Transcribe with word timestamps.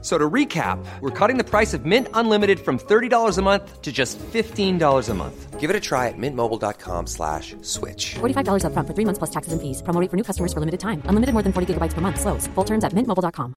So 0.00 0.16
to 0.16 0.30
recap, 0.30 0.78
we're 1.00 1.10
cutting 1.10 1.38
the 1.38 1.44
price 1.44 1.74
of 1.74 1.84
Mint 1.84 2.06
Unlimited 2.14 2.60
from 2.60 2.78
$30 2.78 3.36
a 3.36 3.42
month 3.42 3.82
to 3.82 3.90
just 3.90 4.16
$15 4.32 5.08
a 5.08 5.14
month. 5.14 5.58
Give 5.58 5.70
it 5.70 5.74
a 5.74 5.80
try 5.80 6.06
at 6.06 6.14
mintmobile.com 6.16 7.08
slash 7.08 7.56
switch. 7.62 8.14
$45 8.20 8.62
upfront 8.62 8.86
for 8.86 8.94
three 8.94 9.04
months 9.04 9.18
plus 9.18 9.30
taxes 9.30 9.52
and 9.52 9.60
fees. 9.60 9.82
Promo 9.82 10.00
rate 10.00 10.08
for 10.10 10.16
new 10.16 10.22
customers 10.22 10.52
for 10.52 10.60
limited 10.60 10.78
time. 10.78 11.02
Unlimited 11.10 11.32
more 11.34 11.42
than 11.42 11.52
40 11.52 11.74
gigabytes 11.74 11.94
per 11.94 12.00
month. 12.00 12.20
Slows. 12.20 12.46
Full 12.54 12.64
terms 12.64 12.84
at 12.84 12.92
mintmobile.com. 12.94 13.54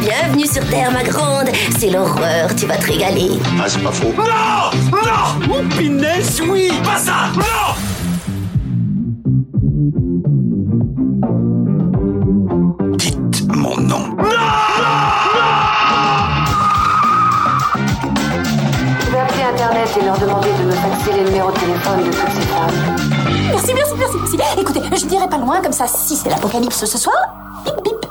Bienvenue 0.00 0.46
sur 0.46 0.62
Terre, 0.70 0.92
ma 0.92 1.02
grande. 1.02 1.48
C'est 1.78 1.90
l'horreur, 1.90 2.54
tu 2.54 2.66
vas 2.66 2.76
te 2.76 2.86
régaler. 2.86 3.30
Ah, 3.60 3.68
c'est 3.68 3.82
pas 3.82 3.90
faux. 3.90 4.12
Non 4.16 4.24
Non 4.92 5.56
Oh, 5.58 5.76
punaise, 5.76 6.40
oui 6.48 6.70
Pas 6.84 6.98
ça 6.98 7.30
Non 7.36 7.74
leur 20.20 20.28
demander 20.28 20.48
de 20.58 20.64
me 20.64 20.72
faxer 20.72 21.12
les 21.12 21.24
numéros 21.24 21.50
de 21.50 21.58
téléphone 21.58 21.98
de 22.04 22.10
toutes 22.10 22.30
ces 22.30 22.46
femmes. 22.46 22.96
Merci, 23.50 23.74
merci, 23.74 23.94
merci, 23.98 24.36
merci. 24.38 24.60
Écoutez, 24.60 24.80
je 24.96 25.06
dirais 25.06 25.28
pas 25.28 25.38
loin, 25.38 25.60
comme 25.60 25.72
ça, 25.72 25.86
si 25.86 26.16
c'est 26.16 26.30
l'apocalypse 26.30 26.84
ce 26.84 26.98
soir, 26.98 27.16
bip 27.64 27.74
bip. 27.82 28.05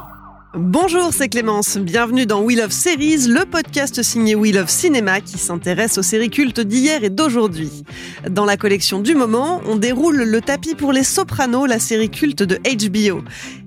Bonjour, 0.57 1.09
c'est 1.11 1.27
Clémence. 1.27 1.77
Bienvenue 1.77 2.25
dans 2.25 2.41
We 2.41 2.57
Love 2.57 2.71
Series, 2.71 3.27
le 3.27 3.43
podcast 3.43 4.01
signé 4.01 4.35
We 4.35 4.53
Love 4.53 4.69
Cinéma 4.69 5.19
qui 5.19 5.37
s'intéresse 5.37 5.97
aux 5.97 6.01
séries 6.01 6.29
cultes 6.29 6.61
d'hier 6.61 7.03
et 7.03 7.09
d'aujourd'hui. 7.09 7.83
Dans 8.29 8.45
la 8.45 8.55
collection 8.55 9.01
du 9.01 9.15
moment, 9.15 9.59
on 9.67 9.75
déroule 9.75 10.23
le 10.23 10.39
tapis 10.39 10.73
pour 10.73 10.93
Les 10.93 11.03
Sopranos, 11.03 11.65
la 11.65 11.79
série 11.79 12.09
culte 12.09 12.41
de 12.41 12.55
HBO. 12.55 13.21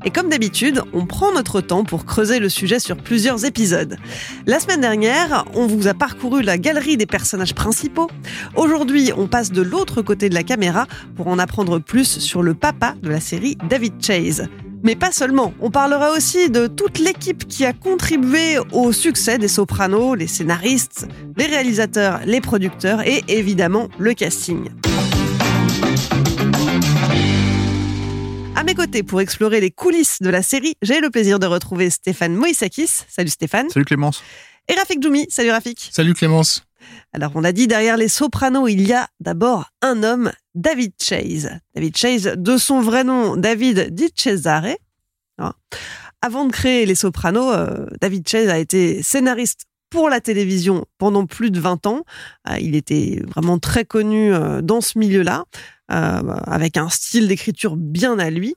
Et 0.06 0.10
comme 0.10 0.30
d'habitude, 0.30 0.80
on 0.94 1.04
prend 1.04 1.30
notre 1.30 1.60
temps 1.60 1.84
pour 1.84 2.06
creuser 2.06 2.38
le 2.38 2.48
sujet 2.48 2.78
sur 2.78 2.96
plusieurs 2.96 3.44
épisodes. 3.44 3.98
La 4.46 4.58
semaine 4.58 4.80
dernière, 4.80 5.44
on 5.52 5.66
vous 5.66 5.88
a 5.88 5.94
parcouru 5.94 6.40
la 6.40 6.56
galerie 6.56 6.96
des 6.96 7.04
personnages 7.04 7.54
principaux. 7.54 8.08
Aujourd'hui, 8.56 9.12
on 9.14 9.26
passe 9.26 9.52
de 9.52 9.60
l'autre 9.60 10.00
côté 10.00 10.30
de 10.30 10.34
la 10.34 10.42
caméra 10.42 10.86
pour 11.16 11.28
en 11.28 11.38
apprendre 11.38 11.80
plus 11.80 12.18
sur 12.18 12.42
le 12.42 12.54
papa 12.54 12.94
de 13.02 13.10
la 13.10 13.20
série, 13.20 13.58
David 13.68 14.02
Chase. 14.02 14.48
Mais 14.82 14.96
pas 14.96 15.12
seulement, 15.12 15.52
on 15.60 15.70
parlera 15.70 16.12
aussi 16.12 16.50
de 16.50 16.66
toute 16.66 16.98
l'équipe 16.98 17.46
qui 17.48 17.64
a 17.64 17.72
contribué 17.72 18.58
au 18.72 18.92
succès 18.92 19.38
des 19.38 19.48
Sopranos, 19.48 20.14
les 20.14 20.26
scénaristes, 20.26 21.06
les 21.36 21.46
réalisateurs, 21.46 22.20
les 22.24 22.40
producteurs 22.40 23.06
et 23.06 23.24
évidemment 23.28 23.88
le 23.98 24.14
casting. 24.14 24.68
À 28.54 28.64
mes 28.64 28.74
côtés, 28.74 29.02
pour 29.02 29.20
explorer 29.20 29.60
les 29.60 29.70
coulisses 29.70 30.18
de 30.20 30.30
la 30.30 30.42
série, 30.42 30.74
j'ai 30.82 31.00
le 31.00 31.10
plaisir 31.10 31.38
de 31.38 31.46
retrouver 31.46 31.90
Stéphane 31.90 32.34
Moïsakis. 32.34 32.90
Salut 33.08 33.30
Stéphane. 33.30 33.70
Salut 33.70 33.84
Clémence. 33.84 34.22
Et 34.68 34.74
Rafik 34.74 35.02
Djoumi. 35.02 35.26
Salut 35.30 35.50
Rafik. 35.50 35.88
Salut 35.92 36.14
Clémence. 36.14 36.67
Alors, 37.12 37.32
on 37.34 37.40
l'a 37.40 37.52
dit, 37.52 37.66
derrière 37.66 37.96
les 37.96 38.08
Sopranos, 38.08 38.68
il 38.68 38.86
y 38.86 38.92
a 38.92 39.08
d'abord 39.20 39.70
un 39.82 40.02
homme, 40.02 40.30
David 40.54 40.92
Chase. 41.00 41.50
David 41.74 41.96
Chase, 41.96 42.34
de 42.36 42.56
son 42.56 42.80
vrai 42.80 43.04
nom, 43.04 43.36
David 43.36 43.94
Di 43.94 44.10
Cesare. 44.14 44.76
Avant 46.20 46.46
de 46.46 46.52
créer 46.52 46.84
les 46.84 46.96
Sopranos, 46.96 47.52
euh, 47.52 47.86
David 48.00 48.28
Chase 48.28 48.48
a 48.48 48.58
été 48.58 49.02
scénariste 49.02 49.66
pour 49.88 50.10
la 50.10 50.20
télévision 50.20 50.84
pendant 50.98 51.26
plus 51.26 51.50
de 51.50 51.60
20 51.60 51.86
ans. 51.86 52.04
Euh, 52.48 52.58
il 52.60 52.74
était 52.74 53.22
vraiment 53.26 53.58
très 53.58 53.84
connu 53.84 54.34
euh, 54.34 54.60
dans 54.60 54.80
ce 54.80 54.98
milieu-là, 54.98 55.44
avec 55.88 56.76
un 56.76 56.90
style 56.90 57.28
d'écriture 57.28 57.76
bien 57.76 58.18
à 58.18 58.28
lui. 58.28 58.54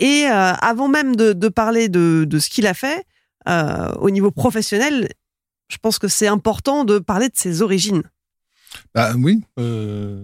Et 0.00 0.24
avant 0.26 0.88
même 0.88 1.14
de, 1.14 1.48
parler 1.48 1.88
de, 1.88 2.38
ce 2.40 2.50
qu'il 2.50 2.66
a 2.66 2.74
fait, 2.74 3.06
au 3.46 4.10
niveau 4.10 4.32
professionnel, 4.32 5.08
je 5.68 5.76
pense 5.78 5.98
que 5.98 6.08
c'est 6.08 6.26
important 6.28 6.84
de 6.84 6.98
parler 6.98 7.28
de 7.28 7.36
ses 7.36 7.62
origines. 7.62 8.02
Bah 8.92 9.14
oui, 9.16 9.40
euh, 9.60 10.20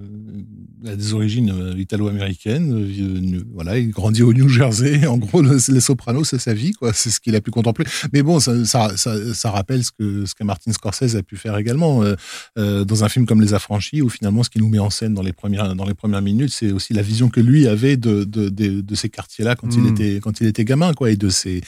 il 0.83 0.89
a 0.91 0.97
des 0.97 1.15
origines 1.15 1.51
euh, 1.53 1.79
italo-américaines. 1.79 2.73
euh, 2.73 3.45
voilà, 3.55 3.79
il 3.79 3.91
grandit 3.91 4.25
au 4.25 4.33
New 4.33 4.49
Jersey. 4.49 5.07
En 5.07 5.19
gros, 5.19 5.41
le- 5.41 5.59
les 5.73 5.81
Sopranos, 5.81 6.25
c'est 6.25 6.39
sa 6.41 6.53
vie, 6.53 6.73
quoi. 6.73 6.93
C'est 6.93 7.11
ce 7.11 7.21
qu'il 7.21 7.37
a 7.37 7.41
pu 7.41 7.53
contempler. 7.53 7.85
Mais 8.13 8.25
bon, 8.25 8.41
ça, 8.41 8.65
ça, 8.65 8.97
ça, 8.97 9.35
ça 9.35 9.51
rappelle 9.53 9.85
ce 9.85 9.93
que 9.93 10.27
ce 10.27 10.35
que 10.35 10.43
Martin 10.43 10.73
Scorsese 10.73 11.15
a 11.15 11.23
pu 11.23 11.37
faire 11.37 11.57
également 11.59 12.03
euh, 12.03 12.17
euh, 12.59 12.85
dans 12.85 13.05
un 13.05 13.09
film 13.09 13.25
comme 13.25 13.41
Les 13.41 13.55
Affranchis, 13.55 14.03
où 14.03 14.09
finalement, 14.09 14.43
ce 14.43 14.51
qu'il 14.51 14.63
nous 14.63 14.69
met 14.69 14.81
en 14.81 14.91
scène 14.91 15.15
dans 15.15 15.23
les 15.23 15.33
premières 15.33 15.77
dans 15.77 15.87
les 15.87 15.95
premières 15.95 16.23
minutes, 16.23 16.53
c'est 16.53 16.73
aussi 16.73 16.93
la 16.93 17.03
vision 17.03 17.29
que 17.29 17.41
lui 17.41 17.69
avait 17.69 17.97
de 17.97 18.25
de, 18.25 18.49
de, 18.49 18.81
de 18.81 18.95
ces 18.97 19.11
quartiers-là 19.11 19.55
quand 19.55 19.73
il 19.77 19.83
Mm. 19.83 19.87
était 19.95 20.15
quand 20.21 20.41
il 20.41 20.49
était 20.49 20.65
gamin, 20.65 20.93
quoi, 20.95 21.13
et 21.13 21.17
de 21.17 21.29
ces 21.29 21.61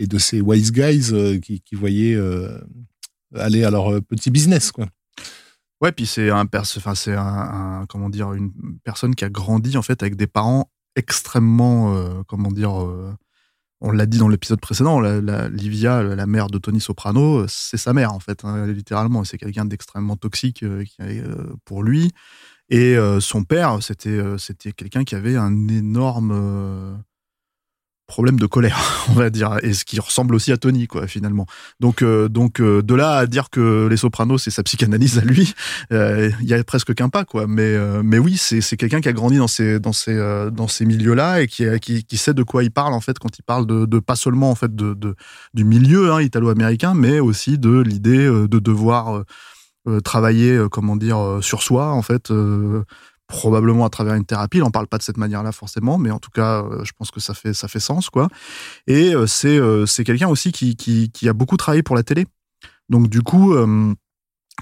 et 0.00 0.08
de 0.08 0.18
ces 0.18 0.40
wise 0.40 0.72
guys 0.72 1.10
euh, 1.12 1.38
qui, 1.38 1.60
qui 1.60 1.76
voyaient 1.76 2.16
euh, 2.16 2.58
aller 3.36 3.64
à 3.64 3.70
leur 3.70 3.92
euh, 3.92 4.00
petit 4.00 4.30
business, 4.30 4.72
quoi. 4.72 4.86
Ouais, 5.80 5.92
puis 5.92 6.06
c'est 6.06 6.30
un, 6.30 6.48
enfin 6.54 6.94
c'est 6.94 7.14
un, 7.14 7.84
comment 7.88 8.08
dire 8.08 8.32
une 8.32 8.52
personne 8.84 9.14
qui 9.14 9.24
a 9.24 9.28
grandi 9.28 9.76
en 9.76 9.82
fait 9.82 10.02
avec 10.02 10.16
des 10.16 10.28
parents 10.28 10.70
extrêmement 10.96 11.94
euh, 11.94 12.22
comment 12.26 12.50
dire 12.50 12.80
euh, 12.80 13.12
on 13.80 13.90
l'a 13.90 14.06
dit 14.06 14.16
dans 14.16 14.28
l'épisode 14.28 14.60
précédent, 14.60 15.00
Livia, 15.00 16.02
la 16.02 16.26
mère 16.26 16.46
de 16.46 16.56
Tony 16.56 16.80
Soprano, 16.80 17.46
c'est 17.48 17.76
sa 17.76 17.92
mère 17.92 18.14
en 18.14 18.20
fait, 18.20 18.42
hein, 18.44 18.66
littéralement. 18.66 19.24
C'est 19.24 19.36
quelqu'un 19.36 19.66
d'extrêmement 19.66 20.16
toxique 20.16 20.64
pour 21.66 21.82
lui. 21.82 22.10
Et 22.70 22.96
son 23.20 23.44
père, 23.44 23.82
c'était 23.82 24.22
c'était 24.38 24.72
quelqu'un 24.72 25.04
qui 25.04 25.14
avait 25.16 25.36
un 25.36 25.68
énorme 25.68 27.04
problème 28.06 28.38
de 28.38 28.46
colère, 28.46 28.78
on 29.10 29.12
va 29.12 29.30
dire, 29.30 29.58
et 29.62 29.72
ce 29.72 29.84
qui 29.84 29.98
ressemble 30.00 30.34
aussi 30.34 30.52
à 30.52 30.56
Tony, 30.56 30.86
quoi, 30.86 31.06
finalement. 31.06 31.46
Donc, 31.80 32.02
euh, 32.02 32.28
donc 32.28 32.60
euh, 32.60 32.82
de 32.82 32.94
là 32.94 33.16
à 33.16 33.26
dire 33.26 33.50
que 33.50 33.86
Les 33.88 33.96
Sopranos 33.96 34.38
c'est 34.38 34.50
sa 34.50 34.62
psychanalyse 34.62 35.18
à 35.18 35.22
lui, 35.22 35.54
euh, 35.92 36.30
il 36.40 36.48
y 36.48 36.54
a 36.54 36.62
presque 36.64 36.94
qu'un 36.94 37.08
pas, 37.08 37.24
quoi. 37.24 37.46
Mais, 37.46 37.62
euh, 37.62 38.02
mais 38.04 38.18
oui, 38.18 38.36
c'est 38.36 38.60
c'est 38.60 38.76
quelqu'un 38.76 39.00
qui 39.00 39.08
a 39.08 39.12
grandi 39.12 39.38
dans 39.38 39.48
ces 39.48 39.80
dans 39.80 39.92
ces 39.92 40.14
euh, 40.14 40.50
ces 40.68 40.86
milieux-là 40.86 41.42
et 41.42 41.46
qui, 41.46 42.04
qui 42.04 42.16
sait 42.16 42.34
de 42.34 42.42
quoi 42.42 42.64
il 42.64 42.70
parle 42.70 42.94
en 42.94 43.00
fait 43.00 43.18
quand 43.18 43.38
il 43.38 43.42
parle 43.42 43.66
de, 43.66 43.98
pas 43.98 44.16
seulement 44.16 44.50
en 44.50 44.54
fait 44.54 44.74
de, 44.74 44.94
de 44.94 45.14
du 45.52 45.64
milieu 45.64 46.12
hein, 46.12 46.20
italo-américain, 46.20 46.94
mais 46.94 47.20
aussi 47.20 47.58
de 47.58 47.80
l'idée 47.80 48.26
euh, 48.26 48.48
de 48.48 48.58
devoir 48.58 49.16
euh, 49.16 49.24
euh, 49.86 50.00
travailler, 50.00 50.52
euh, 50.52 50.68
comment 50.70 50.96
dire, 50.96 51.18
euh, 51.18 51.40
sur 51.42 51.62
soi 51.62 51.92
en 51.92 52.00
fait. 52.00 52.32
Probablement 53.34 53.84
à 53.84 53.90
travers 53.90 54.14
une 54.14 54.24
thérapie. 54.24 54.58
Il 54.58 54.62
en 54.62 54.70
parle 54.70 54.86
pas 54.86 54.98
de 54.98 55.02
cette 55.02 55.16
manière-là 55.16 55.52
forcément, 55.52 55.98
mais 55.98 56.10
en 56.10 56.18
tout 56.18 56.30
cas, 56.30 56.62
euh, 56.62 56.84
je 56.84 56.92
pense 56.96 57.10
que 57.10 57.20
ça 57.20 57.34
fait 57.34 57.52
ça 57.52 57.68
fait 57.68 57.80
sens 57.80 58.08
quoi. 58.08 58.28
Et 58.86 59.14
euh, 59.14 59.26
c'est 59.26 59.58
euh, 59.58 59.86
c'est 59.86 60.04
quelqu'un 60.04 60.28
aussi 60.28 60.52
qui, 60.52 60.76
qui 60.76 61.10
qui 61.10 61.28
a 61.28 61.32
beaucoup 61.32 61.56
travaillé 61.56 61.82
pour 61.82 61.96
la 61.96 62.02
télé. 62.02 62.26
Donc 62.88 63.08
du 63.08 63.22
coup, 63.22 63.54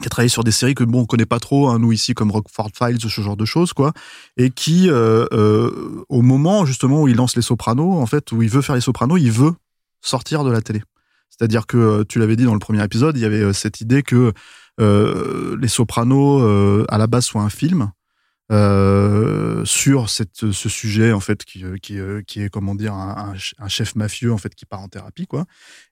qui 0.01 0.07
a 0.07 0.09
travaillé 0.09 0.29
sur 0.29 0.45
des 0.45 0.53
séries 0.53 0.75
que 0.75 0.85
bon 0.85 1.01
on 1.01 1.07
connaît 1.07 1.27
pas 1.27 1.41
trop, 1.41 1.69
hein, 1.69 1.79
nous 1.79 1.93
ici 1.93 2.15
comme 2.15 2.31
Rockford 2.31 2.71
Files, 2.73 3.01
ce 3.01 3.21
genre 3.21 3.37
de 3.37 3.45
choses 3.45 3.73
quoi, 3.73 3.93
et 4.37 4.51
qui 4.51 4.89
au 4.91 6.23
moment 6.23 6.65
justement 6.65 7.03
où 7.03 7.09
il 7.09 7.17
lance 7.17 7.35
les 7.35 7.43
Sopranos, 7.43 8.01
en 8.01 8.07
fait, 8.07 8.31
où 8.31 8.43
il 8.43 8.49
veut 8.49 8.63
faire 8.63 8.77
les 8.77 8.81
Sopranos, 8.81 9.19
il 9.19 9.33
veut 9.33 9.55
sortir 10.01 10.45
de 10.45 10.53
la 10.53 10.63
télé. 10.63 10.83
C'est-à-dire 11.31 11.67
que 11.67 12.05
tu 12.05 12.21
l'avais 12.21 12.37
dit 12.37 12.45
dans 12.45 12.55
le 12.55 12.61
premier 12.61 12.85
épisode, 12.85 13.17
il 13.17 13.23
y 13.23 13.27
avait 13.27 13.53
cette 13.53 13.81
idée 13.81 14.05
que 14.05 14.33
les 14.79 15.69
Sopranos 15.69 16.87
à 16.89 16.99
la 16.99 17.09
base 17.09 17.25
soient 17.25 17.43
un 17.43 17.51
film 17.51 17.91
euh, 18.53 19.65
sur 19.65 20.09
ce 20.11 20.25
sujet 20.69 21.13
en 21.13 21.21
fait 21.21 21.45
qui, 21.45 21.65
euh, 21.65 21.77
qui, 21.81 21.99
euh, 21.99 22.23
qui 22.27 22.43
est 22.43 22.51
comment 22.51 22.75
dire 22.75 22.93
un, 22.95 23.31
un 23.31 23.33
ch- 23.33 23.55
un 23.59 23.69
chef 23.69 23.95
mafieux 23.97 24.33
en 24.33 24.39
fait 24.39 24.55
qui 24.55 24.67
part 24.67 24.81
en 24.81 24.89
thérapie 24.89 25.27
quoi. 25.27 25.47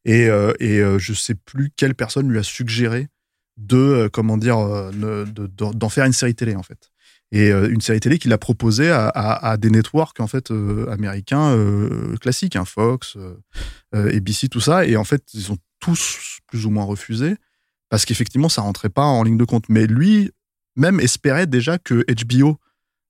Et 0.04 0.28
euh, 0.28 0.52
et 0.60 0.80
je 0.98 1.12
sais 1.14 1.34
plus 1.34 1.70
quelle 1.76 1.94
personne 1.94 2.28
lui 2.28 2.38
a 2.38 2.42
suggéré 2.42 3.08
de 3.56 4.08
comment 4.12 4.36
dire 4.36 4.58
de- 4.92 5.24
d'en 5.46 5.72
d'en 5.72 5.88
faire 5.88 6.04
une 6.04 6.12
série 6.12 6.34
télé 6.34 6.54
en 6.54 6.62
fait. 6.62 6.90
Et 7.32 7.50
une 7.50 7.80
série 7.80 8.00
télé 8.00 8.18
qu'il 8.18 8.32
a 8.32 8.38
proposée 8.38 8.90
à, 8.90 9.56
des 9.56 9.70
networks 9.70 10.18
en 10.18 10.26
fait 10.26 10.50
américains 10.90 11.56
classiques 12.20 12.56
hein, 12.56 12.64
Fox 12.64 13.16
euh, 13.94 14.16
ABC 14.16 14.48
tout 14.48 14.60
ça. 14.60 14.84
Et 14.84 14.96
en 14.96 15.04
fait 15.04 15.22
ils 15.32 15.52
ont 15.52 15.58
tous 15.78 16.40
plus 16.48 16.66
ou 16.66 16.70
moins 16.70 16.84
refusé 16.84 17.36
parce 17.88 18.04
qu'effectivement 18.04 18.48
ça 18.48 18.62
rentrait 18.62 18.88
pas 18.88 19.04
en 19.04 19.22
ligne 19.22 19.36
de 19.38 19.44
compte. 19.44 19.68
Mais 19.68 19.86
lui 19.86 20.32
même 20.76 21.00
espérait 21.00 21.46
déjà 21.46 21.78
que 21.78 22.04
HBO 22.24 22.58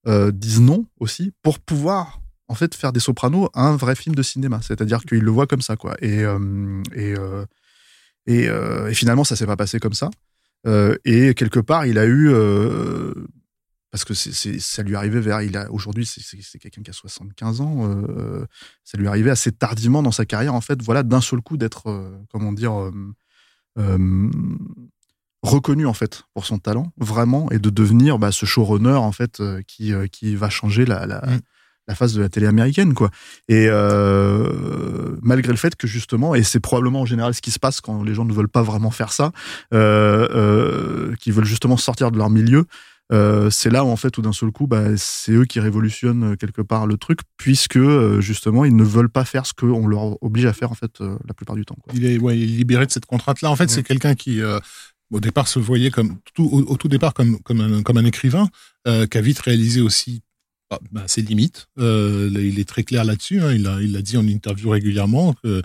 euh, 0.06 0.30
dise 0.32 0.60
non 0.60 0.86
aussi 0.98 1.32
pour 1.42 1.58
pouvoir 1.58 2.22
en 2.48 2.54
fait 2.54 2.74
faire 2.74 2.90
des 2.90 3.00
Sopranos 3.00 3.50
un 3.54 3.76
vrai 3.76 3.94
film 3.94 4.14
de 4.14 4.22
cinéma. 4.22 4.60
C'est-à-dire 4.62 5.02
qu'il 5.02 5.20
le 5.20 5.30
voit 5.30 5.46
comme 5.46 5.60
ça 5.60 5.76
quoi. 5.76 5.94
Et 6.00 6.24
euh, 6.24 6.82
et 6.94 7.14
euh, 7.18 8.88
et, 8.88 8.94
finalement 8.94 9.24
ça 9.24 9.36
s'est 9.36 9.46
pas 9.46 9.56
passé 9.56 9.78
comme 9.78 9.92
ça. 9.92 10.10
Et 11.04 11.34
quelque 11.34 11.60
part 11.60 11.86
il 11.86 11.98
a 11.98 12.06
eu 12.06 12.32
parce 13.90 14.04
que 14.04 14.14
ça 14.14 14.82
lui 14.82 14.94
arrivait 14.94 15.20
vers, 15.20 15.42
il 15.42 15.56
a 15.56 15.70
aujourd'hui 15.70 16.06
c'est, 16.06 16.58
quelqu'un 16.58 16.82
qui 16.82 16.90
a 16.90 16.94
75 16.94 17.60
ans, 17.60 18.46
ça 18.84 18.96
lui 18.96 19.08
arrivait 19.08 19.30
assez 19.30 19.52
tardivement 19.52 20.02
dans 20.02 20.12
sa 20.12 20.26
carrière 20.26 20.54
en 20.54 20.60
fait, 20.60 20.80
voilà, 20.82 21.02
d'un 21.02 21.20
seul 21.20 21.40
coup 21.40 21.56
d'être, 21.56 22.22
comment 22.30 22.52
dire, 22.52 22.90
reconnu 25.42 25.86
en 25.86 25.94
fait 25.94 26.24
pour 26.34 26.44
son 26.44 26.58
talent 26.58 26.92
vraiment 26.98 27.50
et 27.50 27.58
de 27.58 27.70
devenir 27.70 28.18
bah, 28.18 28.30
ce 28.32 28.44
showrunner 28.46 28.94
en 28.94 29.12
fait 29.12 29.40
euh, 29.40 29.62
qui 29.66 29.92
euh, 29.94 30.06
qui 30.06 30.36
va 30.36 30.50
changer 30.50 30.84
la 30.84 31.06
la, 31.06 31.20
Mm. 31.20 31.40
la 31.88 31.94
face 31.94 32.12
de 32.12 32.20
la 32.20 32.28
télé 32.28 32.46
américaine 32.46 32.92
quoi 32.94 33.10
et 33.48 33.66
euh, 33.68 35.16
malgré 35.22 35.52
le 35.52 35.58
fait 35.58 35.76
que 35.76 35.86
justement 35.86 36.34
et 36.34 36.42
c'est 36.42 36.60
probablement 36.60 37.00
en 37.02 37.06
général 37.06 37.34
ce 37.34 37.40
qui 37.40 37.50
se 37.50 37.58
passe 37.58 37.80
quand 37.80 38.02
les 38.02 38.14
gens 38.14 38.24
ne 38.24 38.32
veulent 38.32 38.48
pas 38.48 38.62
vraiment 38.62 38.90
faire 38.90 39.12
ça 39.12 39.32
euh, 39.72 40.28
euh, 40.34 41.14
qui 41.20 41.30
veulent 41.30 41.44
justement 41.44 41.76
sortir 41.76 42.10
de 42.10 42.18
leur 42.18 42.30
milieu 42.30 42.64
euh, 43.12 43.50
c'est 43.50 43.70
là 43.70 43.84
où 43.84 43.88
en 43.88 43.96
fait 43.96 44.10
tout 44.10 44.22
d'un 44.22 44.32
seul 44.32 44.52
coup 44.52 44.68
bah, 44.68 44.96
c'est 44.96 45.32
eux 45.32 45.44
qui 45.44 45.58
révolutionnent 45.58 46.36
quelque 46.36 46.62
part 46.62 46.86
le 46.86 46.96
truc 46.96 47.20
puisque 47.38 47.76
euh, 47.76 48.20
justement 48.20 48.64
ils 48.64 48.76
ne 48.76 48.84
veulent 48.84 49.10
pas 49.10 49.24
faire 49.24 49.46
ce 49.46 49.52
qu'on 49.52 49.88
leur 49.88 50.22
oblige 50.22 50.46
à 50.46 50.52
faire 50.52 50.70
en 50.70 50.76
fait 50.76 51.00
euh, 51.00 51.16
la 51.26 51.34
plupart 51.34 51.56
du 51.56 51.64
temps 51.64 51.76
quoi. 51.82 51.92
Il 51.96 52.04
est, 52.04 52.18
ouais, 52.18 52.38
il 52.38 52.44
est 52.44 52.56
libéré 52.58 52.86
de 52.86 52.92
cette 52.92 53.06
contrainte-là. 53.06 53.50
En 53.50 53.56
fait, 53.56 53.68
c'est 53.68 53.82
quelqu'un 53.82 54.14
qui, 54.14 54.40
au 55.10 55.20
départ, 55.20 55.48
se 55.48 55.58
voyait 55.58 55.90
comme 55.90 56.18
tout, 56.34 56.48
au, 56.52 56.76
tout 56.76 56.88
départ 56.88 57.14
comme 57.14 57.38
comme 57.40 57.60
un, 57.60 57.82
comme 57.82 57.98
un 57.98 58.04
écrivain, 58.04 58.48
euh, 58.86 59.06
qui 59.06 59.18
a 59.18 59.20
vite 59.20 59.40
réalisé 59.40 59.80
aussi 59.80 60.22
bah, 60.70 60.78
bah, 60.92 61.02
ses 61.08 61.22
limites. 61.22 61.66
Euh, 61.80 62.30
il 62.32 62.60
est 62.60 62.68
très 62.68 62.84
clair 62.84 63.04
là-dessus. 63.04 63.40
Hein. 63.40 63.52
Il 63.52 63.64
l'a 63.64 63.80
il 63.80 63.90
l'a 63.90 64.02
dit 64.02 64.16
en 64.16 64.26
interview 64.28 64.70
régulièrement 64.70 65.34
que 65.42 65.62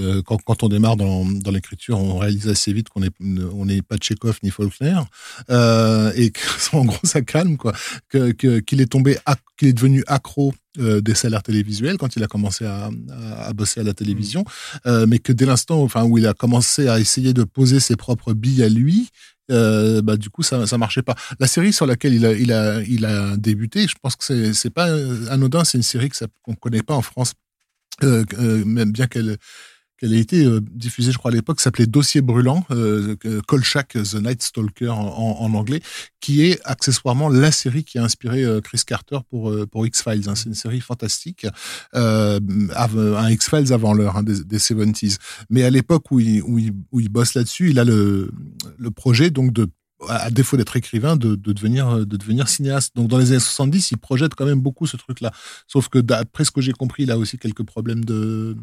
euh, 0.00 0.20
quand, 0.22 0.42
quand 0.42 0.64
on 0.64 0.68
démarre 0.68 0.96
dans, 0.96 1.24
dans 1.24 1.52
l'écriture, 1.52 1.96
on 2.00 2.18
réalise 2.18 2.48
assez 2.48 2.72
vite 2.72 2.88
qu'on 2.88 3.04
est 3.04 3.14
on 3.20 3.66
n'est 3.66 3.82
pas 3.82 3.98
Tchekhov 3.98 4.40
ni 4.42 4.50
Faulkner 4.50 4.98
euh, 5.48 6.10
et 6.16 6.30
que, 6.30 6.40
en 6.72 6.84
gros 6.84 6.98
ça 7.04 7.22
calme 7.22 7.56
quoi. 7.56 7.72
Que 8.08 8.32
qu'il 8.32 8.80
est 8.80 8.90
tombé 8.90 9.16
qu'il 9.56 9.68
est 9.68 9.72
devenu 9.72 10.02
accro 10.08 10.52
euh, 10.78 11.00
des 11.00 11.14
salaires 11.14 11.42
télévisuels 11.42 11.96
quand 11.98 12.14
il 12.16 12.22
a 12.22 12.26
commencé 12.26 12.64
à, 12.66 12.90
à, 13.10 13.46
à 13.48 13.52
bosser 13.52 13.80
à 13.80 13.82
la 13.84 13.94
télévision, 13.94 14.44
euh, 14.86 15.06
mais 15.08 15.18
que 15.18 15.32
dès 15.32 15.46
l'instant 15.46 15.82
enfin 15.82 16.04
où 16.04 16.18
il 16.18 16.26
a 16.26 16.34
commencé 16.34 16.88
à 16.88 17.00
essayer 17.00 17.32
de 17.32 17.44
poser 17.44 17.80
ses 17.80 17.96
propres 17.96 18.34
billes 18.34 18.62
à 18.62 18.68
lui, 18.68 19.08
euh, 19.50 20.02
bah 20.02 20.16
du 20.18 20.28
coup 20.30 20.42
ça 20.42 20.66
ça 20.66 20.76
marchait 20.78 21.02
pas. 21.02 21.14
La 21.40 21.46
série 21.46 21.72
sur 21.72 21.86
laquelle 21.86 22.14
il 22.14 22.26
a 22.26 22.32
il 22.32 22.52
a 22.52 22.82
il 22.82 23.04
a 23.06 23.36
débuté, 23.36 23.86
je 23.88 23.94
pense 24.00 24.14
que 24.16 24.24
c'est 24.24 24.52
c'est 24.54 24.70
pas 24.70 24.88
anodin, 25.30 25.64
c'est 25.64 25.78
une 25.78 25.82
série 25.84 26.10
que 26.10 26.16
ça- 26.16 26.26
qu'on 26.42 26.54
connaît 26.54 26.82
pas 26.82 26.94
en 26.94 27.02
France, 27.02 27.32
même 28.02 28.92
bien 28.92 29.06
qu'elle 29.06 29.36
qu'elle 29.98 30.14
a 30.14 30.16
été 30.16 30.44
euh, 30.44 30.60
diffusée, 30.60 31.12
je 31.12 31.18
crois, 31.18 31.30
à 31.30 31.34
l'époque, 31.34 31.60
s'appelait 31.60 31.86
Dossier 31.86 32.20
brûlant, 32.20 32.64
euh, 32.70 33.16
Kolchak, 33.46 33.88
The 33.94 34.14
Night 34.14 34.42
Stalker 34.42 34.88
en, 34.88 35.52
anglais, 35.54 35.80
qui 36.20 36.44
est 36.44 36.60
accessoirement 36.64 37.28
la 37.28 37.50
série 37.50 37.84
qui 37.84 37.98
a 37.98 38.04
inspiré 38.04 38.44
euh, 38.44 38.60
Chris 38.60 38.82
Carter 38.86 39.18
pour, 39.28 39.50
euh, 39.50 39.66
pour 39.66 39.86
X-Files. 39.86 40.28
hein. 40.28 40.34
C'est 40.34 40.46
une 40.46 40.54
série 40.54 40.80
fantastique, 40.80 41.46
un 41.94 43.30
X-Files 43.30 43.72
avant 43.72 43.92
l'heure 43.92 44.16
hein, 44.16 44.22
des, 44.22 44.44
des 44.44 44.58
70s. 44.58 45.18
Mais 45.50 45.64
à 45.64 45.70
l'époque 45.70 46.10
où 46.10 46.20
il, 46.20 46.42
où, 46.42 46.58
il, 46.58 46.72
où 46.92 47.00
il 47.00 47.08
bosse 47.08 47.34
là-dessus, 47.34 47.70
il 47.70 47.78
a 47.78 47.84
le, 47.84 48.30
le 48.78 48.90
projet 48.90 49.30
donc 49.30 49.52
de 49.52 49.68
à 50.08 50.30
défaut 50.30 50.56
d'être 50.56 50.76
écrivain, 50.76 51.16
de 51.16 51.34
devenir 51.34 52.06
de 52.06 52.16
devenir 52.16 52.48
cinéaste. 52.48 52.94
Donc 52.94 53.08
dans 53.08 53.18
les 53.18 53.32
années 53.32 53.40
70, 53.40 53.90
il 53.90 53.98
projette 53.98 54.34
quand 54.36 54.46
même 54.46 54.60
beaucoup 54.60 54.86
ce 54.86 54.96
truc-là. 54.96 55.32
Sauf 55.66 55.88
que 55.88 55.98
d'après 55.98 56.44
ce 56.44 56.52
que 56.52 56.60
j'ai 56.60 56.72
compris, 56.72 57.02
il 57.02 57.10
a 57.10 57.18
aussi 57.18 57.36
quelques 57.36 57.64
problèmes 57.64 58.04
de 58.04 58.56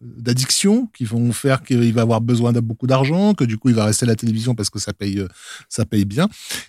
d'addiction 0.00 0.88
qui 0.94 1.04
vont 1.04 1.32
faire 1.32 1.62
qu'il 1.62 1.92
va 1.92 2.02
avoir 2.02 2.20
besoin 2.20 2.52
de 2.52 2.60
beaucoup 2.60 2.86
d'argent, 2.86 3.34
que 3.34 3.44
du 3.44 3.58
coup 3.58 3.68
il 3.68 3.74
va 3.74 3.84
rester 3.84 4.04
à 4.04 4.08
la 4.08 4.16
télévision 4.16 4.54
parce 4.54 4.70
que 4.70 4.78
ça 4.78 4.92
paye 4.92 5.20
euh, 5.20 5.28
ça 5.68 5.84
paye 5.84 6.04
bien. 6.04 6.28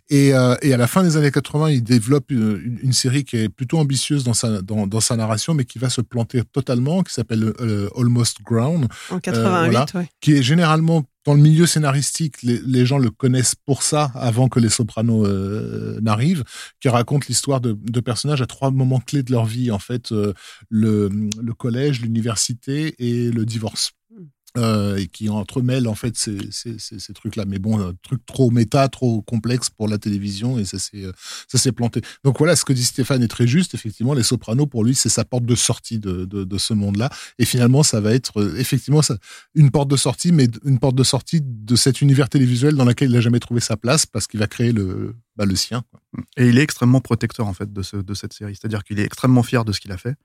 Et, 0.09 0.33
euh, 0.33 0.55
et 0.61 0.73
à 0.73 0.77
la 0.77 0.87
fin 0.87 1.03
des 1.03 1.17
années 1.17 1.31
80, 1.31 1.71
il 1.71 1.83
développe 1.83 2.31
une, 2.31 2.93
série 2.93 3.23
qui 3.23 3.37
est 3.37 3.49
plutôt 3.49 3.77
ambitieuse 3.77 4.23
dans 4.23 4.33
sa 4.33 4.61
dans, 4.61 4.87
dans 4.87 5.01
sa 5.01 5.15
narration, 5.15 5.53
mais 5.53 5.65
qui 5.65 5.77
va 5.77 5.89
se 5.89 6.01
planter 6.01 6.41
totalement, 6.51 7.03
qui 7.03 7.13
s'appelle 7.13 7.53
euh, 7.59 7.89
Almost 7.95 8.41
Ground, 8.43 8.87
En 9.11 9.17
Euh, 9.17 9.19
88, 9.19 9.71
voilà. 9.71 9.85
ouais. 9.95 10.09
qui 10.21 10.33
est 10.33 10.41
généralement 10.41 11.03
dans 11.27 11.33
le 11.33 11.41
milieu 11.41 11.65
scénaristique, 11.65 12.41
les, 12.41 12.85
gens 12.85 12.97
le 12.97 13.11
connaissent 13.11 13.53
pour 13.53 13.83
ça 13.83 14.11
avant 14.15 14.47
que 14.47 14.61
les 14.61 14.69
Sopranos 14.69 15.25
euh, 15.25 15.99
n'arrivent, 15.99 16.45
qui 16.79 16.87
raconte 16.87 17.27
l'histoire 17.27 17.59
de, 17.59 17.99
personnages 17.99 18.41
à 18.41 18.45
trois 18.45 18.71
moments 18.71 19.01
clés 19.01 19.23
de 19.23 19.33
leur 19.33 19.45
vie, 19.45 19.69
en 19.69 19.77
fait, 19.77 20.13
euh, 20.13 20.33
le, 20.69 21.09
le 21.41 21.53
collège, 21.53 21.99
l'université 21.99 22.95
et 22.99 23.29
le 23.29 23.45
divorce. 23.45 23.91
Euh, 24.57 24.97
et 24.97 25.05
qui 25.05 25.29
entremêlent 25.29 25.87
en 25.87 25.93
fait 25.93 26.17
ces, 26.17 27.13
trucs-là. 27.13 27.45
Mais 27.47 27.59
bon, 27.59 27.79
un 27.79 27.93
truc 28.01 28.25
trop 28.25 28.49
méta, 28.49 28.87
trop 28.87 29.21
complexe 29.21 29.69
pour 29.69 29.87
la 29.87 29.99
télévision 29.99 30.57
et 30.57 30.65
ça 30.65 30.79
s'est 30.79 31.03
euh, 31.03 31.11
ça 31.47 31.59
s'est 31.59 31.71
planté. 31.71 32.01
Donc 32.23 32.39
voilà, 32.39 32.55
ce 32.55 32.65
que 32.65 32.73
dit 32.73 32.83
Stéphane 32.83 33.21
est 33.21 33.27
très 33.27 33.45
juste. 33.45 33.75
Effectivement, 33.75 34.15
les 34.15 34.23
Sopranos 34.23 34.65
pour 34.65 34.83
lui, 34.83 34.95
c'est 34.95 35.09
sa 35.09 35.25
porte 35.25 35.45
de 35.45 35.53
sortie 35.53 35.99
de, 35.99 36.57
ce 36.57 36.73
monde-là. 36.73 37.09
Et 37.37 37.45
finalement, 37.45 37.83
ça 37.83 38.01
va 38.01 38.13
être 38.13 38.41
euh, 38.41 38.55
effectivement 38.57 39.01
une 39.53 39.69
porte 39.69 39.89
de 39.89 39.97
sortie, 39.97 40.31
mais 40.31 40.47
une 40.65 40.79
porte 40.79 40.95
de 40.95 41.03
sortie 41.03 41.41
de 41.43 41.75
cet 41.75 42.01
univers 42.01 42.27
télévisuel 42.27 42.75
dans 42.75 42.85
lequel 42.85 43.09
il 43.09 43.13
n'a 43.13 43.21
jamais 43.21 43.39
trouvé 43.39 43.59
sa 43.61 43.77
place 43.77 44.07
parce 44.07 44.25
qu'il 44.25 44.39
va 44.39 44.47
créer 44.47 44.71
le, 44.71 45.13
bah, 45.35 45.45
le 45.45 45.55
sien. 45.55 45.83
Et 46.35 46.47
il 46.47 46.57
est 46.57 46.63
extrêmement 46.63 47.01
protecteur 47.01 47.45
en 47.45 47.53
fait 47.53 47.71
de, 47.71 47.83
ce, 47.83 47.97
de 47.97 48.13
cette 48.15 48.33
série. 48.33 48.55
C'est-à-dire 48.55 48.83
qu'il 48.83 48.99
est 48.99 49.05
extrêmement 49.05 49.43
fier 49.43 49.65
de 49.65 49.71
ce 49.71 49.79
qu'il 49.79 49.91
a 49.91 49.97
fait. 49.97 50.15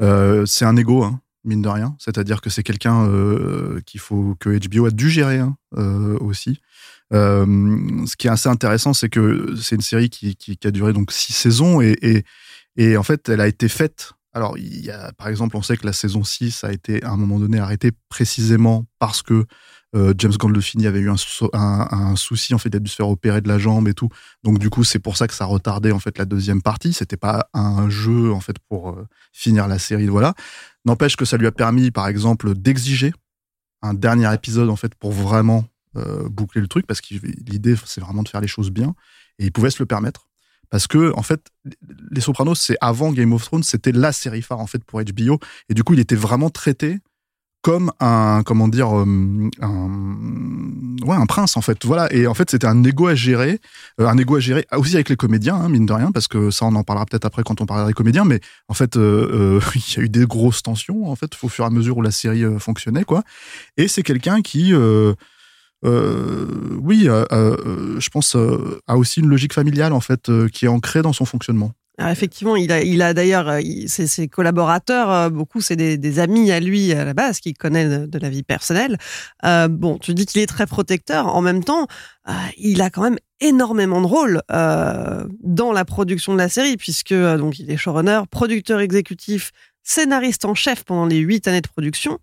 Euh, 0.00 0.46
c'est 0.46 0.64
un 0.64 0.76
ego, 0.76 1.02
hein, 1.02 1.20
mine 1.44 1.62
de 1.62 1.68
rien. 1.68 1.96
C'est-à-dire 1.98 2.40
que 2.40 2.50
c'est 2.50 2.62
quelqu'un 2.62 3.06
euh, 3.06 3.80
qu'il 3.86 4.00
faut 4.00 4.36
que 4.38 4.50
HBO 4.50 4.86
a 4.86 4.90
dû 4.90 5.10
gérer 5.10 5.38
hein, 5.38 5.56
euh, 5.76 6.18
aussi. 6.20 6.60
Euh, 7.12 8.06
ce 8.06 8.16
qui 8.16 8.26
est 8.26 8.30
assez 8.30 8.48
intéressant, 8.48 8.94
c'est 8.94 9.08
que 9.08 9.54
c'est 9.60 9.76
une 9.76 9.82
série 9.82 10.08
qui, 10.08 10.36
qui, 10.36 10.56
qui 10.56 10.66
a 10.66 10.70
duré 10.70 10.92
donc 10.92 11.12
six 11.12 11.32
saisons 11.32 11.80
et, 11.80 11.96
et, 12.02 12.24
et 12.76 12.96
en 12.96 13.02
fait, 13.02 13.28
elle 13.28 13.40
a 13.40 13.48
été 13.48 13.68
faite. 13.68 14.12
Alors, 14.34 14.56
il 14.56 14.84
y 14.84 14.90
a, 14.90 15.12
par 15.12 15.28
exemple, 15.28 15.56
on 15.56 15.62
sait 15.62 15.76
que 15.76 15.84
la 15.84 15.92
saison 15.92 16.24
6 16.24 16.64
a 16.64 16.72
été 16.72 17.02
à 17.02 17.10
un 17.10 17.16
moment 17.18 17.38
donné 17.38 17.58
arrêtée 17.58 17.90
précisément 18.08 18.86
parce 18.98 19.22
que 19.22 19.44
euh, 19.94 20.14
James 20.16 20.32
Gandolfini 20.38 20.86
avait 20.86 21.00
eu 21.00 21.10
un, 21.10 21.16
sou- 21.16 21.50
un, 21.52 21.86
un 21.90 22.16
souci 22.16 22.54
en 22.54 22.58
fait, 22.58 22.74
a 22.74 22.78
dû 22.78 22.90
se 22.90 22.96
faire 22.96 23.08
opérer 23.08 23.40
de 23.40 23.48
la 23.48 23.58
jambe 23.58 23.88
et 23.88 23.94
tout. 23.94 24.08
Donc 24.42 24.58
du 24.58 24.70
coup, 24.70 24.84
c'est 24.84 24.98
pour 24.98 25.16
ça 25.16 25.26
que 25.28 25.34
ça 25.34 25.44
retardait 25.44 25.92
en 25.92 25.98
fait 25.98 26.16
la 26.18 26.24
deuxième 26.24 26.62
partie. 26.62 26.92
C'était 26.92 27.16
pas 27.16 27.48
un 27.52 27.90
jeu 27.90 28.32
en 28.32 28.40
fait 28.40 28.58
pour 28.68 28.90
euh, 28.90 29.06
finir 29.32 29.68
la 29.68 29.78
série, 29.78 30.06
voilà. 30.08 30.34
N'empêche 30.84 31.16
que 31.16 31.24
ça 31.24 31.36
lui 31.36 31.46
a 31.46 31.52
permis, 31.52 31.90
par 31.90 32.08
exemple, 32.08 32.54
d'exiger 32.54 33.12
un 33.82 33.94
dernier 33.94 34.32
épisode 34.32 34.70
en 34.70 34.76
fait 34.76 34.94
pour 34.94 35.12
vraiment 35.12 35.64
euh, 35.96 36.28
boucler 36.28 36.60
le 36.60 36.68
truc, 36.68 36.86
parce 36.86 37.00
que 37.00 37.14
l'idée 37.46 37.74
c'est 37.84 38.00
vraiment 38.00 38.22
de 38.22 38.28
faire 38.28 38.40
les 38.40 38.48
choses 38.48 38.70
bien, 38.70 38.94
et 39.38 39.44
il 39.46 39.52
pouvait 39.52 39.70
se 39.70 39.82
le 39.82 39.86
permettre. 39.86 40.28
Parce 40.70 40.86
que 40.86 41.12
en 41.16 41.22
fait, 41.22 41.48
Les 42.10 42.22
Sopranos, 42.22 42.54
c'est 42.54 42.76
avant 42.80 43.12
Game 43.12 43.32
of 43.34 43.44
Thrones, 43.44 43.62
c'était 43.62 43.92
la 43.92 44.10
série 44.10 44.40
phare 44.40 44.60
en 44.60 44.66
fait 44.66 44.82
pour 44.84 45.02
HBO, 45.02 45.38
et 45.68 45.74
du 45.74 45.84
coup, 45.84 45.92
il 45.92 46.00
était 46.00 46.16
vraiment 46.16 46.48
traité 46.48 46.98
comme 47.62 47.92
un 48.00 48.42
comment 48.44 48.66
dire 48.66 48.98
euh, 48.98 49.06
un 49.60 49.88
ouais 51.06 51.16
un 51.16 51.26
prince 51.26 51.56
en 51.56 51.62
fait. 51.62 51.84
Voilà. 51.84 52.12
Et 52.12 52.26
en 52.26 52.34
fait 52.34 52.50
c'était 52.50 52.66
un 52.66 52.82
ego 52.82 53.06
à 53.06 53.14
gérer 53.14 53.60
euh, 54.00 54.08
un 54.08 54.18
ego 54.18 54.36
à 54.36 54.40
gérer 54.40 54.66
aussi 54.72 54.94
avec 54.96 55.08
les 55.08 55.16
comédiens 55.16 55.54
hein, 55.54 55.68
mine 55.68 55.86
de 55.86 55.92
rien 55.92 56.10
parce 56.10 56.26
que 56.26 56.50
ça 56.50 56.66
on 56.66 56.74
en 56.74 56.82
parlera 56.82 57.06
peut-être 57.06 57.24
après 57.24 57.44
quand 57.44 57.60
on 57.60 57.66
parlera 57.66 57.86
des 57.86 57.94
comédiens 57.94 58.24
mais 58.24 58.40
en 58.68 58.74
fait 58.74 58.96
euh, 58.96 59.60
il 59.74 59.96
y 59.96 60.00
a 60.00 60.02
eu 60.02 60.08
des 60.08 60.26
grosses 60.26 60.62
tensions 60.62 61.08
en 61.08 61.14
fait 61.16 61.32
au 61.42 61.48
fur 61.48 61.64
et 61.64 61.68
à 61.68 61.70
mesure 61.70 61.96
où 61.96 62.02
la 62.02 62.10
série 62.10 62.44
fonctionnait 62.58 63.04
quoi. 63.04 63.22
Et 63.76 63.86
c'est 63.86 64.02
quelqu'un 64.02 64.42
qui 64.42 64.72
euh, 64.74 65.14
oui, 66.80 67.04
je 67.04 68.08
pense 68.10 68.36
a 68.86 68.96
aussi 68.96 69.20
une 69.20 69.28
logique 69.28 69.52
familiale 69.52 69.92
en 69.92 70.00
fait 70.00 70.30
qui 70.52 70.66
est 70.66 70.68
ancrée 70.68 71.02
dans 71.02 71.12
son 71.12 71.24
fonctionnement. 71.24 71.72
Alors 71.98 72.10
effectivement, 72.10 72.56
il 72.56 72.72
a, 72.72 72.82
il 72.82 73.02
a 73.02 73.12
d'ailleurs 73.12 73.48
euh, 73.48 73.60
ses, 73.86 74.26
collaborateurs, 74.26 75.10
euh, 75.10 75.28
beaucoup 75.28 75.60
c'est 75.60 75.76
des, 75.76 76.18
amis 76.18 76.50
à 76.50 76.58
lui 76.58 76.92
à 76.92 77.04
la 77.04 77.12
base 77.12 77.38
qu'il 77.38 77.54
connaît 77.54 78.06
de, 78.06 78.18
la 78.18 78.30
vie 78.30 78.42
personnelle. 78.42 78.96
Euh, 79.44 79.68
bon, 79.68 79.98
tu 79.98 80.14
dis 80.14 80.24
qu'il 80.24 80.40
est 80.40 80.46
très 80.46 80.66
protecteur. 80.66 81.26
En 81.26 81.42
même 81.42 81.62
temps, 81.62 81.86
euh, 82.28 82.32
il 82.56 82.80
a 82.80 82.88
quand 82.88 83.02
même 83.02 83.18
énormément 83.40 84.00
de 84.00 84.06
rôles 84.06 84.40
euh, 84.50 85.26
dans 85.42 85.72
la 85.72 85.84
production 85.84 86.32
de 86.32 86.38
la 86.38 86.48
série 86.48 86.78
puisque 86.78 87.14
donc 87.14 87.58
il 87.58 87.70
est 87.70 87.76
showrunner, 87.76 88.22
producteur 88.30 88.80
exécutif, 88.80 89.50
scénariste 89.82 90.46
en 90.46 90.54
chef 90.54 90.84
pendant 90.84 91.04
les 91.04 91.18
huit 91.18 91.46
années 91.46 91.60
de 91.60 91.68
production. 91.68 92.18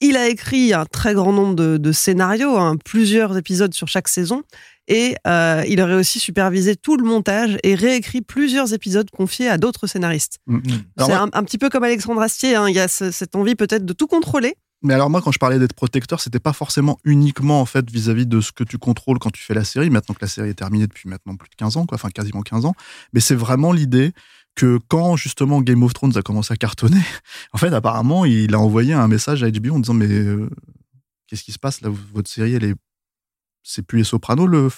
Il 0.00 0.16
a 0.16 0.28
écrit 0.28 0.72
un 0.72 0.86
très 0.86 1.14
grand 1.14 1.32
nombre 1.32 1.54
de, 1.56 1.78
de 1.78 1.92
scénarios, 1.92 2.56
hein, 2.56 2.76
plusieurs 2.84 3.36
épisodes 3.36 3.74
sur 3.74 3.88
chaque 3.88 4.08
saison, 4.08 4.44
et 4.90 5.14
euh, 5.26 5.64
il 5.68 5.80
aurait 5.80 5.94
aussi 5.94 6.18
supervisé 6.18 6.76
tout 6.76 6.96
le 6.98 7.04
montage 7.04 7.56
et 7.62 7.74
réécrit 7.74 8.20
plusieurs 8.20 8.74
épisodes 8.74 9.08
confiés 9.10 9.48
à 9.48 9.56
d'autres 9.56 9.86
scénaristes. 9.86 10.38
Alors 10.48 10.60
C'est 10.98 11.06
moi- 11.16 11.28
un, 11.32 11.38
un 11.38 11.44
petit 11.44 11.56
peu 11.58 11.70
comme 11.70 11.84
Alexandre 11.84 12.20
Astier, 12.20 12.56
hein, 12.56 12.68
il 12.68 12.74
y 12.74 12.80
a 12.80 12.88
ce- 12.88 13.10
cette 13.10 13.34
envie 13.36 13.54
peut-être 13.54 13.86
de 13.86 13.92
tout 13.94 14.06
contrôler. 14.06 14.54
Mais 14.82 14.94
alors 14.94 15.10
moi, 15.10 15.20
quand 15.22 15.30
je 15.30 15.38
parlais 15.38 15.58
d'être 15.58 15.74
protecteur, 15.74 16.20
c'était 16.20 16.40
pas 16.40 16.52
forcément 16.54 16.98
uniquement 17.04 17.60
en 17.60 17.66
fait 17.66 17.90
vis-à-vis 17.90 18.26
de 18.26 18.40
ce 18.40 18.50
que 18.50 18.64
tu 18.64 18.78
contrôles 18.78 19.18
quand 19.18 19.30
tu 19.30 19.42
fais 19.42 19.52
la 19.54 19.62
série. 19.64 19.90
Maintenant 19.90 20.14
que 20.14 20.22
la 20.22 20.28
série 20.28 20.48
est 20.48 20.54
terminée 20.54 20.86
depuis 20.86 21.08
maintenant 21.08 21.36
plus 21.36 21.50
de 21.50 21.54
15 21.54 21.76
ans, 21.76 21.86
quoi, 21.86 21.96
enfin 21.96 22.08
quasiment 22.08 22.40
15 22.42 22.64
ans. 22.64 22.74
Mais 23.12 23.20
c'est 23.20 23.34
vraiment 23.34 23.72
l'idée 23.72 24.12
que 24.56 24.78
quand 24.88 25.16
justement 25.16 25.60
Game 25.60 25.82
of 25.82 25.92
Thrones 25.92 26.16
a 26.16 26.22
commencé 26.22 26.52
à 26.54 26.56
cartonner, 26.56 26.96
en 27.52 27.58
fait 27.58 27.72
apparemment 27.74 28.24
il 28.24 28.54
a 28.54 28.58
envoyé 28.58 28.94
un 28.94 29.06
message 29.06 29.42
à 29.44 29.50
HBO 29.50 29.74
en 29.74 29.78
disant 29.80 29.94
mais 29.94 30.08
euh, 30.08 30.48
qu'est-ce 31.28 31.44
qui 31.44 31.52
se 31.52 31.58
passe 31.58 31.82
là? 31.82 31.90
Votre 32.14 32.30
série 32.30 32.54
elle 32.54 32.64
est, 32.64 32.74
c'est 33.62 33.82
plus 33.82 33.98
les 33.98 34.04
Sopranos 34.04 34.46
le 34.46 34.68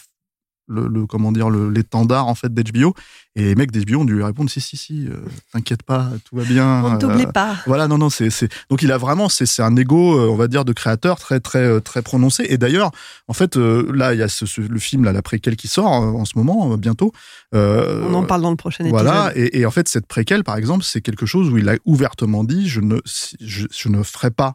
le, 0.69 0.87
le- 0.87 1.07
comment 1.07 1.33
dire 1.33 1.51
l'étendard 1.51 2.29
en 2.29 2.37
fait 2.37 2.55
d'HBO. 2.55 2.95
Et 3.35 3.43
les 3.43 3.55
mecs 3.57 3.73
d'HBO 3.73 4.01
ont 4.03 4.05
dû 4.05 4.15
lui 4.15 4.23
répondre 4.23 4.49
si 4.49 4.61
si 4.61 4.77
si, 4.77 5.09
euh, 5.09 5.17
t'inquiète 5.53 5.83
pas, 5.83 6.09
tout 6.25 6.37
va 6.37 6.45
bien. 6.45 6.85
On 6.85 6.91
ne 6.91 6.95
euh, 6.95 6.99
t'oublie 6.99 7.27
pas. 7.27 7.57
voilà, 7.67 7.89
non, 7.89 7.99
non, 7.99 8.11
c'est, 8.11 8.31
c'est, 8.31 8.49
donc 8.71 8.81
il 8.81 8.93
a 8.93 8.97
vraiment, 8.97 9.29
c'est, 9.29 9.45
c'est 9.45 9.61
un 9.63 9.75
ego, 9.77 10.17
euh, 10.19 10.29
on 10.29 10.37
va 10.37 10.47
dire, 10.47 10.65
de 10.65 10.73
créateur 10.73 11.19
très, 11.19 11.41
très, 11.41 11.81
très 11.81 12.01
prononcé. 12.01 12.47
Et 12.49 12.59
d'ailleurs, 12.59 12.93
en 13.27 13.33
fait, 13.33 13.57
là, 13.57 14.15
il 14.15 14.21
y 14.21 14.23
a 14.23 14.29
ce, 14.29 14.47
ce- 14.47 14.61
le 14.61 14.79
film, 14.79 15.03
là, 15.05 15.13
la 15.13 15.21
préquelle 15.21 15.57
qui 15.57 15.67
sort 15.67 15.87
en 15.91 16.25
ce 16.25 16.39
moment, 16.39 16.77
bientôt. 16.77 17.13
Euh, 17.55 18.07
On 18.09 18.15
en 18.15 18.25
parle 18.25 18.43
dans 18.43 18.51
le 18.51 18.57
prochain 18.57 18.85
épisode. 18.85 19.03
Voilà, 19.05 19.33
et, 19.35 19.59
et 19.59 19.67
en 19.67 19.71
fait, 19.73 19.89
cette 19.89 20.07
préquelle, 20.07 20.45
par 20.45 20.57
exemple, 20.57 20.85
c'est 20.85 21.01
quelque 21.01 21.27
chose 21.27 21.51
où 21.51 21.59
il 21.59 21.69
a 21.69 21.75
ouvertement 21.85 22.45
dit, 22.45 22.69
je 22.69 22.81
ne, 22.81 22.99
je, 23.41 23.67
je 23.71 23.89
ne 23.89 24.03
ferai 24.05 24.31
pas 24.31 24.55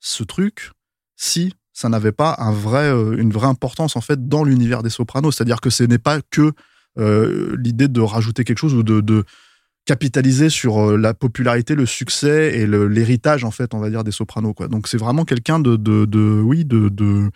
ce 0.00 0.22
truc 0.24 0.70
si 1.16 1.54
ça 1.72 1.88
n'avait 1.88 2.12
pas 2.12 2.36
un 2.38 2.52
vrai, 2.52 2.90
euh, 2.92 3.16
une 3.16 3.30
vraie 3.30 3.46
importance, 3.46 3.96
en 3.96 4.00
fait, 4.00 4.28
dans 4.28 4.44
l'univers 4.44 4.82
des 4.82 4.90
Sopranos. 4.90 5.32
C'est-à-dire 5.32 5.60
que 5.60 5.70
ce 5.70 5.84
n'est 5.84 5.98
pas 5.98 6.20
que 6.30 6.52
euh, 6.98 7.56
l'idée 7.58 7.88
de 7.88 8.00
rajouter 8.00 8.44
quelque 8.44 8.58
chose 8.58 8.74
ou 8.74 8.82
de, 8.82 9.24
capitaliser 9.86 10.50
sur 10.50 10.90
euh, 10.90 10.96
la 10.96 11.14
popularité, 11.14 11.74
le 11.74 11.86
succès 11.86 12.58
et 12.58 12.66
l'héritage, 12.66 13.44
en 13.44 13.50
fait, 13.50 13.72
on 13.74 13.78
va 13.78 13.90
dire, 13.90 14.04
des 14.04 14.12
Sopranos, 14.12 14.52
quoi. 14.52 14.68
Donc, 14.68 14.86
c'est 14.86 14.98
vraiment 14.98 15.24
quelqu'un 15.24 15.58
de, 15.58 15.76
de, 15.76 16.04
de, 16.04 16.40
oui, 16.44 16.64
de, 16.64 17.30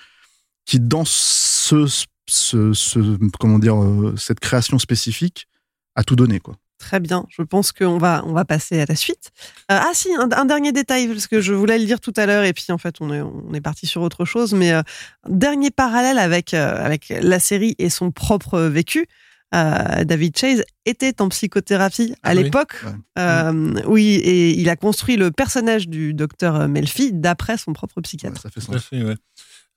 qui, 0.67 0.79
dans 0.79 1.05
ce, 1.05 1.87
ce, 2.27 3.19
comment 3.41 3.59
dire, 3.59 3.77
cette 4.17 4.41
création 4.41 4.79
spécifique, 4.79 5.49
a 5.97 6.05
tout 6.05 6.17
donné, 6.17 6.39
quoi. 6.39 6.57
Très 6.87 7.01
bien. 7.01 7.25
Je 7.31 7.43
pense 7.43 7.73
qu'on 7.73 7.97
va, 7.97 8.23
on 8.27 8.33
va 8.35 8.45
passer 8.45 8.79
à 8.81 8.85
la 8.87 8.95
suite. 8.95 9.31
Euh, 9.73 9.79
ah 9.81 9.91
si, 9.95 10.09
un, 10.15 10.29
un 10.31 10.45
dernier 10.45 10.71
détail, 10.73 11.09
parce 11.09 11.27
que 11.27 11.41
je 11.41 11.55
voulais 11.55 11.79
le 11.79 11.87
dire 11.87 11.99
tout 11.99 12.13
à 12.17 12.27
l'heure, 12.27 12.45
et 12.45 12.53
puis 12.53 12.67
en 12.71 12.77
fait, 12.79 12.97
on 13.01 13.11
est, 13.13 13.23
on 13.23 13.55
est 13.55 13.63
parti 13.63 13.87
sur 13.87 14.03
autre 14.03 14.25
chose, 14.27 14.53
mais 14.53 14.73
euh, 14.73 14.83
dernier 15.29 15.71
parallèle 15.71 16.19
avec, 16.19 16.53
euh, 16.53 16.85
avec 16.85 17.09
la 17.09 17.39
série 17.39 17.75
et 17.79 17.89
son 17.89 18.11
propre 18.11 18.61
vécu. 18.61 19.07
euh, 19.55 20.05
David 20.05 20.37
Chase 20.37 20.63
était 20.85 21.23
en 21.23 21.29
psychothérapie 21.31 22.15
à 22.23 22.31
Ah 22.31 22.35
oui, 22.35 22.43
l'époque. 22.43 22.75
ouais. 22.85 22.93
Euh, 23.19 23.81
oui, 23.87 24.07
et 24.17 24.51
il 24.61 24.69
a 24.69 24.77
construit 24.77 25.17
le 25.17 25.31
personnage 25.31 25.89
du 25.89 26.13
docteur 26.13 26.69
Melfi 26.69 27.13
d'après 27.15 27.57
son 27.57 27.73
propre 27.73 28.01
psychiatre. 28.03 28.37
Ouais, 28.37 28.43
ça 28.43 28.51
fait 28.51 28.61
sens. 28.61 28.91
ouais. 28.93 29.17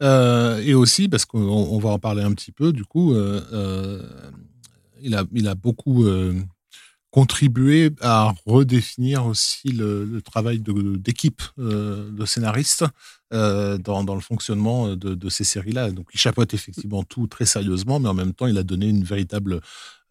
Euh, 0.03 0.59
et 0.61 0.73
aussi, 0.73 1.07
parce 1.07 1.25
qu'on 1.25 1.39
on 1.39 1.79
va 1.79 1.89
en 1.89 1.99
parler 1.99 2.21
un 2.23 2.33
petit 2.33 2.51
peu, 2.51 2.71
du 2.73 2.83
coup, 2.85 3.13
euh, 3.13 3.41
euh, 3.53 4.01
il, 5.01 5.15
a, 5.15 5.23
il 5.31 5.47
a 5.47 5.55
beaucoup 5.55 6.05
euh, 6.05 6.33
contribué 7.17 7.89
à 8.01 8.35
redéfinir 8.45 9.25
aussi 9.25 9.69
le, 9.69 10.21
travail 10.21 10.59
d'équipe 10.59 11.41
euh, 11.57 12.11
de 12.11 12.25
scénaristes 12.25 12.85
euh, 13.33 13.79
dans, 13.79 14.13
le 14.13 14.21
fonctionnement 14.21 14.95
de, 14.95 15.29
ces 15.29 15.43
séries-là. 15.43 15.89
Donc, 15.89 16.05
il 16.13 16.19
chapeaute 16.19 16.53
effectivement 16.53 17.01
tout 17.01 17.25
très 17.25 17.47
sérieusement, 17.47 17.99
mais 17.99 18.07
en 18.07 18.13
même 18.13 18.33
temps, 18.33 18.45
il 18.45 18.55
a 18.59 18.61
donné 18.61 18.87
une 18.87 19.03
véritable 19.03 19.61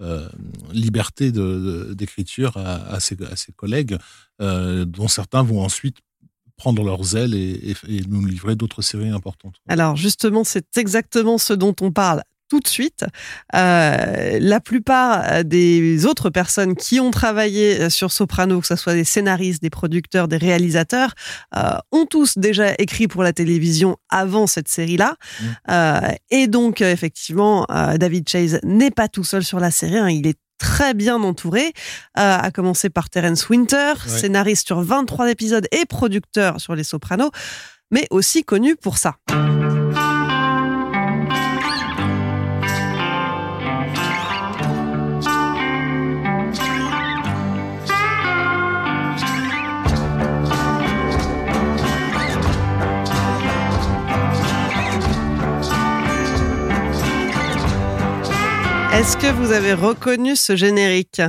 euh, 0.00 0.28
liberté 0.72 1.30
d'écriture 1.30 2.56
à, 2.56 2.98
ses, 2.98 3.16
collègues, 3.54 3.96
dont 4.40 5.06
certains 5.06 5.44
vont 5.44 5.62
ensuite 5.62 5.98
prendre 6.56 6.82
leurs 6.82 7.14
ailes 7.14 7.34
et 7.34 7.76
nous 8.08 8.26
livrer 8.26 8.56
d'autres 8.56 8.82
séries 8.82 9.10
importantes. 9.10 9.54
Alors 9.68 9.94
justement, 9.94 10.42
c'est 10.42 10.76
exactement 10.76 11.38
ce 11.38 11.52
dont 11.52 11.76
on 11.80 11.92
parle 11.92 12.24
tout 12.48 12.60
de 12.60 12.68
suite. 12.68 13.04
Euh, 13.54 14.38
la 14.40 14.60
plupart 14.60 15.44
des 15.44 16.06
autres 16.06 16.30
personnes 16.30 16.74
qui 16.76 17.00
ont 17.00 17.10
travaillé 17.10 17.90
sur 17.90 18.12
Soprano, 18.12 18.60
que 18.60 18.66
ce 18.66 18.76
soit 18.76 18.94
des 18.94 19.04
scénaristes, 19.04 19.62
des 19.62 19.70
producteurs, 19.70 20.28
des 20.28 20.36
réalisateurs, 20.36 21.14
euh, 21.56 21.70
ont 21.92 22.06
tous 22.06 22.38
déjà 22.38 22.72
écrit 22.78 23.08
pour 23.08 23.22
la 23.22 23.32
télévision 23.32 23.96
avant 24.10 24.46
cette 24.46 24.68
série-là. 24.68 25.16
Mmh. 25.40 25.44
Euh, 25.70 26.00
et 26.30 26.46
donc, 26.46 26.82
euh, 26.82 26.92
effectivement, 26.92 27.66
euh, 27.70 27.96
David 27.96 28.28
Chase 28.28 28.60
n'est 28.62 28.90
pas 28.90 29.08
tout 29.08 29.24
seul 29.24 29.42
sur 29.44 29.58
la 29.60 29.70
série. 29.70 29.96
hein. 29.98 30.08
il 30.10 30.26
est 30.26 30.38
très 30.58 30.94
bien 30.94 31.22
entouré, 31.22 31.66
euh, 32.18 32.38
à 32.38 32.50
commencer 32.50 32.88
par 32.88 33.10
Terence 33.10 33.48
Winter, 33.50 33.92
Ouais. 34.06 34.18
scénariste 34.20 34.66
sur 34.68 34.80
23 34.80 35.30
épisodes 35.30 35.66
et 35.70 35.84
producteur 35.84 36.60
sur 36.60 36.74
Les 36.74 36.84
Sopranos, 36.84 37.30
mais 37.90 38.06
aussi 38.10 38.42
connu 38.42 38.74
pour 38.76 38.96
ça. 38.96 39.16
Est-ce 59.06 59.18
que 59.18 59.30
vous 59.30 59.52
avez 59.52 59.72
reconnu 59.72 60.34
ce 60.34 60.56
générique? 60.56 61.22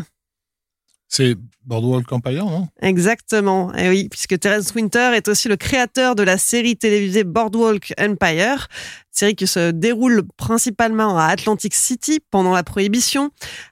C'est 1.07 1.35
Boardwalk 1.63 2.11
Empire, 2.11 2.43
non? 2.43 2.67
Exactement, 2.81 3.71
et 3.75 3.87
oui, 3.89 4.09
puisque 4.09 4.39
Terence 4.39 4.73
Winter 4.73 5.11
est 5.13 5.27
aussi 5.27 5.47
le 5.47 5.57
créateur 5.57 6.15
de 6.15 6.23
la 6.23 6.39
série 6.39 6.75
télévisée 6.75 7.23
Boardwalk 7.23 7.93
Empire, 7.99 8.67
série 9.11 9.35
qui 9.35 9.45
se 9.45 9.69
déroule 9.69 10.23
principalement 10.37 11.19
à 11.19 11.25
Atlantic 11.25 11.75
City 11.75 12.19
pendant 12.31 12.53
la 12.53 12.63
Prohibition 12.63 13.29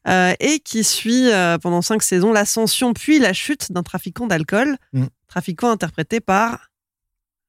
euh, 0.07 0.35
et 0.39 0.59
qui 0.59 0.83
suit 0.83 1.31
euh, 1.31 1.57
pendant 1.57 1.81
cinq 1.81 2.03
saisons 2.03 2.31
l'ascension 2.31 2.93
puis 2.93 3.17
la 3.17 3.33
chute 3.33 3.71
d'un 3.71 3.81
trafiquant 3.81 4.27
d'alcool, 4.27 4.77
Mm. 4.93 5.05
trafiquant 5.27 5.71
interprété 5.71 6.19
par, 6.19 6.69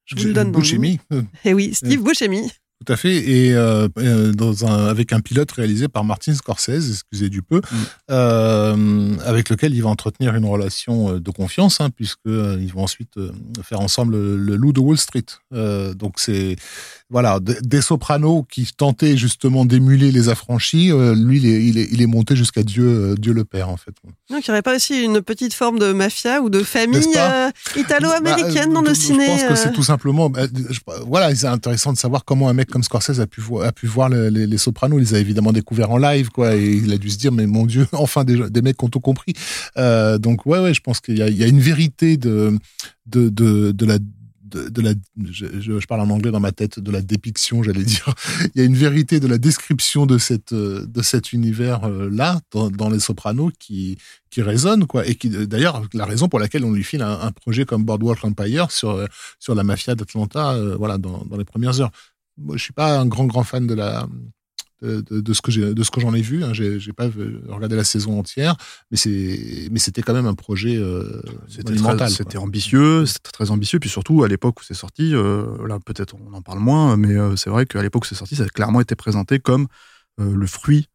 je 0.06 0.16
vous 0.16 0.24
le 0.24 0.32
donne 0.32 0.52
Buscemi, 0.52 1.00
euh, 1.12 1.20
Et 1.44 1.52
oui, 1.52 1.74
Steve 1.74 2.02
Buscemi. 2.02 2.50
Tout 2.84 2.92
à 2.92 2.96
fait, 2.96 3.16
et 3.16 3.54
euh, 3.54 3.88
euh, 3.98 4.32
dans 4.32 4.66
un, 4.66 4.86
avec 4.86 5.12
un 5.12 5.20
pilote 5.20 5.50
réalisé 5.52 5.88
par 5.88 6.04
Martin 6.04 6.34
Scorsese, 6.34 6.90
excusez 6.90 7.28
du 7.30 7.42
peu, 7.42 7.58
Mm. 7.60 7.76
euh, 8.10 9.16
avec 9.24 9.48
lequel 9.48 9.74
il 9.74 9.82
va 9.82 9.88
entretenir 9.88 10.34
une 10.34 10.44
relation 10.44 11.18
de 11.18 11.30
confiance, 11.30 11.80
hein, 11.80 11.90
puisque 11.90 12.18
euh, 12.26 12.58
ils 12.60 12.72
vont 12.72 12.82
ensuite 12.82 13.14
faire 13.62 13.80
ensemble 13.80 14.12
le, 14.14 14.36
le 14.36 14.56
Loup 14.56 14.72
de 14.72 14.80
Wall 14.80 14.98
Street. 14.98 15.24
Euh, 15.54 15.94
donc 15.94 16.14
c'est 16.18 16.56
voilà 17.08 17.38
des, 17.40 17.80
sopranos 17.80 18.44
qui 18.50 18.66
tentaient 18.76 19.16
justement 19.16 19.64
d'émuler 19.64 20.10
les 20.10 20.28
affranchis. 20.28 20.90
euh, 20.90 21.14
lui, 21.14 21.38
il 21.38 21.46
est, 21.46 21.64
il 21.64 21.78
est, 21.78 21.88
il 21.92 22.02
est 22.02 22.06
monté 22.06 22.34
jusqu'à 22.34 22.64
Dieu, 22.64 22.84
euh, 22.84 23.14
Dieu 23.16 23.32
le 23.32 23.44
Père 23.44 23.68
en 23.68 23.76
fait. 23.76 23.92
Donc, 24.04 24.14
il 24.30 24.50
n'y 24.50 24.50
aurait 24.50 24.62
pas 24.62 24.74
aussi 24.74 25.04
une 25.04 25.20
petite 25.22 25.54
forme 25.54 25.78
de 25.78 25.92
mafia 25.92 26.42
ou 26.42 26.50
de 26.50 26.62
famille 26.64 27.06
euh, 27.16 27.50
italo-américaine 27.76 28.70
Bah, 28.70 28.74
dans 28.74 28.84
euh, 28.84 28.88
le 28.88 28.94
je 28.94 29.00
ciné 29.00 29.26
pense 29.26 29.44
que 29.44 29.54
c'est 29.54 29.72
tout 29.72 29.84
simplement. 29.84 30.28
bah, 30.30 30.46
je- 30.52 30.80
voilà, 31.06 31.32
c'est 31.34 31.46
intéressant 31.46 31.92
de 31.92 31.98
savoir 31.98 32.24
comment 32.24 32.48
un 32.48 32.54
mec 32.54 32.68
comme 32.68 32.82
Scorsese 32.82 33.20
a 33.20 33.26
pu, 33.28 33.40
vo- 33.40 33.60
a 33.60 33.70
pu 33.70 33.86
voir 33.86 34.08
le- 34.08 34.28
les, 34.28 34.46
les 34.48 34.58
Sopranos. 34.58 34.98
Il 34.98 35.02
les 35.02 35.14
a 35.14 35.18
évidemment 35.18 35.52
découverts 35.52 35.90
en 35.92 35.98
live, 35.98 36.30
quoi, 36.30 36.56
et 36.56 36.72
il 36.72 36.92
a 36.92 36.98
dû 36.98 37.10
se 37.10 37.18
dire, 37.18 37.30
mais 37.32 37.46
mon 37.46 37.66
Dieu, 37.66 37.86
enfin 37.92 38.24
des, 38.24 38.50
des 38.50 38.62
mecs 38.62 38.76
qui 38.78 38.84
ont 38.84 38.88
tout 38.88 39.00
compris. 39.00 39.32
Donc 39.76 40.44
ouais, 40.46 40.58
ouais, 40.58 40.74
je 40.74 40.80
pense 40.80 41.00
qu'il 41.00 41.16
y 41.18 41.22
a, 41.22 41.28
il 41.28 41.36
y 41.36 41.44
a 41.44 41.46
une 41.46 41.60
vérité 41.60 42.16
de 42.16 42.58
de 43.06 43.28
de, 43.28 43.70
de 43.72 43.86
la 43.86 43.98
de, 44.46 44.80
la, 44.80 44.92
je, 45.30 45.46
je- 45.60 45.86
parle 45.86 46.00
en 46.00 46.10
anglais 46.10 46.30
dans 46.30 46.40
ma 46.40 46.52
tête, 46.52 46.80
de 46.80 46.90
la 46.90 47.02
dépiction, 47.02 47.62
j'allais 47.62 47.84
dire. 47.84 48.14
Il 48.54 48.60
y 48.60 48.62
a 48.62 48.64
une 48.64 48.74
vérité 48.74 49.20
de 49.20 49.26
la 49.26 49.38
description 49.38 50.06
de 50.06 50.18
cette 50.18 50.52
euh, 50.52 50.86
de 50.86 51.02
cet 51.02 51.32
univers 51.32 51.84
euh, 51.84 52.08
là 52.10 52.40
dans, 52.52 52.90
les 52.90 53.00
Sopranos 53.00 53.52
qui 53.58 53.98
qui 54.30 54.42
résonne 54.42 54.86
quoi 54.86 55.06
et 55.06 55.14
qui 55.14 55.30
d'ailleurs 55.30 55.82
la 55.92 56.04
raison 56.04 56.28
pour 56.28 56.38
laquelle 56.38 56.64
on 56.64 56.72
lui 56.72 56.84
file 56.84 57.02
un, 57.02 57.32
projet 57.32 57.64
comme 57.64 57.84
Boardwalk 57.84 58.24
Empire 58.24 58.70
sur 58.70 58.90
euh, 58.90 59.06
sur 59.38 59.54
la 59.54 59.64
mafia 59.64 59.94
d'Atlanta 59.94 60.58
voilà 60.76 60.98
dans, 60.98 61.24
dans 61.24 61.36
les 61.36 61.44
premières 61.44 61.80
heures. 61.80 61.90
Moi, 62.38 62.56
je 62.56 62.62
suis 62.62 62.72
pas 62.72 62.98
un 62.98 63.06
grand 63.06 63.26
grand 63.26 63.44
fan 63.44 63.66
de 63.66 63.74
la 63.74 64.06
de, 64.86 65.20
de, 65.20 65.32
ce 65.32 65.42
que 65.42 65.50
j'ai 65.50 65.74
de 65.74 65.82
ce 65.82 65.90
que 65.90 66.00
j'en 66.00 66.14
ai 66.14 66.20
vu. 66.22 66.44
Hein. 66.44 66.52
J'ai 66.52 66.78
j'ai 66.80 66.92
pas 66.92 67.08
regardé 67.48 67.76
la 67.76 67.84
saison 67.84 68.18
entière, 68.18 68.56
mais 68.90 68.96
c'est 68.96 69.68
mais 69.70 69.78
c'était 69.78 70.02
quand 70.02 70.14
même 70.14 70.26
un 70.26 70.34
projet 70.34 70.76
euh, 70.76 71.20
C'était 71.48 71.70
monumental. 71.72 71.96
très, 71.96 72.06
quoi. 72.06 72.16
c'était 72.16 72.38
ambitieux, 72.38 73.06
c'était 73.06 73.30
très 73.32 73.50
ambitieux, 73.50 73.78
puis 73.80 73.90
surtout 73.90 74.22
à 74.24 74.28
l'époque 74.28 74.60
où 74.60 74.64
c'est 74.64 74.74
sorti, 74.74 75.14
euh, 75.14 75.44
là 75.66 75.78
peut-être 75.84 76.14
on 76.14 76.32
en 76.34 76.42
parle 76.42 76.60
moins, 76.60 76.96
mais 76.96 77.14
euh, 77.16 77.36
c'est 77.36 77.50
vrai 77.50 77.66
qu'à 77.66 77.82
l'époque 77.82 78.04
où 78.04 78.06
c'est 78.06 78.14
sorti, 78.14 78.36
ça 78.36 78.44
a 78.44 78.48
clairement 78.48 78.80
été 78.80 78.94
présenté 78.94 79.38
comme 79.38 79.66
euh, 80.20 80.34
le 80.34 80.46
fruit 80.46 80.86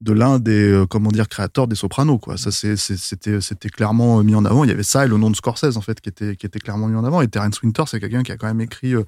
de 0.00 0.12
l'un 0.12 0.40
des 0.40 0.68
euh, 0.72 0.84
comment 0.86 1.10
dire 1.12 1.28
créateurs 1.28 1.68
des 1.68 1.76
Sopranos 1.76 2.18
quoi. 2.18 2.36
Ça 2.36 2.50
c'est- 2.50 2.76
c'est- 2.76 2.96
c'était 2.96 3.40
c'était 3.40 3.68
clairement 3.68 4.20
mis 4.24 4.34
en 4.34 4.44
avant. 4.44 4.64
Il 4.64 4.68
y 4.68 4.72
avait 4.72 4.82
ça 4.82 5.04
et 5.04 5.08
le 5.08 5.16
nom 5.16 5.30
de 5.30 5.36
Scorsese 5.36 5.76
en 5.76 5.80
fait 5.80 6.00
qui 6.00 6.08
était 6.08 6.34
qui 6.34 6.44
était 6.46 6.58
clairement 6.58 6.88
mis 6.88 6.96
en 6.96 7.04
avant. 7.04 7.20
Et 7.22 7.28
Terence 7.28 7.62
Winter 7.62 7.84
c'est 7.86 8.00
quelqu'un 8.00 8.24
qui 8.24 8.32
a 8.32 8.36
quand 8.36 8.48
même 8.48 8.60
écrit 8.60 8.94
euh, 8.96 9.04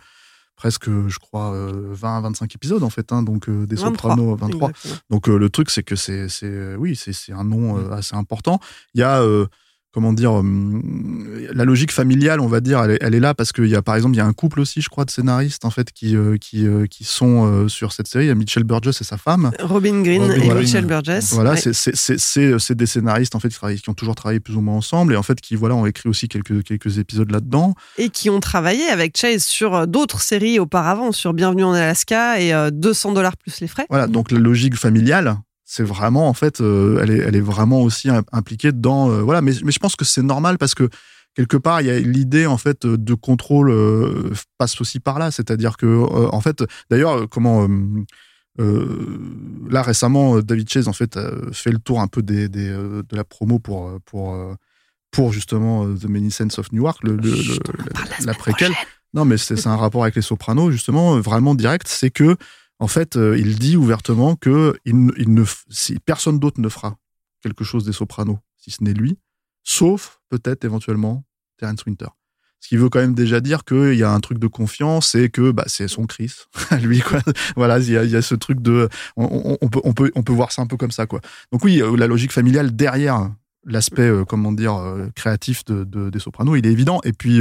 presque 0.57 0.89
je 0.89 1.19
crois 1.19 1.53
20-25 1.53 2.55
épisodes 2.55 2.83
en 2.83 2.91
fait 2.91 3.13
hein, 3.13 3.23
donc 3.23 3.49
euh, 3.49 3.67
des 3.67 3.77
23, 3.77 4.11
Sopranos 4.13 4.37
23. 4.37 4.71
exactement. 4.71 4.95
Donc 5.11 5.29
euh, 5.29 5.37
le 5.39 5.51
truc 5.51 5.71
c'est 5.71 5.83
que 5.83 5.97
c'est 5.97 6.29
c'est 6.29 6.47
euh, 6.47 6.77
oui 6.77 6.97
c'est 6.97 7.13
c'est 7.13 7.33
un 7.33 7.45
nom 7.45 7.77
euh, 7.79 7.91
assez 7.93 8.15
important. 8.17 8.61
Il 8.95 9.01
y 9.01 9.03
a 9.03 9.21
euh, 9.21 9.47
comment 9.95 10.13
dire 10.13 10.33
hum, 10.33 10.83
la 11.53 11.65
logique 11.65 11.93
familiale, 11.93 12.41
on 12.41 12.49
va 12.49 12.61
dire, 12.61 12.83
elle 12.83 12.91
est, 12.93 12.99
elle 13.01 13.15
est 13.15 13.21
là 13.21 13.33
parce 13.33 13.53
qu'il 13.53 13.67
y 13.67 13.77
a, 13.77 13.83
par 13.83 13.95
exemple, 13.95 14.15
il 14.15 14.19
y 14.19 14.21
a 14.21 14.27
un 14.27 14.33
couple 14.33 14.61
aussi, 14.61 14.81
je 14.83 14.89
crois, 14.89 15.05
de 15.05 15.11
scénaristes 15.11 15.65
en 15.65 15.71
fait 15.71 15.93
qui 15.93 16.17
euh, 16.17 16.37
qui 16.37 16.67
euh, 16.67 16.87
qui 16.87 17.05
sont 17.05 17.47
euh, 17.47 17.69
sur 17.69 17.93
cette 17.93 18.09
série. 18.09 18.25
Il 18.25 18.29
y 18.29 18.31
a 18.31 18.35
Mitchell 18.35 18.65
Burgess 18.65 19.01
et 19.01 19.05
sa 19.05 19.17
femme. 19.17 19.53
Robin 19.61 20.03
Green 20.03 20.23
Robin 20.23 20.35
et 20.35 20.41
Green. 20.49 20.59
Michel 20.59 20.85
Burgess. 20.85 21.33
Voilà, 21.33 21.53
Ouais. 21.53 21.73
c'est 21.73 22.75
des 22.75 22.87
scénaristes 22.87 23.35
en 23.35 23.41
fait 23.41 23.49
qui, 23.49 23.91
ont 23.91 23.95
toujours 23.95 24.15
travaillé 24.15 24.41
plus 24.41 24.57
ou 24.57 24.61
moins 24.61 24.75
ensemble 24.77 25.13
et 25.13 25.17
en 25.17 25.23
fait 25.23 25.41
qui 25.41 25.55
voilà 25.55 25.75
ont 25.75 25.87
écrit 25.87 26.09
aussi 26.09 26.29
quelques 26.29 26.63
quelques 26.65 26.99
épisodes 26.99 27.31
là-dedans. 27.31 27.75
Et 27.99 28.09
qui 28.09 28.31
ont 28.31 28.41
travaillé 28.41 28.85
avec 28.89 29.17
Chase 29.17 29.45
sur 29.45 29.75
euh, 29.75 29.87
d'autres 29.87 30.21
séries 30.21 30.59
auparavant, 30.59 31.13
sur 31.13 31.33
Bienvenue 31.35 31.65
en 31.65 31.73
Alaska 31.73 32.41
et 32.41 32.53
euh, 32.53 32.71
200 32.71 33.13
dollars 33.13 33.37
plus 33.37 33.61
les 33.61 33.69
frais. 33.69 33.87
Voilà, 33.89 34.07
donc 34.07 34.31
la 34.31 34.39
logique 34.39 34.77
familiale, 34.77 35.37
c'est 35.75 35.83
vraiment 35.95 36.28
en 36.28 36.35
fait, 36.35 36.61
euh, 36.61 37.00
elle 37.02 37.11
est 37.11 37.19
elle 37.26 37.37
est 37.37 37.47
vraiment 37.54 37.81
aussi 37.83 38.09
im- 38.09 38.23
impliquée 38.33 38.73
dans 38.73 39.11
euh, 39.11 39.23
voilà, 39.23 39.40
mais 39.43 39.52
mais 39.64 39.73
je 39.73 39.78
pense 39.78 39.97
que 39.97 40.04
c'est 40.04 40.23
normal 40.23 40.57
parce 40.59 40.75
que 40.75 40.88
quelque 41.35 41.57
part 41.57 41.81
il 41.81 41.87
y 41.88 41.90
a 41.90 41.99
l'idée 41.99 42.47
en 42.47 42.59
fait 42.59 42.87
de 42.87 43.14
contrôle 43.14 43.71
euh, 43.71 44.33
passe 44.59 44.81
aussi 44.81 45.00
par 45.00 45.19
là, 45.19 45.31
c'est-à-dire 45.31 45.76
que 45.76 45.87
en 46.38 46.40
fait 46.40 46.62
d'ailleurs 46.90 47.28
comment 47.28 47.69
là 49.76 49.83
récemment 49.83 50.38
David 50.40 50.69
Chase 50.71 50.87
en 50.87 50.93
fait 50.93 51.16
a 51.16 51.31
fait 51.52 51.73
le 51.73 51.78
tour 51.78 52.00
un 52.00 52.07
peu 52.07 52.23
des, 52.23 52.49
des, 52.49 52.69
de 52.69 53.16
la 53.16 53.25
promo 53.25 53.59
pour 53.59 53.99
pour 54.07 54.37
pour 55.11 55.33
justement 55.33 55.93
The 55.93 56.09
Many 56.09 56.31
Sense 56.31 56.59
of 56.61 56.71
Newark 56.73 57.02
le, 57.02 57.16
le, 57.16 57.35
la 58.25 58.35
préquelle 58.35 58.73
prochaine. 58.73 58.88
non, 59.14 59.25
mais 59.25 59.38
c'est 59.38 59.66
un 59.66 59.76
rapport 59.76 60.02
avec 60.02 60.16
les 60.16 60.23
Sopranos, 60.23 60.71
justement, 60.73 61.21
vraiment 61.21 61.54
direct. 61.54 61.87
C'est 61.87 62.11
que, 62.11 62.37
en 62.78 62.88
fait, 62.88 63.16
euh, 63.16 63.38
il 63.38 63.59
dit 63.59 63.76
ouvertement 63.76 64.37
que 64.37 64.76
si 65.71 65.99
personne 66.00 66.38
d'autre 66.38 66.61
ne 66.61 66.69
fera 66.69 66.97
quelque 67.43 67.64
chose 67.64 67.85
des 67.85 67.93
Sopranos, 67.93 68.38
si 68.57 68.71
ce 68.71 68.83
n'est 68.83 68.95
lui, 68.95 69.19
sauf 69.62 70.21
peut-être 70.28 70.64
éventuellement 70.64 71.25
Terence 71.59 71.85
Winter. 71.87 72.09
Ce 72.61 72.69
qui 72.69 72.78
veut 72.78 72.88
quand 72.88 73.00
même 73.00 73.14
déjà 73.14 73.40
dire 73.40 73.64
qu'il 73.64 73.95
y 73.95 74.02
a 74.02 74.11
un 74.11 74.21
truc 74.21 74.38
de 74.38 74.47
confiance 74.47 75.14
et 75.14 75.28
que 75.28 75.50
bah, 75.50 75.64
c'est 75.66 75.87
son 75.87 76.07
Chris, 76.07 76.33
lui. 76.83 77.02
Voilà, 77.57 77.78
il 77.78 77.90
y, 77.90 77.97
a, 77.97 78.04
il 78.04 78.11
y 78.11 78.16
a 78.16 78.23
ce 78.23 78.35
truc 78.35 78.62
de. 78.62 78.88
On, 79.16 79.59
peut, 79.69 80.33
voir 80.33 80.50
ça 80.50 80.62
un 80.62 80.66
peu 80.66 80.78
comme 80.78 80.90
ça. 80.90 81.07
Quoi. 81.07 81.21
Donc, 81.52 81.62
oui, 81.62 81.83
euh, 81.83 81.95
la 81.95 82.07
logique 82.07 82.33
familiale 82.33 82.75
derrière 82.75 83.31
l'aspect, 83.66 84.09
euh, 84.09 84.25
comment 84.25 84.50
dire, 84.50 84.83
créatif 85.14 85.66
de, 85.66 85.85
de- 85.85 86.09
des 86.09 86.19
Sopranos, 86.19 86.57
il 86.57 86.66
est 86.66 86.73
évident. 86.73 87.00
Et 87.04 87.12
puis. 87.12 87.40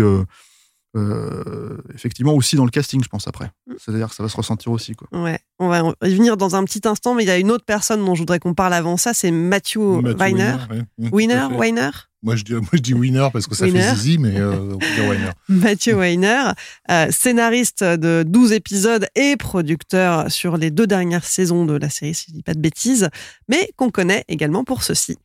Euh, 0.95 1.77
effectivement 1.93 2.33
aussi 2.33 2.55
dans 2.55 2.65
le 2.65 2.71
casting, 2.71 3.03
je 3.03 3.09
pense 3.09 3.27
après. 3.27 3.49
C'est-à-dire 3.77 4.09
que 4.09 4.15
ça 4.15 4.23
va 4.23 4.29
se 4.29 4.37
ressentir 4.37 4.71
aussi 4.71 4.93
quoi. 4.95 5.07
Ouais, 5.11 5.39
on 5.59 5.67
va 5.69 5.81
y 6.07 6.15
venir 6.15 6.37
dans 6.37 6.55
un 6.55 6.63
petit 6.63 6.81
instant, 6.87 7.15
mais 7.15 7.23
il 7.23 7.27
y 7.27 7.31
a 7.31 7.37
une 7.37 7.51
autre 7.51 7.65
personne 7.65 8.03
dont 8.05 8.15
je 8.15 8.19
voudrais 8.21 8.39
qu'on 8.39 8.53
parle 8.53 8.73
avant 8.73 8.97
ça, 8.97 9.13
c'est 9.13 9.31
Matthew, 9.31 9.77
Matthew 10.01 10.19
Weiner. 10.19 10.55
ouais. 10.71 10.81
Mm, 10.99 11.09
Winner. 11.11 11.47
Weiner 11.57 11.89
Moi 12.21 12.35
je 12.35 12.43
dis, 12.43 12.53
moi 12.53 12.63
je 12.73 12.79
dis 12.79 12.93
winner 12.93 13.27
parce 13.33 13.47
que 13.47 13.55
ça 13.55 13.65
Winner. 13.65 13.81
fait 13.81 13.95
zizi, 13.95 14.17
mais 14.19 14.37
euh, 14.39 14.73
on 14.73 14.77
peut 14.77 14.85
dire 14.95 15.09
winner. 15.09 15.29
Matthew 15.49 15.93
Weiner, 15.97 16.51
euh, 16.91 17.07
scénariste 17.11 17.83
de 17.83 18.23
12 18.27 18.51
épisodes 18.53 19.07
et 19.15 19.35
producteur 19.35 20.31
sur 20.31 20.57
les 20.57 20.69
deux 20.71 20.87
dernières 20.87 21.25
saisons 21.25 21.65
de 21.65 21.73
la 21.73 21.89
série, 21.89 22.13
si 22.13 22.25
je 22.29 22.33
dis 22.35 22.43
pas 22.43 22.53
de 22.53 22.59
bêtises, 22.61 23.09
mais 23.47 23.71
qu'on 23.77 23.89
connaît 23.89 24.23
également 24.27 24.63
pour 24.63 24.83
ceci. 24.83 25.17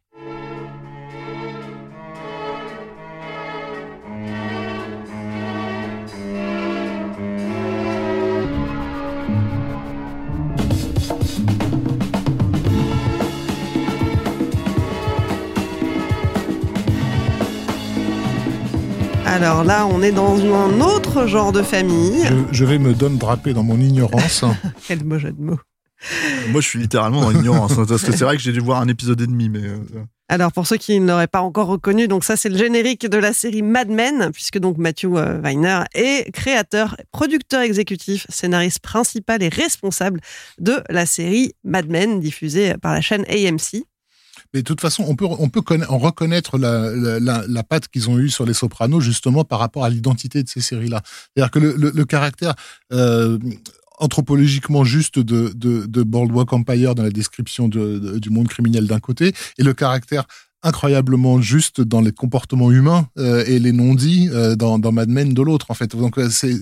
Alors 19.38 19.62
là, 19.62 19.86
on 19.86 20.02
est 20.02 20.10
dans 20.10 20.36
un 20.52 20.80
autre 20.80 21.28
genre 21.28 21.52
de 21.52 21.62
famille. 21.62 22.24
Je, 22.24 22.34
je 22.50 22.64
vais 22.64 22.76
me 22.76 22.92
donner 22.92 23.18
draper 23.18 23.52
dans 23.52 23.62
mon 23.62 23.78
ignorance. 23.78 24.44
Quel 24.88 25.04
beau 25.04 25.16
jeu 25.16 25.30
de 25.30 25.40
mots. 25.40 25.60
Moi, 26.48 26.60
je 26.60 26.66
suis 26.66 26.80
littéralement 26.80 27.20
dans 27.20 27.30
l'ignorance 27.30 27.78
hein, 27.78 27.84
parce 27.88 28.02
que 28.02 28.10
c'est 28.10 28.24
vrai 28.24 28.36
que 28.36 28.42
j'ai 28.42 28.50
dû 28.50 28.58
voir 28.58 28.80
un 28.80 28.88
épisode 28.88 29.20
et 29.20 29.28
demi, 29.28 29.48
mais 29.48 29.62
euh, 29.62 29.78
Alors 30.28 30.50
pour 30.50 30.66
ceux 30.66 30.76
qui 30.76 30.98
ne 30.98 31.06
l'auraient 31.06 31.28
pas 31.28 31.40
encore 31.40 31.68
reconnu, 31.68 32.08
donc 32.08 32.24
ça 32.24 32.36
c'est 32.36 32.48
le 32.48 32.58
générique 32.58 33.08
de 33.08 33.16
la 33.16 33.32
série 33.32 33.62
Mad 33.62 33.88
Men, 33.88 34.32
puisque 34.32 34.58
donc 34.58 34.76
Matthew 34.76 35.14
euh, 35.14 35.40
Weiner 35.40 35.84
est 35.94 36.32
créateur, 36.32 36.96
producteur 37.12 37.60
exécutif, 37.60 38.26
scénariste 38.28 38.80
principal 38.80 39.40
et 39.44 39.48
responsable 39.48 40.20
de 40.58 40.82
la 40.90 41.06
série 41.06 41.54
Mad 41.62 41.88
Men 41.88 42.18
diffusée 42.18 42.74
par 42.82 42.92
la 42.92 43.00
chaîne 43.00 43.24
AMC. 43.28 43.84
Mais 44.54 44.60
de 44.60 44.64
toute 44.64 44.80
façon, 44.80 45.04
on 45.06 45.14
peut, 45.14 45.26
on 45.26 45.48
peut 45.48 45.62
reconnaître 45.88 46.58
la, 46.58 46.90
la, 47.20 47.44
patte 47.62 47.88
qu'ils 47.88 48.08
ont 48.08 48.18
eue 48.18 48.30
sur 48.30 48.46
les 48.46 48.54
Sopranos, 48.54 49.00
justement 49.00 49.44
par 49.44 49.58
rapport 49.58 49.84
à 49.84 49.90
l'identité 49.90 50.42
de 50.42 50.48
ces 50.48 50.60
séries-là. 50.60 51.02
C'est-à-dire 51.04 51.50
que 51.50 51.58
le, 51.58 51.74
le, 51.76 52.04
caractère 52.04 52.54
euh, 52.92 53.38
anthropologiquement 53.98 54.84
juste 54.84 55.18
de, 55.18 55.52
de, 55.54 55.86
de 55.86 56.02
Empire 56.54 56.94
dans 56.94 57.02
la 57.02 57.10
description 57.10 57.68
de, 57.68 57.98
de- 57.98 58.18
du 58.18 58.30
monde 58.30 58.48
criminel 58.48 58.86
d'un 58.86 59.00
côté, 59.00 59.34
et 59.58 59.62
le 59.62 59.74
caractère 59.74 60.24
incroyablement 60.62 61.40
juste 61.40 61.80
dans 61.80 62.00
les 62.00 62.10
comportements 62.12 62.72
humains 62.72 63.06
euh, 63.18 63.44
et 63.46 63.58
les 63.58 63.72
non-dits 63.72 64.28
euh, 64.32 64.56
dans, 64.56 64.78
dans 64.78 64.92
Mad 64.92 65.08
Men 65.08 65.32
de 65.32 65.42
l'autre, 65.42 65.70
en 65.70 65.74
fait. 65.74 65.94
Donc, 65.94 66.18
c'est, 66.30 66.56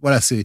voilà, 0.00 0.20
c'est- 0.20 0.44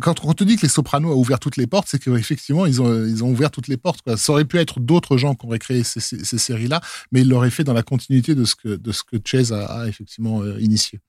quand 0.00 0.24
on 0.24 0.32
te 0.32 0.44
dit 0.44 0.56
que 0.56 0.62
les 0.62 0.68
Sopranos 0.68 1.12
a 1.12 1.16
ouvert 1.16 1.38
toutes 1.38 1.56
les 1.56 1.66
portes, 1.66 1.88
c'est 1.90 1.98
qu'effectivement, 2.02 2.64
ils 2.66 2.80
ont, 2.80 3.04
ils 3.04 3.22
ont 3.24 3.30
ouvert 3.30 3.50
toutes 3.50 3.68
les 3.68 3.76
portes. 3.76 4.02
Quoi. 4.02 4.16
Ça 4.16 4.32
aurait 4.32 4.44
pu 4.44 4.58
être 4.58 4.80
d'autres 4.80 5.16
gens 5.16 5.34
qui 5.34 5.46
auraient 5.46 5.58
créé 5.58 5.84
ces, 5.84 6.00
ces, 6.00 6.24
ces 6.24 6.38
séries-là, 6.38 6.80
mais 7.12 7.20
ils 7.20 7.28
l'auraient 7.28 7.50
fait 7.50 7.64
dans 7.64 7.74
la 7.74 7.82
continuité 7.82 8.34
de 8.34 8.44
ce 8.44 8.54
que, 8.54 8.76
de 8.76 8.92
ce 8.92 9.02
que 9.02 9.16
Chase 9.24 9.52
a, 9.52 9.66
a 9.66 9.86
effectivement 9.86 10.42
euh, 10.42 10.58
initié. 10.60 11.00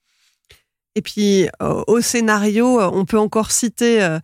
Et 0.95 1.01
puis 1.01 1.47
euh, 1.61 1.83
au 1.87 2.01
scénario, 2.01 2.81
euh, 2.81 2.89
on 2.91 3.05
peut 3.05 3.19
encore 3.19 3.51
citer 3.51 4.03
euh, 4.03 4.19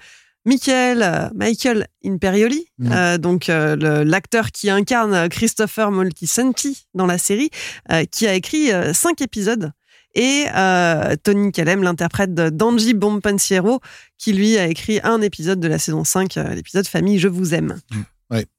Michael, 0.45 1.03
euh, 1.03 1.29
Michael 1.35 1.87
Imperioli, 2.03 2.67
Mm. 2.79 2.91
euh, 2.91 3.17
donc 3.19 3.49
euh, 3.49 4.03
l'acteur 4.03 4.51
qui 4.51 4.69
incarne 4.69 5.29
Christopher 5.29 5.91
Moltisanti 5.91 6.87
dans 6.95 7.05
la 7.05 7.19
série, 7.19 7.51
euh, 7.91 8.03
qui 8.05 8.25
a 8.27 8.33
écrit 8.33 8.71
euh, 8.73 8.93
cinq 8.93 9.21
épisodes. 9.21 9.71
Et 10.15 10.45
euh, 10.55 11.15
Tony 11.23 11.51
Callem, 11.51 11.83
l'interprète 11.83 12.33
d'Angie 12.33 12.93
Bompensiero, 12.93 13.79
qui 14.17 14.33
lui 14.33 14.57
a 14.57 14.67
écrit 14.67 14.99
un 15.03 15.21
épisode 15.21 15.59
de 15.59 15.67
la 15.67 15.79
saison 15.79 16.03
5, 16.03 16.37
euh, 16.37 16.55
l'épisode 16.55 16.87
Famille, 16.87 17.19
je 17.19 17.27
vous 17.27 17.53
aime. 17.53 17.79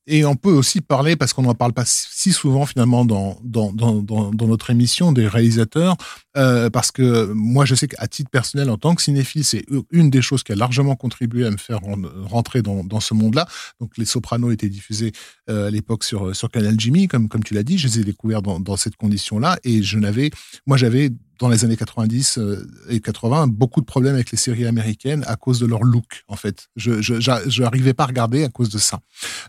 Et 0.07 0.25
on 0.25 0.37
peut 0.37 0.53
aussi 0.53 0.83
parler, 0.83 1.17
parce 1.17 1.33
qu'on 1.33 1.43
n'en 1.43 1.55
parle 1.55 1.73
pas 1.73 1.85
si 1.87 2.31
souvent 2.33 2.67
finalement 2.67 3.05
dans, 3.07 3.39
dans, 3.43 3.73
dans, 3.73 4.03
dans, 4.03 4.47
notre 4.47 4.69
émission, 4.71 5.13
des 5.13 5.27
réalisateurs, 5.27 5.97
euh, 6.37 6.69
parce 6.69 6.93
que 6.93 7.33
moi 7.33 7.65
je 7.65 7.75
sais 7.75 7.89
qu'à 7.89 8.07
titre 8.07 8.29
personnel, 8.31 8.69
en 8.69 8.77
tant 8.77 8.95
que 8.95 9.01
cinéphile, 9.03 9.45
c'est 9.45 9.65
une 9.91 10.11
des 10.11 10.21
choses 10.21 10.43
qui 10.43 10.53
a 10.53 10.57
largement 10.57 10.95
contribué 10.95 11.47
à 11.47 11.51
me 11.51 11.57
faire 11.57 11.81
ren- 11.81 12.03
rentrer 12.27 12.61
dans, 12.61 12.85
dans 12.85 13.01
ce 13.01 13.15
monde-là. 13.15 13.49
Donc 13.81 13.97
les 13.97 14.05
Sopranos 14.05 14.53
étaient 14.53 14.69
diffusés 14.69 15.13
à 15.49 15.71
l'époque 15.71 16.05
sur, 16.05 16.37
sur 16.37 16.51
Canal 16.51 16.79
Jimmy, 16.79 17.09
comme, 17.09 17.29
comme 17.29 17.43
tu 17.43 17.55
l'as 17.55 17.63
dit, 17.63 17.79
je 17.79 17.89
les 17.89 18.01
ai 18.01 18.05
découverts 18.05 18.43
dans, 18.43 18.61
dans 18.61 18.77
cette 18.77 18.97
condition-là, 18.97 19.59
et 19.65 19.83
je 19.83 19.99
n'avais, 19.99 20.31
moi 20.67 20.77
j'avais 20.77 21.11
dans 21.39 21.49
les 21.49 21.65
années 21.65 21.77
90 21.77 22.39
euh, 22.39 22.67
et 22.89 23.01
80 23.01 23.49
beaucoup 23.49 23.81
de 23.81 23.87
problèmes 23.87 24.15
avec 24.15 24.31
les 24.31 24.39
séries 24.39 24.67
américaines 24.67 25.25
à 25.27 25.37
cause 25.37 25.59
de 25.61 25.67
leur 25.67 25.83
look 25.83 26.25
en 26.29 26.37
fait. 26.37 26.69
Je 26.77 27.01
je 27.03 27.93
pas 27.93 28.05
à 28.05 28.07
regarder 28.07 28.45
à 28.45 28.49
cause 28.49 28.71
de 28.71 28.79
ça, 28.79 29.01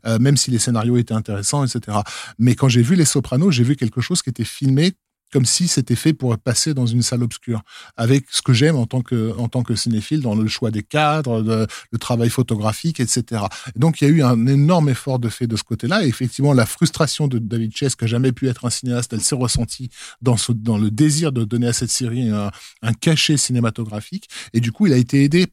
Euh, 0.06 0.20
même 0.20 0.38
si 0.38 0.52
les 0.52 0.60
scénarios 0.60 0.98
étaient 0.98 1.14
intéressants, 1.14 1.66
etc. 1.66 1.98
Mais 2.38 2.56
quand 2.56 2.70
j'ai 2.70 2.82
vu 2.82 2.96
Les 2.96 3.06
Sopranos, 3.06 3.52
j'ai 3.52 3.64
vu 3.64 3.76
quelque 3.76 4.02
chose 4.02 4.22
qui 4.22 4.30
était 4.30 4.44
filmé 4.44 4.94
comme 5.36 5.46
si 5.46 5.68
c'était 5.68 5.98
fait 5.98 6.14
pour 6.14 6.38
passer 6.38 6.74
dans 6.74 6.86
une 6.86 7.02
salle 7.02 7.22
obscure, 7.22 7.62
avec 7.98 8.24
ce 8.32 8.42
que 8.42 8.54
j'aime 8.54 8.78
en 8.78 8.86
tant 8.86 9.02
que 9.02 9.76
cinéphile 9.76 10.22
dans 10.22 10.34
le 10.34 10.48
choix 10.48 10.72
des 10.72 10.82
cadres, 10.82 11.42
de- 11.42 11.68
le 11.92 11.98
travail 11.98 12.30
photographique, 12.30 13.02
etc. 13.02 13.42
Et 13.76 13.80
donc 13.80 14.00
il 14.00 14.06
y 14.06 14.08
a 14.08 14.12
eu 14.12 14.24
un 14.24 14.48
énorme 14.48 14.88
effort 14.88 15.20
de 15.20 15.28
fait 15.28 15.46
de 15.46 15.58
ce 15.58 15.64
côté-là. 15.64 16.06
Et 16.06 16.08
effectivement, 16.08 16.54
la 16.54 16.66
frustration 16.66 17.28
de 17.28 17.38
David 17.38 17.76
Chase, 17.76 17.96
qui 17.96 18.06
a 18.06 18.08
jamais 18.08 18.32
pu 18.32 18.48
être 18.48 18.64
un 18.66 18.70
cinéaste, 18.70 19.12
elle 19.12 19.20
s'est 19.20 19.36
ressentie 19.36 19.90
dans 20.22 20.78
le 20.78 20.90
désir 20.90 21.34
de 21.34 21.44
donner 21.44 21.68
à 21.68 21.74
cette 21.74 21.92
série 21.92 22.30
un, 22.30 22.50
un 22.82 22.94
cachet 22.94 23.36
cinématographique. 23.36 24.30
Et 24.54 24.62
du 24.62 24.72
coup, 24.72 24.88
il 24.88 24.94
a 24.94 24.98
été 24.98 25.26
aidé 25.26 25.48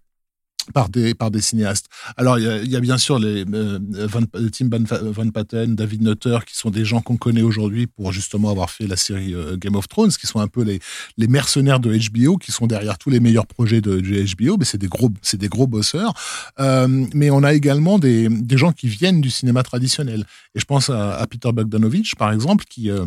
par 0.72 0.88
des 0.88 1.14
par 1.14 1.30
des 1.30 1.40
cinéastes. 1.40 1.86
Alors 2.16 2.38
il 2.38 2.44
y 2.44 2.48
a, 2.48 2.58
il 2.58 2.70
y 2.70 2.76
a 2.76 2.80
bien 2.80 2.98
sûr 2.98 3.18
les 3.18 3.44
euh, 3.52 3.78
Van, 3.82 4.22
Tim 4.52 4.68
Van, 4.70 5.30
Patten, 5.30 5.74
David 5.74 6.02
Nutter, 6.02 6.38
qui 6.46 6.56
sont 6.56 6.70
des 6.70 6.84
gens 6.84 7.00
qu'on 7.00 7.16
connaît 7.16 7.42
aujourd'hui 7.42 7.86
pour 7.86 8.12
justement 8.12 8.50
avoir 8.50 8.70
fait 8.70 8.86
la 8.86 8.96
série 8.96 9.34
euh, 9.34 9.56
Game 9.56 9.76
of 9.76 9.88
Thrones, 9.88 10.10
qui 10.10 10.26
sont 10.26 10.40
un 10.40 10.48
peu 10.48 10.62
les 10.62 10.80
les 11.16 11.28
mercenaires 11.28 11.80
de 11.80 11.96
HBO, 11.96 12.36
qui 12.36 12.52
sont 12.52 12.66
derrière 12.66 12.98
tous 12.98 13.10
les 13.10 13.20
meilleurs 13.20 13.46
projets 13.46 13.80
de, 13.80 14.00
de 14.00 14.34
HBO. 14.34 14.56
Mais 14.58 14.64
c'est 14.64 14.78
des 14.78 14.88
gros 14.88 15.10
c'est 15.22 15.38
des 15.38 15.48
gros 15.48 15.66
bosseurs. 15.66 16.14
Euh, 16.60 17.06
mais 17.14 17.30
on 17.30 17.42
a 17.42 17.52
également 17.52 17.98
des 17.98 18.28
des 18.28 18.56
gens 18.56 18.72
qui 18.72 18.88
viennent 18.88 19.20
du 19.20 19.30
cinéma 19.30 19.62
traditionnel. 19.62 20.24
Et 20.54 20.60
je 20.60 20.64
pense 20.64 20.90
à, 20.90 21.16
à 21.16 21.26
Peter 21.26 21.52
Bogdanovich 21.52 22.14
par 22.16 22.32
exemple, 22.32 22.64
qui 22.68 22.90
euh, 22.90 23.06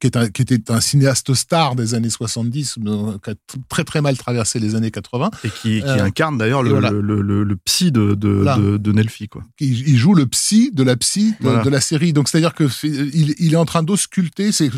qui, 0.00 0.06
est 0.06 0.16
un, 0.16 0.28
qui 0.28 0.42
était 0.42 0.70
un 0.70 0.80
cinéaste 0.80 1.34
star 1.34 1.74
des 1.76 1.94
années 1.94 2.10
70, 2.10 2.76
euh, 2.86 3.18
qui 3.24 3.30
a 3.30 3.34
très 3.68 3.84
très 3.84 4.00
mal 4.00 4.16
traversé 4.16 4.58
les 4.58 4.74
années 4.74 4.90
80. 4.90 5.30
Et 5.44 5.48
qui, 5.48 5.80
qui 5.80 5.82
Euh, 5.82 6.04
incarne 6.04 6.38
d'ailleurs 6.38 6.62
le, 6.62 6.70
voilà. 6.70 6.90
le, 6.90 7.00
le, 7.22 7.44
le 7.44 7.56
psy 7.56 7.90
de, 7.92 8.14
de, 8.14 8.28
Voilà. 8.28 8.56
de, 8.58 8.76
de 8.76 8.92
Nelfi, 8.92 9.28
quoi. 9.28 9.42
Il, 9.60 9.88
il 9.88 9.96
joue 9.96 10.14
le 10.14 10.26
psy 10.26 10.70
de 10.72 10.82
la 10.82 10.96
psy 10.96 11.34
de, 11.40 11.48
Voilà. 11.48 11.68
la 11.70 11.80
série. 11.80 12.12
Donc 12.12 12.28
c'est-à-dire 12.28 12.54
que 12.54 12.64
il, 12.84 13.34
il 13.38 13.52
est 13.52 13.56
en 13.56 13.64
train 13.64 13.82
d'ausculter, 13.82 14.52
c'est, 14.52 14.70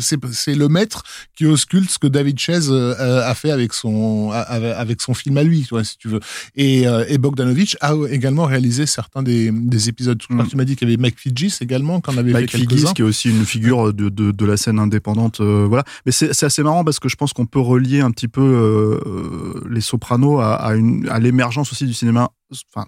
le 0.55 0.67
maître 0.67 1.03
qui 1.35 1.45
ausculte 1.45 1.89
ce 1.89 1.99
que 1.99 2.07
David 2.07 2.39
Chase 2.39 2.69
euh, 2.71 3.21
a 3.29 3.33
fait 3.35 3.51
avec 3.51 3.73
son, 3.73 4.31
avec 4.31 5.01
son 5.01 5.13
film 5.13 5.37
à 5.37 5.43
lui, 5.43 5.67
si 5.83 5.97
tu 5.97 6.07
veux. 6.07 6.19
Et, 6.55 6.83
et 7.07 7.17
Bogdanovich 7.17 7.77
a 7.81 7.93
également 8.09 8.45
réalisé 8.45 8.85
certains 8.85 9.23
des, 9.23 9.51
des 9.51 9.89
épisodes. 9.89 10.21
Mm. 10.29 10.47
tu 10.47 10.57
m'as 10.57 10.65
dit 10.65 10.75
qu'il 10.75 10.87
y 10.89 10.93
avait 10.93 11.01
Mike 11.01 11.19
Fidgis 11.19 11.55
également, 11.61 12.01
qu'on 12.01 12.17
avait 12.17 12.31
Mike 12.33 12.51
fait 12.51 12.57
Figgis, 12.59 12.75
quelques-uns. 12.75 12.93
qui 12.93 13.01
est 13.01 13.05
aussi 13.05 13.29
une 13.29 13.45
figure 13.45 13.93
de 13.93 14.45
la 14.45 14.57
scène 14.57 14.79
indépendante. 14.79 15.10
Euh, 15.39 15.65
voilà. 15.67 15.83
Mais 16.05 16.11
c'est 16.11 16.43
assez 16.43 16.63
marrant 16.63 16.83
parce 16.83 16.99
que 16.99 17.09
je 17.09 17.15
pense 17.15 17.33
qu'on 17.33 17.45
peut 17.45 17.59
relier 17.59 18.01
un 18.01 18.11
petit 18.11 18.27
peu 18.27 18.41
euh, 18.41 18.99
euh, 19.05 19.67
les 19.69 19.81
Sopranos 19.81 20.39
à, 20.39 20.55
à, 20.55 21.19
l'émergence 21.19 21.71
aussi 21.71 21.85
du 21.85 21.93
cinéma. 21.93 22.31
Enfin, 22.73 22.87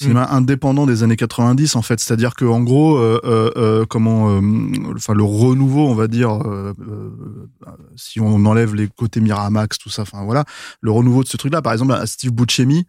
cinéma 0.00 0.28
indépendant 0.30 0.86
des 0.86 1.02
années 1.02 1.16
90 1.16 1.76
en 1.76 1.82
fait 1.82 2.00
c'est-à-dire 2.00 2.34
que 2.34 2.44
en 2.44 2.62
gros 2.62 2.96
euh, 2.96 3.20
euh, 3.24 3.50
euh, 3.56 3.84
comment 3.86 4.30
euh, 4.30 4.40
enfin 4.96 5.14
le 5.14 5.22
renouveau 5.22 5.86
on 5.86 5.94
va 5.94 6.08
dire 6.08 6.38
si 7.96 8.20
on 8.20 8.44
enlève 8.46 8.74
les 8.74 8.88
côtés 8.88 9.20
Miramax 9.20 9.78
tout 9.78 9.90
ça 9.90 10.02
enfin 10.02 10.24
voilà 10.24 10.44
le 10.80 10.90
renouveau 10.90 11.22
de 11.22 11.28
ce 11.28 11.36
truc 11.36 11.52
là 11.52 11.62
par 11.62 11.72
exemple 11.72 11.92
à 11.92 12.06
Steve 12.06 12.32
Buscemi 12.32 12.86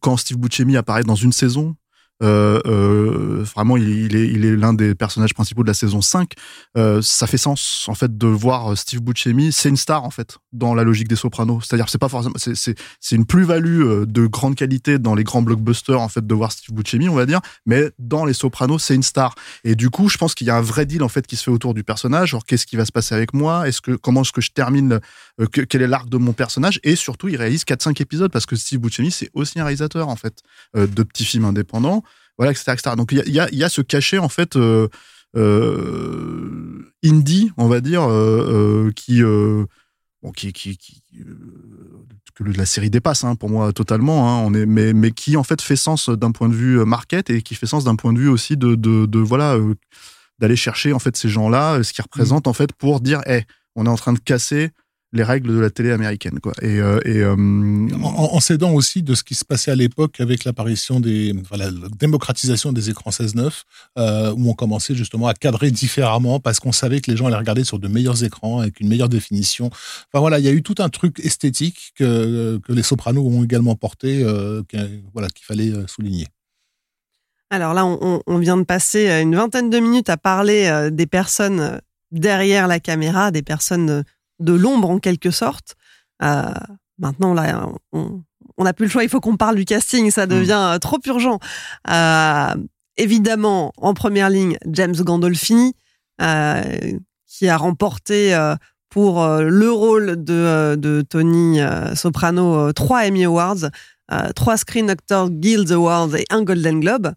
quand 0.00 0.16
Steve 0.16 0.38
Buscemi 0.38 0.76
apparaît 0.76 1.04
dans 1.04 1.16
une 1.16 1.32
saison 1.32 1.76
vraiment 2.22 3.76
il, 3.76 4.16
est 4.16 4.28
il 4.28 4.44
est 4.44 4.56
l'un 4.56 4.72
des 4.72 4.94
personnages 4.94 5.34
principaux 5.34 5.62
de 5.62 5.68
la 5.68 5.74
saison 5.74 6.00
5 6.00 6.32
euh, 6.76 7.00
ça 7.02 7.26
fait 7.26 7.38
sens 7.38 7.86
en 7.88 7.94
fait 7.94 8.16
de 8.16 8.26
voir 8.26 8.76
Steve 8.76 9.00
Buscemi. 9.00 9.52
C'est 9.52 9.68
une 9.68 9.76
star 9.76 10.04
en 10.04 10.10
fait 10.10 10.38
dans 10.52 10.74
la 10.74 10.84
logique 10.84 11.08
des 11.08 11.16
Sopranos. 11.16 11.60
C'est-à-dire 11.62 11.88
c'est 11.88 11.98
pas 11.98 12.08
forcément 12.08 12.34
c'est 12.36 12.54
c'est 13.00 13.16
une 13.16 13.26
plus-value 13.26 13.82
euh, 13.82 14.06
de 14.06 14.26
grande 14.26 14.54
qualité 14.56 14.98
dans 14.98 15.14
les 15.14 15.24
grands 15.24 15.42
blockbusters 15.42 16.00
en 16.00 16.08
fait 16.08 16.26
de 16.26 16.34
voir 16.34 16.52
Steve 16.52 16.74
Buscemi 16.74 17.08
on 17.08 17.14
va 17.14 17.26
dire. 17.26 17.40
Mais 17.66 17.90
dans 17.98 18.24
les 18.24 18.32
Sopranos 18.34 18.78
c'est 18.78 18.94
une 18.94 19.02
star. 19.02 19.34
Et 19.64 19.74
du 19.74 19.90
coup 19.90 20.08
je 20.08 20.18
pense 20.18 20.34
qu'il 20.34 20.46
y 20.46 20.50
a 20.50 20.56
un 20.56 20.62
vrai 20.62 20.86
deal 20.86 21.02
en 21.02 21.08
fait 21.08 21.26
qui 21.26 21.36
se 21.36 21.44
fait 21.44 21.50
autour 21.50 21.74
du 21.74 21.84
personnage. 21.84 22.30
Genre 22.30 22.44
qu'est-ce 22.44 22.66
qui 22.66 22.76
va 22.76 22.84
se 22.84 22.92
passer 22.92 23.14
avec 23.14 23.34
moi? 23.34 23.68
Est-ce 23.68 23.80
que 23.80 23.92
comment 23.92 24.22
est-ce 24.22 24.32
que 24.32 24.40
je 24.40 24.50
termine 24.50 25.00
euh, 25.40 25.46
que- 25.46 25.62
quel 25.62 25.82
est 25.82 25.88
l'arc 25.88 26.08
de 26.08 26.16
mon 26.18 26.32
personnage? 26.32 26.80
Et 26.82 26.96
surtout 26.96 27.28
il 27.28 27.36
réalise 27.36 27.64
4-5 27.64 28.00
épisodes 28.02 28.30
parce 28.30 28.46
que 28.46 28.56
Steve 28.56 28.80
Buscemi 28.80 29.10
c'est 29.10 29.30
aussi 29.34 29.58
un 29.60 29.64
réalisateur 29.64 30.08
en 30.08 30.16
fait 30.16 30.40
euh, 30.76 30.86
de 30.86 31.02
petits 31.02 31.24
films 31.24 31.44
indépendants 31.44 32.02
voilà 32.38 32.52
etc, 32.52 32.72
etc. 32.72 32.96
donc 32.96 33.12
il 33.12 33.18
y 33.18 33.40
a, 33.40 33.48
il 33.50 33.58
y, 33.58 33.64
a, 33.64 33.68
ce 33.68 33.80
cachet 33.80 34.18
en 34.18 34.28
fait 34.28 34.56
euh, 34.56 34.88
euh, 35.36 36.92
indie 37.04 37.50
on 37.56 37.68
va 37.68 37.80
dire 37.80 38.02
euh, 38.02 38.86
euh, 38.86 38.92
qui 38.92 39.22
euh, 39.22 39.64
bon, 40.22 40.32
qui, 40.32 40.52
qui, 40.52 40.76
qui 40.76 41.02
euh, 41.20 41.36
que 42.34 42.44
la 42.44 42.66
série 42.66 42.90
dépasse 42.90 43.24
hein, 43.24 43.34
pour 43.34 43.48
moi 43.48 43.72
totalement 43.72 44.28
hein, 44.28 44.42
on 44.44 44.54
est 44.54 44.66
mais 44.66 44.92
mais 44.92 45.10
qui 45.10 45.36
en 45.36 45.42
fait 45.42 45.62
fait 45.62 45.76
sens 45.76 46.08
d'un 46.08 46.32
point 46.32 46.48
de 46.48 46.54
vue 46.54 46.84
market 46.84 47.30
et 47.30 47.42
qui 47.42 47.54
fait 47.54 47.66
sens 47.66 47.84
d'un 47.84 47.96
point 47.96 48.12
de 48.12 48.18
vue 48.18 48.28
aussi 48.28 48.56
de 48.56 48.74
de, 48.74 49.06
de 49.06 49.18
voilà 49.18 49.54
euh, 49.54 49.74
d'aller 50.38 50.56
chercher 50.56 50.92
en 50.92 50.98
fait 50.98 51.16
ces 51.16 51.28
gens-là 51.28 51.82
ce 51.82 51.92
qu'ils 51.92 52.02
représentent 52.02 52.46
en 52.46 52.52
fait 52.52 52.72
pour 52.72 53.00
dire 53.00 53.20
hey, 53.26 53.44
on 53.74 53.86
est 53.86 53.90
en 53.90 53.96
train 53.96 54.12
de 54.12 54.18
casser 54.18 54.70
les 55.12 55.22
règles 55.22 55.54
de 55.54 55.60
la 55.60 55.70
télé 55.70 55.92
américaine 55.92 56.40
quoi 56.40 56.52
et 56.62 56.80
euh, 56.80 56.98
et 57.04 57.18
euh, 57.18 57.34
en, 57.34 58.34
en 58.34 58.40
s'aidant 58.40 58.72
aussi 58.72 59.02
de 59.02 59.14
ce 59.14 59.22
qui 59.22 59.34
se 59.34 59.44
passait 59.44 59.70
à 59.70 59.74
l'époque 59.74 60.20
avec 60.20 60.44
l'apparition 60.44 61.00
des, 61.00 61.34
voilà, 61.48 61.70
la 61.70 61.88
démocratisation 61.98 62.72
des 62.72 62.90
écrans 62.90 63.10
16-9, 63.10 63.62
euh, 63.98 64.32
où 64.36 64.50
on 64.50 64.54
commençait 64.54 64.94
justement 64.94 65.26
à 65.28 65.34
cadrer 65.34 65.70
différemment 65.70 66.40
parce 66.40 66.60
qu'on 66.60 66.72
savait 66.72 67.00
que 67.00 67.10
les 67.10 67.16
gens 67.16 67.26
allaient 67.26 67.36
regarder 67.36 67.64
sur 67.64 67.78
de 67.78 67.88
meilleurs 67.88 68.22
écrans 68.24 68.60
avec 68.60 68.80
une 68.80 68.88
meilleure 68.88 69.08
définition. 69.08 69.66
Enfin 69.66 70.20
voilà, 70.20 70.38
il 70.38 70.44
y 70.44 70.48
a 70.48 70.52
eu 70.52 70.62
tout 70.62 70.76
un 70.78 70.88
truc 70.88 71.20
esthétique 71.20 71.92
que, 71.96 72.58
que 72.58 72.72
les 72.72 72.82
Sopranos 72.82 73.26
ont 73.26 73.44
également 73.44 73.74
porté, 73.74 74.22
euh, 74.22 74.62
qu'il 74.68 75.02
voilà, 75.12 75.28
qu'il 75.28 75.44
fallait 75.44 75.72
souligner. 75.86 76.26
Alors 77.50 77.74
là, 77.74 77.86
on, 77.86 78.38
vient 78.38 78.56
de 78.56 78.64
passer 78.64 79.08
une 79.22 79.36
vingtaine 79.36 79.70
de 79.70 79.78
minutes 79.78 80.10
à 80.10 80.16
parler 80.16 80.88
des 80.90 81.06
personnes 81.06 81.80
derrière 82.10 82.66
la 82.66 82.80
caméra, 82.80 83.30
des 83.30 83.42
personnes 83.42 84.02
de 84.40 84.52
l'ombre 84.52 84.90
en 84.90 84.98
quelque 84.98 85.30
sorte. 85.30 85.76
Euh, 86.22 86.52
maintenant, 86.98 87.34
là, 87.34 87.68
on 87.92 88.64
n'a 88.64 88.72
plus 88.72 88.86
le 88.86 88.90
choix, 88.90 89.04
il 89.04 89.08
faut 89.08 89.20
qu'on 89.20 89.36
parle 89.36 89.56
du 89.56 89.64
casting, 89.64 90.10
ça 90.10 90.26
devient 90.26 90.72
euh, 90.74 90.78
trop 90.78 90.98
urgent. 91.06 91.38
Euh, 91.90 92.54
évidemment, 92.96 93.72
en 93.76 93.94
première 93.94 94.30
ligne, 94.30 94.56
James 94.66 94.94
Gandolfini, 94.94 95.74
euh, 96.22 96.62
qui 97.26 97.48
a 97.48 97.56
remporté 97.56 98.34
pour 98.88 99.26
le 99.26 99.70
rôle 99.70 100.24
de, 100.24 100.74
de 100.76 101.02
Tony 101.02 101.58
Soprano 101.94 102.72
trois 102.72 103.06
Emmy 103.06 103.24
Awards, 103.26 103.68
trois 104.34 104.56
Screen 104.56 104.88
Actors 104.88 105.28
Guild 105.28 105.70
Awards 105.70 106.16
et 106.16 106.24
un 106.30 106.42
Golden 106.42 106.80
Globe. 106.80 107.12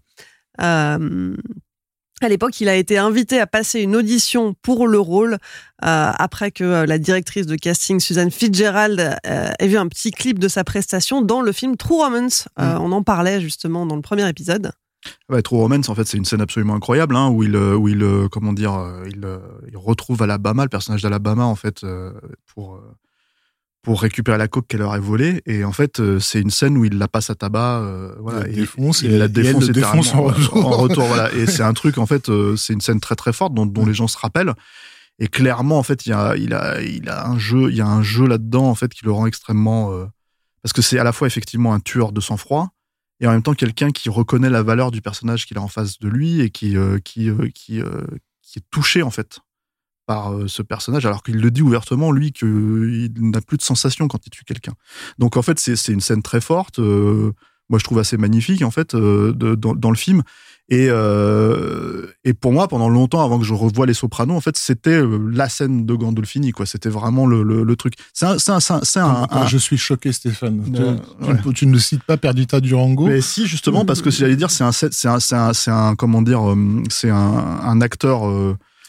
À 2.22 2.28
l'époque, 2.28 2.60
il 2.60 2.68
a 2.68 2.76
été 2.76 2.98
invité 2.98 3.40
à 3.40 3.48
passer 3.48 3.80
une 3.82 3.96
audition 3.96 4.54
pour 4.62 4.88
le 4.88 5.00
rôle 5.00 5.34
euh, 5.34 6.12
après 6.18 6.52
que 6.52 6.64
euh, 6.64 6.86
la 6.86 6.98
directrice 6.98 7.46
de 7.46 7.56
casting 7.56 8.02
Suzanne 8.02 8.30
Fitzgerald 8.30 9.18
euh, 9.26 9.52
ait 9.58 9.68
vu 9.68 9.78
un 9.78 9.88
petit 9.88 10.12
clip 10.12 10.38
de 10.38 10.50
sa 10.50 10.66
prestation 10.66 11.22
dans 11.22 11.42
le 11.42 11.54
film 11.54 11.78
True 11.78 12.04
Romance. 12.04 12.50
Euh, 12.60 12.78
On 12.80 12.92
en 12.92 13.04
parlait 13.04 13.40
justement 13.40 13.86
dans 13.86 13.96
le 13.96 14.02
premier 14.02 14.28
épisode. 14.28 14.74
Ouais, 15.30 15.42
True 15.42 15.60
Romance, 15.60 15.88
en 15.88 15.96
fait, 15.96 16.06
c'est 16.06 16.18
une 16.18 16.26
scène 16.26 16.42
absolument 16.42 16.76
incroyable, 16.76 17.16
hein, 17.16 17.30
où 17.30 17.42
il, 17.44 17.56
où 17.56 17.88
il, 17.88 18.28
comment 18.30 18.52
dire, 18.52 18.78
il, 19.06 19.26
il 19.70 19.78
retrouve 19.78 20.22
Alabama, 20.22 20.64
le 20.64 20.70
personnage 20.70 21.02
d'Alabama, 21.02 21.46
en 21.46 21.56
fait, 21.56 21.86
pour, 22.54 22.82
pour 23.82 24.02
récupérer 24.02 24.38
la 24.38 24.48
coque 24.48 24.68
qu'elle 24.68 24.82
aurait 24.82 25.00
volée. 25.00 25.42
Et 25.46 25.64
en 25.64 25.72
fait, 25.72 26.00
euh, 26.00 26.20
c'est 26.20 26.42
une 26.42 26.50
scène 26.50 26.78
où 26.78 26.86
il 26.86 26.98
la 26.98 27.08
passe 27.08 27.30
à 27.30 27.36
tabac, 27.36 27.80
euh, 27.80 28.14
voilà, 28.20 28.40
Il 28.42 28.44
la 28.44 28.50
et- 28.50 28.56
défonce 28.56 29.02
il 29.02 29.12
et- 29.14 29.18
la 29.18 29.26
et 29.26 29.28
elle 29.28 29.32
défonce 29.32 29.70
défonce 29.72 30.14
en 30.14 30.28
littéralement, 30.28 30.28
retour. 30.28 30.66
en 30.66 30.78
retour, 30.78 31.04
voilà. 31.06 31.32
Et 31.34 31.46
c'est 31.46 31.64
un 31.64 31.74
truc, 31.74 31.98
en 31.98 32.06
fait, 32.06 32.30
euh, 32.30 32.56
c'est 32.56 32.74
une 32.74 32.82
scène 32.82 33.00
très 33.00 33.16
très 33.16 33.32
forte 33.34 33.54
dont, 33.54 33.66
dont 33.66 33.86
les 33.86 33.94
gens 33.94 34.08
se 34.08 34.18
rappellent. 34.18 34.54
Et 35.20 35.28
clairement, 35.28 35.78
en 35.80 35.84
fait, 35.84 36.06
il 36.06 36.10
y 36.10 36.14
a, 36.14 36.36
il 36.38 36.54
a, 36.54 36.82
il 36.82 37.10
a 37.10 37.28
un 37.28 37.38
jeu, 37.38 37.70
il 37.72 37.76
y 37.78 37.82
a 37.82 37.88
un 37.88 38.02
jeu 38.04 38.26
là-dedans, 38.28 38.70
en 38.70 38.76
fait, 38.76 38.94
qui 38.94 39.04
le 39.06 39.12
rend 39.12 39.26
extrêmement, 39.28 39.92
euh, 39.94 40.06
parce 40.62 40.74
que 40.74 40.82
c'est 40.82 41.00
à 41.00 41.04
la 41.04 41.12
fois 41.12 41.28
effectivement 41.28 41.74
un 41.74 41.80
tueur 41.80 42.12
de 42.12 42.22
sang-froid 42.22 42.70
et 43.22 43.28
en 43.28 43.32
même 43.32 43.44
temps 43.44 43.54
quelqu'un 43.54 43.92
qui 43.92 44.10
reconnaît 44.10 44.50
la 44.50 44.64
valeur 44.64 44.92
du 44.92 45.02
personnage 45.02 45.46
qu'il 45.46 45.58
a 45.58 45.62
en 45.62 45.68
face 45.68 46.00
de 46.00 46.08
lui 46.10 46.40
et 46.42 46.50
qui, 46.50 46.78
euh, 46.78 47.00
qui, 47.00 47.30
euh, 47.30 47.50
qui, 47.54 47.82
euh, 47.82 48.02
qui 48.42 48.60
est 48.60 48.64
touché 48.72 49.04
en 49.04 49.10
fait 49.10 49.40
par 50.10 50.34
euh, 50.34 50.48
ce 50.48 50.64
personnage, 50.64 51.06
alors 51.06 51.22
qu'il 51.22 51.38
le 51.40 51.52
dit 51.52 51.62
ouvertement, 51.62 52.12
lui, 52.12 52.32
qu'il 52.32 53.12
n'a 53.20 53.42
plus 53.42 53.58
de 53.58 53.62
sensation 53.62 54.08
quand 54.08 54.26
il 54.26 54.32
tue 54.32 54.44
quelqu'un. 54.44 54.74
Donc 55.20 55.38
en 55.38 55.44
fait, 55.44 55.60
c'est 55.60 55.92
une 55.94 56.02
scène 56.02 56.24
très 56.24 56.42
forte, 56.42 56.80
euh, 56.80 57.32
moi 57.70 57.78
je 57.78 57.84
trouve 57.84 58.00
assez 58.00 58.18
magnifique 58.18 58.64
en 58.64 58.72
fait, 58.72 58.96
euh, 58.96 59.32
de- 59.34 59.54
dans, 59.54 59.76
dans 59.76 59.92
le 59.92 59.98
film. 59.98 60.24
Et, 60.72 60.88
euh, 60.90 62.08
et 62.24 62.34
pour 62.34 62.54
moi, 62.54 62.68
pendant 62.68 62.90
longtemps, 62.90 63.24
avant 63.24 63.38
que 63.40 63.46
je 63.46 63.54
revoie 63.54 63.86
Les 63.88 63.94
Sopranos, 63.94 64.36
en 64.36 64.42
fait, 64.42 64.58
c'était 64.58 65.02
la 65.32 65.48
scène 65.50 65.86
de 65.86 65.94
Gandolfini, 65.96 66.52
quoi. 66.52 66.66
C'était 66.68 66.90
vraiment 66.90 67.26
le, 67.28 67.42
le, 67.44 67.64
le 67.64 67.76
truc. 67.76 67.94
C'est 68.14 68.26
un, 68.28 68.38
c'est 68.40 68.52
un, 68.52 68.60
c'est 68.60 68.74
un- 68.74 68.82
c'est 68.84 69.00
un- 69.00 69.28
je 69.48 69.58
suis 69.58 69.78
choqué, 69.78 70.12
Stéphane. 70.12 70.62
Tu- 71.56 71.66
ne- 71.68 71.78
cites 71.80 72.04
pas 72.04 72.18
Perdita 72.18 72.60
Durango. 72.62 73.08
Mais 73.08 73.22
si, 73.22 73.46
justement, 73.48 73.84
parce 73.86 74.02
que 74.04 74.10
j'allais 74.12 74.36
dire, 74.36 74.52
c'est 74.52 74.64
un, 74.64 74.72
c'est 74.72 75.72
un, 75.72 75.96
comment 75.96 76.22
dire, 76.22 76.42
c'est 76.90 77.10
un, 77.10 77.18
un 77.64 77.82
acteur, 77.82 78.22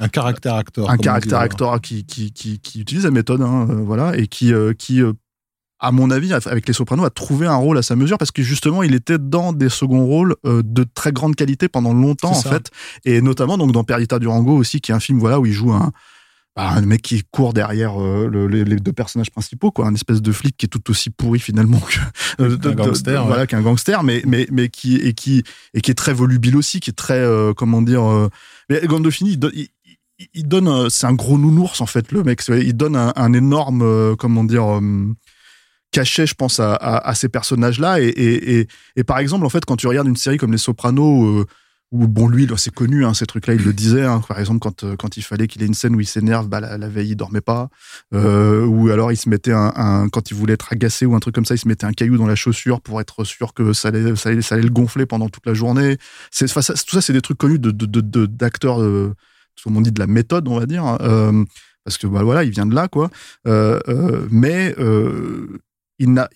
un 0.00 0.08
caractère 0.08 0.54
acteur. 0.54 0.90
un 0.90 0.96
caractère 0.96 1.38
dit, 1.38 1.44
acteur 1.44 1.80
qui, 1.80 2.04
qui, 2.04 2.32
qui, 2.32 2.58
qui 2.58 2.80
utilise 2.80 3.04
la 3.04 3.10
méthode, 3.10 3.42
hein, 3.42 3.66
euh, 3.70 3.74
voilà, 3.84 4.16
et 4.16 4.26
qui, 4.26 4.52
euh, 4.52 4.72
qui, 4.72 5.02
euh, 5.02 5.12
à 5.78 5.92
mon 5.92 6.10
avis, 6.10 6.32
avec 6.32 6.66
les 6.68 6.74
Sopranos, 6.74 7.04
a 7.04 7.10
trouvé 7.10 7.46
un 7.46 7.56
rôle 7.56 7.78
à 7.78 7.82
sa 7.82 7.96
mesure 7.96 8.18
parce 8.18 8.30
que 8.32 8.42
justement, 8.42 8.82
il 8.82 8.94
était 8.94 9.18
dans 9.18 9.52
des 9.52 9.68
seconds 9.70 10.04
rôles 10.04 10.34
euh, 10.46 10.62
de 10.64 10.84
très 10.84 11.12
grande 11.12 11.36
qualité 11.36 11.68
pendant 11.68 11.94
longtemps, 11.94 12.30
en 12.30 12.34
fait, 12.50 12.70
et 13.04 13.20
notamment 13.22 13.56
donc 13.56 13.72
dans 13.72 13.84
Perdita 13.84 14.18
Durango 14.18 14.56
aussi, 14.56 14.80
qui 14.80 14.90
est 14.92 14.94
un 14.94 15.00
film, 15.00 15.18
voilà, 15.18 15.40
où 15.40 15.46
il 15.46 15.52
joue 15.52 15.72
un 15.72 15.90
bah, 16.56 16.68
un 16.70 16.80
mec 16.80 17.00
qui 17.02 17.22
court 17.30 17.52
derrière 17.54 18.02
euh, 18.02 18.26
le- 18.28 18.48
les, 18.48 18.64
les 18.64 18.74
deux 18.76 18.92
personnages 18.92 19.30
principaux, 19.30 19.70
quoi, 19.70 19.86
un 19.86 19.94
espèce 19.94 20.20
de 20.20 20.32
flic 20.32 20.56
qui 20.56 20.66
est 20.66 20.68
tout 20.68 20.90
aussi 20.90 21.08
pourri 21.08 21.38
finalement 21.38 21.78
que 21.78 22.42
euh, 22.42 22.56
Qu'un 22.58 22.72
gangster, 22.72 23.20
ouais. 23.22 23.26
voilà, 23.28 23.46
qu'un 23.46 23.60
gangster, 23.62 24.02
mais 24.02 24.20
mais 24.26 24.48
mais 24.50 24.68
qui 24.68 24.96
et 24.96 25.12
qui 25.14 25.44
et 25.74 25.80
qui 25.80 25.92
est 25.92 25.94
très 25.94 26.12
volubile 26.12 26.56
aussi, 26.56 26.80
qui 26.80 26.90
est 26.90 26.92
très 26.92 27.20
euh, 27.20 27.52
comment 27.54 27.82
dire. 27.82 28.02
euh, 28.04 28.28
mais 28.68 28.80
Gandolfini, 28.84 29.38
il, 29.54 29.68
il- 30.34 30.48
donne, 30.48 30.90
c'est 30.90 31.06
un 31.06 31.12
gros 31.14 31.38
nounours 31.38 31.80
en 31.80 31.86
fait, 31.86 32.12
le 32.12 32.22
mec. 32.22 32.42
Il 32.48 32.76
donne 32.76 32.96
un, 32.96 33.32
énorme, 33.32 33.82
euh, 33.82 34.16
comment 34.16 34.44
dire. 34.44 34.78
euh, 34.78 35.14
cachet, 35.92 36.26
je 36.26 36.34
pense, 36.34 36.60
à, 36.60 37.12
ces 37.14 37.28
personnages-là. 37.28 38.00
Et, 38.00 38.08
et, 38.08 38.68
et, 38.96 39.04
par 39.04 39.18
exemple, 39.18 39.44
en 39.44 39.48
fait, 39.48 39.64
quand 39.64 39.74
tu 39.76 39.88
regardes 39.88 40.06
une 40.06 40.14
série 40.16 40.36
comme 40.36 40.52
Les 40.52 40.58
Sopranos, 40.58 41.40
euh, 41.40 41.44
où 41.90 42.06
bon, 42.06 42.28
lui, 42.28 42.46
là, 42.46 42.54
c'est 42.56 42.72
connu, 42.72 43.04
hein, 43.04 43.12
ces 43.12 43.26
trucs-là, 43.26 43.54
il 43.54 43.64
le 43.64 43.72
disait. 43.72 44.04
hein. 44.04 44.22
par 44.28 44.38
exemple, 44.38 44.60
quand, 44.60 44.84
quand 44.96 45.16
il 45.16 45.22
fallait 45.24 45.48
qu'il 45.48 45.60
ait 45.64 45.66
une 45.66 45.74
scène 45.74 45.96
où 45.96 46.00
il 46.00 46.06
s'énerve, 46.06 46.48
bah, 46.48 46.60
la, 46.60 46.88
veille, 46.88 47.08
il 47.10 47.16
dormait 47.16 47.40
pas. 47.40 47.68
Ou 48.12 48.88
alors, 48.90 49.10
il 49.10 49.16
se 49.16 49.28
mettait 49.28 49.50
un, 49.52 50.08
quand 50.12 50.30
il 50.30 50.34
voulait 50.36 50.52
être 50.54 50.72
agacé 50.72 51.06
ou 51.06 51.16
un 51.16 51.18
truc 51.18 51.34
comme 51.34 51.44
ça, 51.44 51.56
il 51.56 51.58
se 51.58 51.66
mettait 51.66 51.86
un 51.86 51.92
caillou 51.92 52.16
dans 52.16 52.28
la 52.28 52.36
chaussure 52.36 52.80
pour 52.80 53.00
être 53.00 53.24
sûr 53.24 53.52
que 53.54 53.72
ça 53.72 53.88
allait, 53.88 54.14
ça 54.14 54.28
allait, 54.28 54.42
ça 54.42 54.54
allait 54.54 54.62
le 54.64 54.70
gonfler 54.70 55.06
pendant 55.06 55.28
toute 55.28 55.46
la 55.46 55.54
journée. 55.54 55.96
C'est, 56.30 56.46
tout 56.46 56.62
ça, 56.62 57.00
c'est 57.00 57.12
des 57.12 57.22
trucs 57.22 57.38
connus 57.38 57.58
d'acteurs. 57.58 58.78
Comme 59.62 59.76
on 59.76 59.80
dit, 59.80 59.92
de 59.92 60.00
la 60.00 60.06
méthode, 60.06 60.48
on 60.48 60.58
va 60.58 60.66
dire, 60.66 60.84
hein, 60.84 60.98
euh, 61.02 61.44
parce 61.84 61.98
que 61.98 62.06
bah, 62.06 62.22
voilà, 62.22 62.44
il 62.44 62.50
vient 62.50 62.66
de 62.66 62.74
là, 62.74 62.88
quoi. 62.88 63.10
Euh, 63.46 63.80
euh, 63.88 64.26
mais 64.30 64.74
il 65.98 66.12
n'a, 66.12 66.28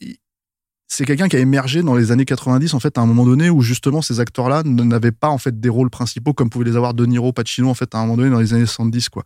c'est 0.88 1.04
quelqu'un 1.04 1.28
qui 1.28 1.36
a 1.36 1.40
émergé 1.40 1.82
dans 1.82 1.94
les 1.94 2.12
années 2.12 2.24
90, 2.24 2.74
en 2.74 2.80
fait, 2.80 2.98
à 2.98 3.00
un 3.00 3.06
moment 3.06 3.24
donné 3.24 3.50
où 3.50 3.62
justement 3.62 4.02
ces 4.02 4.20
acteurs-là 4.20 4.60
n- 4.64 4.76
n'avaient 4.88 5.12
pas 5.12 5.28
en 5.28 5.38
fait 5.38 5.58
des 5.58 5.68
rôles 5.68 5.90
principaux 5.90 6.32
comme 6.34 6.50
pouvaient 6.50 6.66
les 6.66 6.76
avoir 6.76 6.94
De 6.94 7.06
Niro, 7.06 7.32
Pacino, 7.32 7.68
en 7.68 7.74
fait, 7.74 7.94
à 7.94 7.98
un 7.98 8.02
moment 8.02 8.16
donné 8.16 8.30
dans 8.30 8.40
les 8.40 8.52
années 8.54 8.66
70, 8.66 9.08
quoi. 9.08 9.24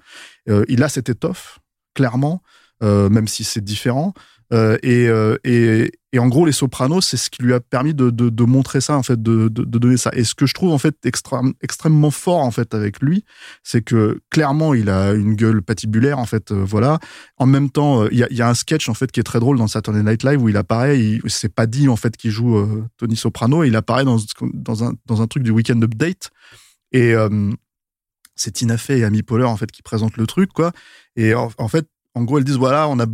Il 0.68 0.82
a 0.82 0.88
cette 0.88 1.08
étoffe, 1.08 1.58
clairement, 1.94 2.42
même 2.80 3.28
si 3.28 3.44
c'est 3.44 3.62
différent. 3.62 4.14
Euh, 4.52 4.78
et, 4.82 5.08
euh, 5.08 5.36
et, 5.44 5.92
et 6.12 6.18
en 6.18 6.28
gros, 6.28 6.46
les 6.46 6.52
Sopranos, 6.52 7.02
c'est 7.02 7.18
ce 7.18 7.28
qui 7.28 7.42
lui 7.42 7.52
a 7.52 7.60
permis 7.60 7.92
de, 7.92 8.08
de, 8.08 8.44
montrer 8.44 8.80
ça, 8.80 8.96
en 8.96 9.02
fait, 9.02 9.22
de, 9.22 9.48
de, 9.48 9.64
donner 9.64 9.98
ça. 9.98 10.10
Et 10.14 10.24
ce 10.24 10.34
que 10.34 10.46
je 10.46 10.54
trouve 10.54 10.72
en 10.72 10.78
fait 10.78 10.94
extrême, 11.04 11.52
extrêmement 11.60 12.10
fort 12.10 12.38
en 12.38 12.50
fait 12.50 12.74
avec 12.74 13.00
lui, 13.00 13.24
c'est 13.62 13.82
que 13.82 14.20
clairement, 14.30 14.72
il 14.72 14.88
a 14.88 15.12
une 15.12 15.34
gueule 15.34 15.60
patibulaire, 15.60 16.18
en 16.18 16.24
fait, 16.24 16.50
euh, 16.50 16.64
voilà. 16.64 16.98
En 17.36 17.44
même 17.44 17.68
temps, 17.68 18.04
euh, 18.04 18.08
il 18.10 18.18
y, 18.18 18.42
a, 18.42 18.48
un 18.48 18.54
sketch 18.54 18.88
en 18.88 18.94
fait 18.94 19.12
qui 19.12 19.20
est 19.20 19.24
très 19.24 19.40
drôle 19.40 19.58
dans 19.58 19.66
Saturday 19.66 20.02
Night 20.02 20.22
Live 20.22 20.42
où 20.42 20.48
il 20.48 20.56
apparaît. 20.56 20.98
C'est 21.26 21.54
pas 21.54 21.66
dit 21.66 21.88
en 21.88 21.96
fait 21.96 22.16
qu'il 22.16 22.30
joue 22.30 22.56
euh, 22.56 22.84
Tony 22.96 23.16
Soprano. 23.16 23.64
Il 23.64 23.76
apparaît 23.76 24.04
dans, 24.04 24.18
dans 24.54 24.84
un 24.84 24.94
dans 25.04 25.20
un 25.20 25.26
truc 25.26 25.42
du 25.42 25.50
Weekend 25.50 25.84
Update. 25.84 26.30
Et 26.92 27.12
euh, 27.12 27.52
c'est 28.34 28.52
Tina 28.52 28.78
Fey 28.78 29.00
et 29.00 29.04
Amy 29.04 29.22
Poehler 29.22 29.44
en 29.44 29.56
fait 29.58 29.70
qui 29.70 29.82
présentent 29.82 30.16
le 30.16 30.26
truc, 30.26 30.52
quoi. 30.54 30.72
Et 31.16 31.34
en 31.34 31.68
fait, 31.68 31.86
en 32.18 32.24
gros, 32.24 32.38
elles 32.38 32.44
disent 32.44 32.56
voilà, 32.56 32.88
on 32.88 32.98
a 32.98 33.06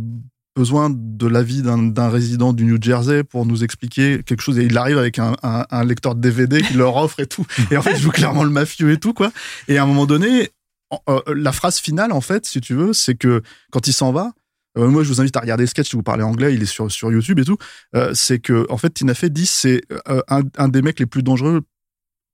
besoin 0.55 0.89
de 0.89 1.27
l'avis 1.27 1.61
d'un 1.61 2.09
résident 2.09 2.53
du 2.53 2.63
New 2.63 2.81
Jersey 2.81 3.23
pour 3.23 3.45
nous 3.45 3.63
expliquer 3.63 4.23
quelque 4.23 4.41
chose. 4.41 4.57
Et 4.57 4.63
il 4.63 4.77
arrive 4.77 4.97
avec 4.97 5.19
un, 5.19 5.83
lecteur 5.83 6.15
de 6.15 6.21
DVD 6.21 6.61
qu'il 6.61 6.77
leur 6.77 6.95
offre 6.95 7.19
et 7.19 7.27
tout. 7.27 7.45
Et 7.71 7.77
en 7.77 7.81
fait, 7.81 7.91
il 7.91 7.99
joue 7.99 8.11
clairement 8.11 8.43
le 8.43 8.49
mafieux 8.49 8.91
et 8.91 8.97
tout, 8.97 9.13
quoi. 9.13 9.31
Et 9.67 9.77
à 9.77 9.83
un 9.83 9.85
moment 9.85 10.05
donné, 10.05 10.49
euh, 11.09 11.21
la 11.35 11.51
phrase 11.51 11.79
finale, 11.79 12.11
en 12.11 12.21
fait, 12.21 12.45
si 12.45 12.61
tu 12.61 12.73
veux, 12.73 12.93
c'est 12.93 13.15
que 13.15 13.41
quand 13.71 13.87
il 13.87 13.93
s'en 13.93 14.11
va, 14.11 14.33
euh, 14.77 14.87
moi, 14.87 15.03
je 15.03 15.09
vous 15.09 15.21
invite 15.21 15.35
à 15.37 15.41
regarder 15.41 15.63
le 15.63 15.67
sketch 15.67 15.89
si 15.89 15.95
vous 15.95 16.03
parlez 16.03 16.23
anglais, 16.23 16.53
il 16.53 16.61
est 16.61 16.67
sur, 16.67 16.91
sur 16.91 17.11
YouTube 17.11 17.39
et 17.39 17.45
tout. 17.45 17.57
Euh, 17.95 18.11
c'est 18.13 18.39
que, 18.39 18.65
en 18.69 18.77
fait, 18.77 18.91
Tina 18.91 19.13
Fey 19.13 19.29
dit 19.29 19.45
c'est 19.45 19.81
un, 20.27 20.41
un 20.57 20.67
des 20.67 20.81
mecs 20.81 20.99
les 20.99 21.05
plus 21.05 21.23
dangereux 21.23 21.61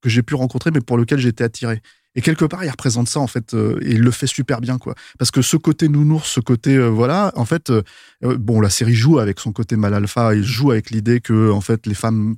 que 0.00 0.08
j'ai 0.08 0.22
pu 0.22 0.34
rencontrer, 0.34 0.70
mais 0.72 0.80
pour 0.80 0.96
lequel 0.96 1.24
été 1.26 1.44
attiré. 1.44 1.80
Et 2.14 2.20
quelque 2.20 2.44
part, 2.44 2.62
il 2.64 2.70
représente 2.70 3.08
ça, 3.08 3.20
en 3.20 3.26
fait, 3.26 3.54
euh, 3.54 3.78
et 3.82 3.92
il 3.92 4.00
le 4.00 4.10
fait 4.10 4.26
super 4.26 4.60
bien, 4.60 4.78
quoi. 4.78 4.94
Parce 5.18 5.30
que 5.30 5.40
ce 5.40 5.56
côté 5.56 5.88
nounours, 5.88 6.28
ce 6.30 6.40
côté, 6.40 6.76
euh, 6.76 6.88
voilà, 6.88 7.32
en 7.36 7.46
fait, 7.46 7.70
euh, 7.70 7.82
bon, 8.22 8.60
la 8.60 8.68
série 8.68 8.94
joue 8.94 9.18
avec 9.18 9.40
son 9.40 9.52
côté 9.52 9.76
mal 9.76 9.94
alpha, 9.94 10.34
il 10.34 10.44
joue 10.44 10.70
avec 10.72 10.90
l'idée 10.90 11.20
que, 11.20 11.50
en 11.50 11.60
fait, 11.62 11.86
les 11.86 11.94
femmes 11.94 12.36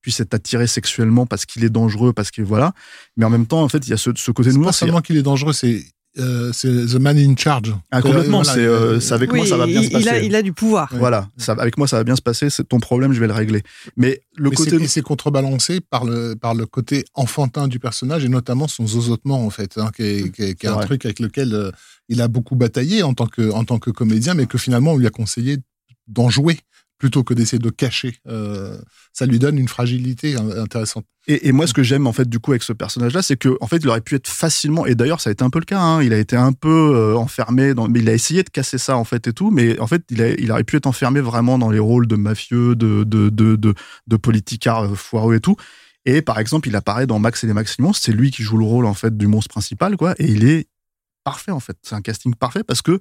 puissent 0.00 0.18
être 0.18 0.34
attirées 0.34 0.66
sexuellement 0.66 1.26
parce 1.26 1.46
qu'il 1.46 1.62
est 1.64 1.70
dangereux, 1.70 2.12
parce 2.12 2.32
que, 2.32 2.42
voilà. 2.42 2.72
Mais 3.16 3.24
en 3.24 3.30
même 3.30 3.46
temps, 3.46 3.62
en 3.62 3.68
fait, 3.68 3.86
il 3.86 3.90
y 3.90 3.92
a 3.92 3.96
ce, 3.96 4.10
ce 4.16 4.30
côté 4.32 4.50
C'est 4.50 4.54
pas 4.56 4.58
nounours. 4.60 4.76
seulement 4.76 5.00
qu'il 5.00 5.16
est 5.16 5.22
dangereux, 5.22 5.52
c'est 5.52 5.84
euh, 6.18 6.50
c'est 6.52 6.68
the 6.68 6.94
man 7.00 7.16
in 7.18 7.34
charge. 7.36 7.74
Ah, 7.90 8.02
complètement, 8.02 8.42
Voilà, 8.42 8.52
c'est 8.54 8.66
euh, 8.66 9.00
c'est 9.00 9.14
avec 9.14 9.32
Oui, 9.32 9.38
moi, 9.38 9.46
ça 9.46 9.56
va 9.56 9.66
bien 9.66 9.80
il, 9.80 9.86
se 9.86 9.90
passer. 9.92 10.02
il 10.04 10.08
a, 10.10 10.18
il 10.22 10.34
a 10.34 10.42
du 10.42 10.52
pouvoir. 10.52 10.90
Voilà, 10.94 11.28
ça, 11.38 11.52
avec 11.52 11.78
moi, 11.78 11.86
ça 11.88 11.96
va 11.96 12.04
bien 12.04 12.16
se 12.16 12.22
passer. 12.22 12.50
C'est 12.50 12.64
ton 12.68 12.80
problème, 12.80 13.12
je 13.12 13.20
vais 13.20 13.26
le 13.26 13.32
régler. 13.32 13.62
Mais 13.96 14.20
le 14.36 14.50
Mais 14.50 14.56
côté. 14.56 14.70
c'est- 14.70 14.82
et 14.82 14.86
c'est 14.88 15.02
contrebalancé 15.02 15.80
par 15.80 16.04
le, 16.04 16.34
par 16.34 16.54
le 16.54 16.66
côté 16.66 17.04
enfantin 17.14 17.66
du 17.68 17.78
personnage 17.78 18.24
et 18.24 18.28
notamment 18.28 18.68
son 18.68 18.86
zozotement, 18.86 19.44
en 19.44 19.50
fait, 19.50 19.78
hein, 19.78 19.90
qui 19.96 20.02
est, 20.02 20.30
qui 20.34 20.42
est- 20.42 20.54
qui 20.54 20.66
est 20.66 20.68
C'est 20.68 20.68
un 20.68 20.74
vrai. 20.74 20.86
truc 20.86 21.04
avec 21.06 21.18
lequel 21.20 21.54
euh, 21.54 21.70
il 22.08 22.20
a 22.20 22.28
beaucoup 22.28 22.56
bataillé 22.56 23.02
en 23.02 23.14
tant 23.14 23.26
que, 23.26 23.50
en 23.50 23.64
tant 23.64 23.78
que 23.78 23.90
comédien, 23.90 24.34
mais 24.34 24.46
que 24.46 24.58
finalement 24.58 24.92
on 24.92 24.96
lui 24.98 25.06
a 25.06 25.10
conseillé 25.10 25.58
d'en 26.08 26.28
jouer 26.28 26.58
plutôt 27.02 27.24
que 27.24 27.34
d'essayer 27.34 27.58
de 27.58 27.68
cacher. 27.68 28.14
Euh, 28.28 28.78
ça 29.12 29.26
lui 29.26 29.40
donne 29.40 29.58
une 29.58 29.66
fragilité 29.66 30.36
hein, 30.36 30.48
intéressante. 30.56 31.04
Et, 31.26 31.50
moi, 31.50 31.66
ce 31.66 31.74
que 31.74 31.82
j'aime 31.82 32.06
en 32.06 32.12
fait 32.12 32.28
du 32.28 32.38
coup 32.38 32.52
avec 32.52 32.62
ce 32.62 32.72
personnage-là, 32.72 33.22
c'est 33.22 33.36
que 33.36 33.56
en 33.60 33.66
fait, 33.66 33.78
il 33.78 33.88
aurait 33.88 34.02
pu 34.02 34.14
être 34.14 34.28
facilement. 34.28 34.86
Et 34.86 34.94
d'ailleurs, 34.94 35.20
ça 35.20 35.30
a 35.30 35.32
été 35.32 35.42
un 35.42 35.50
peu 35.50 35.58
le 35.58 35.64
cas. 35.64 35.80
hein, 35.80 36.00
il 36.00 36.12
a 36.12 36.18
été 36.18 36.36
un 36.36 36.52
peu 36.52 36.92
euh, 36.94 37.16
enfermé. 37.16 37.74
Mais 37.90 37.98
il 37.98 38.08
a 38.08 38.12
essayé 38.12 38.44
de 38.44 38.50
casser 38.50 38.78
ça 38.78 38.96
en 38.96 39.02
fait 39.02 39.26
et 39.26 39.32
tout. 39.32 39.50
Mais 39.50 39.80
en 39.80 39.88
fait, 39.88 40.04
il, 40.10 40.22
a, 40.22 40.28
il 40.28 40.52
aurait 40.52 40.62
pu 40.62 40.76
être 40.76 40.86
enfermé 40.86 41.20
vraiment 41.20 41.58
dans 41.58 41.70
les 41.70 41.80
rôles 41.80 42.06
de 42.06 42.14
mafieux, 42.14 42.76
de 42.76 43.02
de 43.02 43.30
de 43.30 43.56
de, 43.56 43.74
de 44.06 44.18
euh, 44.68 44.94
foireux 44.94 45.34
et 45.34 45.40
tout. 45.40 45.56
Et 46.04 46.22
par 46.22 46.38
exemple, 46.38 46.68
il 46.68 46.76
apparaît 46.76 47.08
dans 47.08 47.18
Max 47.18 47.42
et 47.42 47.48
les 47.48 47.52
Maximons. 47.52 47.92
C'est 47.92 48.12
lui 48.12 48.30
qui 48.30 48.44
joue 48.44 48.58
le 48.58 48.64
rôle 48.64 48.86
en 48.86 48.94
fait 48.94 49.16
du 49.16 49.26
monstre 49.26 49.48
principal, 49.50 49.96
quoi. 49.96 50.14
Et 50.18 50.30
il 50.30 50.48
est 50.48 50.68
parfait 51.24 51.50
en 51.50 51.60
fait. 51.60 51.76
C'est 51.82 51.96
un 51.96 52.00
casting 52.00 52.36
parfait 52.36 52.62
parce 52.62 52.80
que 52.80 53.00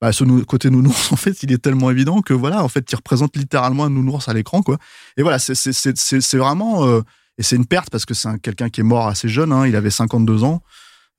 bah, 0.00 0.12
ce 0.12 0.24
côté 0.44 0.70
nounours, 0.70 1.12
en 1.12 1.16
fait, 1.16 1.42
il 1.42 1.52
est 1.52 1.58
tellement 1.58 1.90
évident 1.90 2.22
que 2.22 2.32
voilà, 2.34 2.64
en 2.64 2.68
fait, 2.68 2.90
il 2.90 2.96
représente 2.96 3.36
littéralement 3.36 3.84
un 3.84 3.90
nounours 3.90 4.28
à 4.28 4.32
l'écran, 4.34 4.62
quoi. 4.62 4.78
Et 5.16 5.22
voilà, 5.22 5.38
c'est 5.38 6.36
vraiment 6.36 6.86
euh, 6.86 7.00
et 7.38 7.42
c'est 7.42 7.56
une 7.56 7.66
perte 7.66 7.90
parce 7.90 8.04
que 8.06 8.14
c'est 8.14 8.28
un- 8.28 8.38
quelqu'un 8.38 8.68
qui 8.70 8.80
est 8.80 8.84
mort 8.84 9.06
assez 9.08 9.28
jeune. 9.28 9.52
Hein, 9.52 9.66
il 9.66 9.76
avait 9.76 9.90
52 9.90 10.42
ans, 10.44 10.62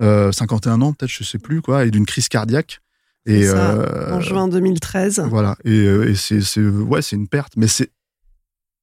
euh, 0.01 0.31
51 0.31 0.81
ans 0.81 0.93
peut-être, 0.93 1.11
je 1.11 1.23
sais 1.23 1.39
plus 1.39 1.61
quoi, 1.61 1.85
et 1.85 1.91
d'une 1.91 2.05
crise 2.05 2.27
cardiaque. 2.29 2.79
Et 3.27 3.45
ça, 3.45 3.71
euh, 3.73 4.15
En 4.15 4.19
juin 4.21 4.47
2013. 4.47 5.23
voilà. 5.29 5.55
Et, 5.63 5.71
euh, 5.85 6.09
et 6.09 6.15
c'est 6.15 6.41
c'est 6.41 6.61
ouais, 6.61 7.03
c'est 7.03 7.15
une 7.15 7.27
perte, 7.27 7.53
mais 7.57 7.67
c'est 7.67 7.91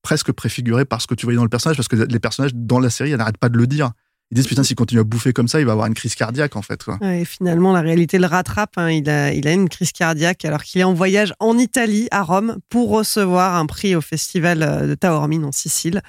presque 0.02 0.30
préfiguré 0.32 0.84
par 0.84 1.02
ce 1.02 1.06
que 1.08 1.14
tu 1.14 1.26
voyais 1.26 1.36
dans 1.36 1.42
le 1.42 1.48
personnage 1.48 1.76
parce 1.76 1.88
que 1.88 1.96
les 1.96 2.20
personnages 2.20 2.54
dans 2.54 2.78
la 2.78 2.88
série, 2.88 3.10
ils 3.10 3.16
n'arrêtent 3.16 3.36
pas 3.38 3.48
de 3.48 3.58
le 3.58 3.66
dire. 3.66 3.90
Ils 4.30 4.34
disent 4.34 4.46
putain, 4.46 4.62
s'il 4.62 4.76
continue 4.76 5.00
à 5.00 5.04
bouffer 5.04 5.32
comme 5.32 5.48
ça, 5.48 5.58
il 5.58 5.64
va 5.66 5.72
avoir 5.72 5.86
une 5.86 5.94
crise 5.94 6.14
cardiaque 6.14 6.54
en 6.56 6.62
fait. 6.62 6.82
Quoi. 6.84 6.98
Ouais, 7.00 7.22
Et 7.22 7.24
finalement, 7.24 7.72
la 7.72 7.80
réalité 7.80 8.18
le 8.18 8.26
rattrape. 8.26 8.76
hein. 8.76 8.90
Il, 8.90 9.08
a, 9.08 9.32
il 9.32 9.48
a 9.48 9.52
une 9.52 9.68
crise 9.70 9.92
cardiaque 9.92 10.44
alors 10.44 10.62
qu'il 10.62 10.80
est 10.80 10.84
en 10.84 10.92
voyage 10.92 11.32
en 11.40 11.56
Italie, 11.56 12.08
à 12.10 12.22
Rome, 12.22 12.58
pour 12.68 12.90
recevoir 12.90 13.56
un 13.56 13.64
prix 13.66 13.94
au 13.96 14.00
festival 14.02 14.62
euh, 14.62 14.86
de 14.86 14.94
Taormine 14.94 15.44
en 15.46 15.52
Sicile. 15.52 16.02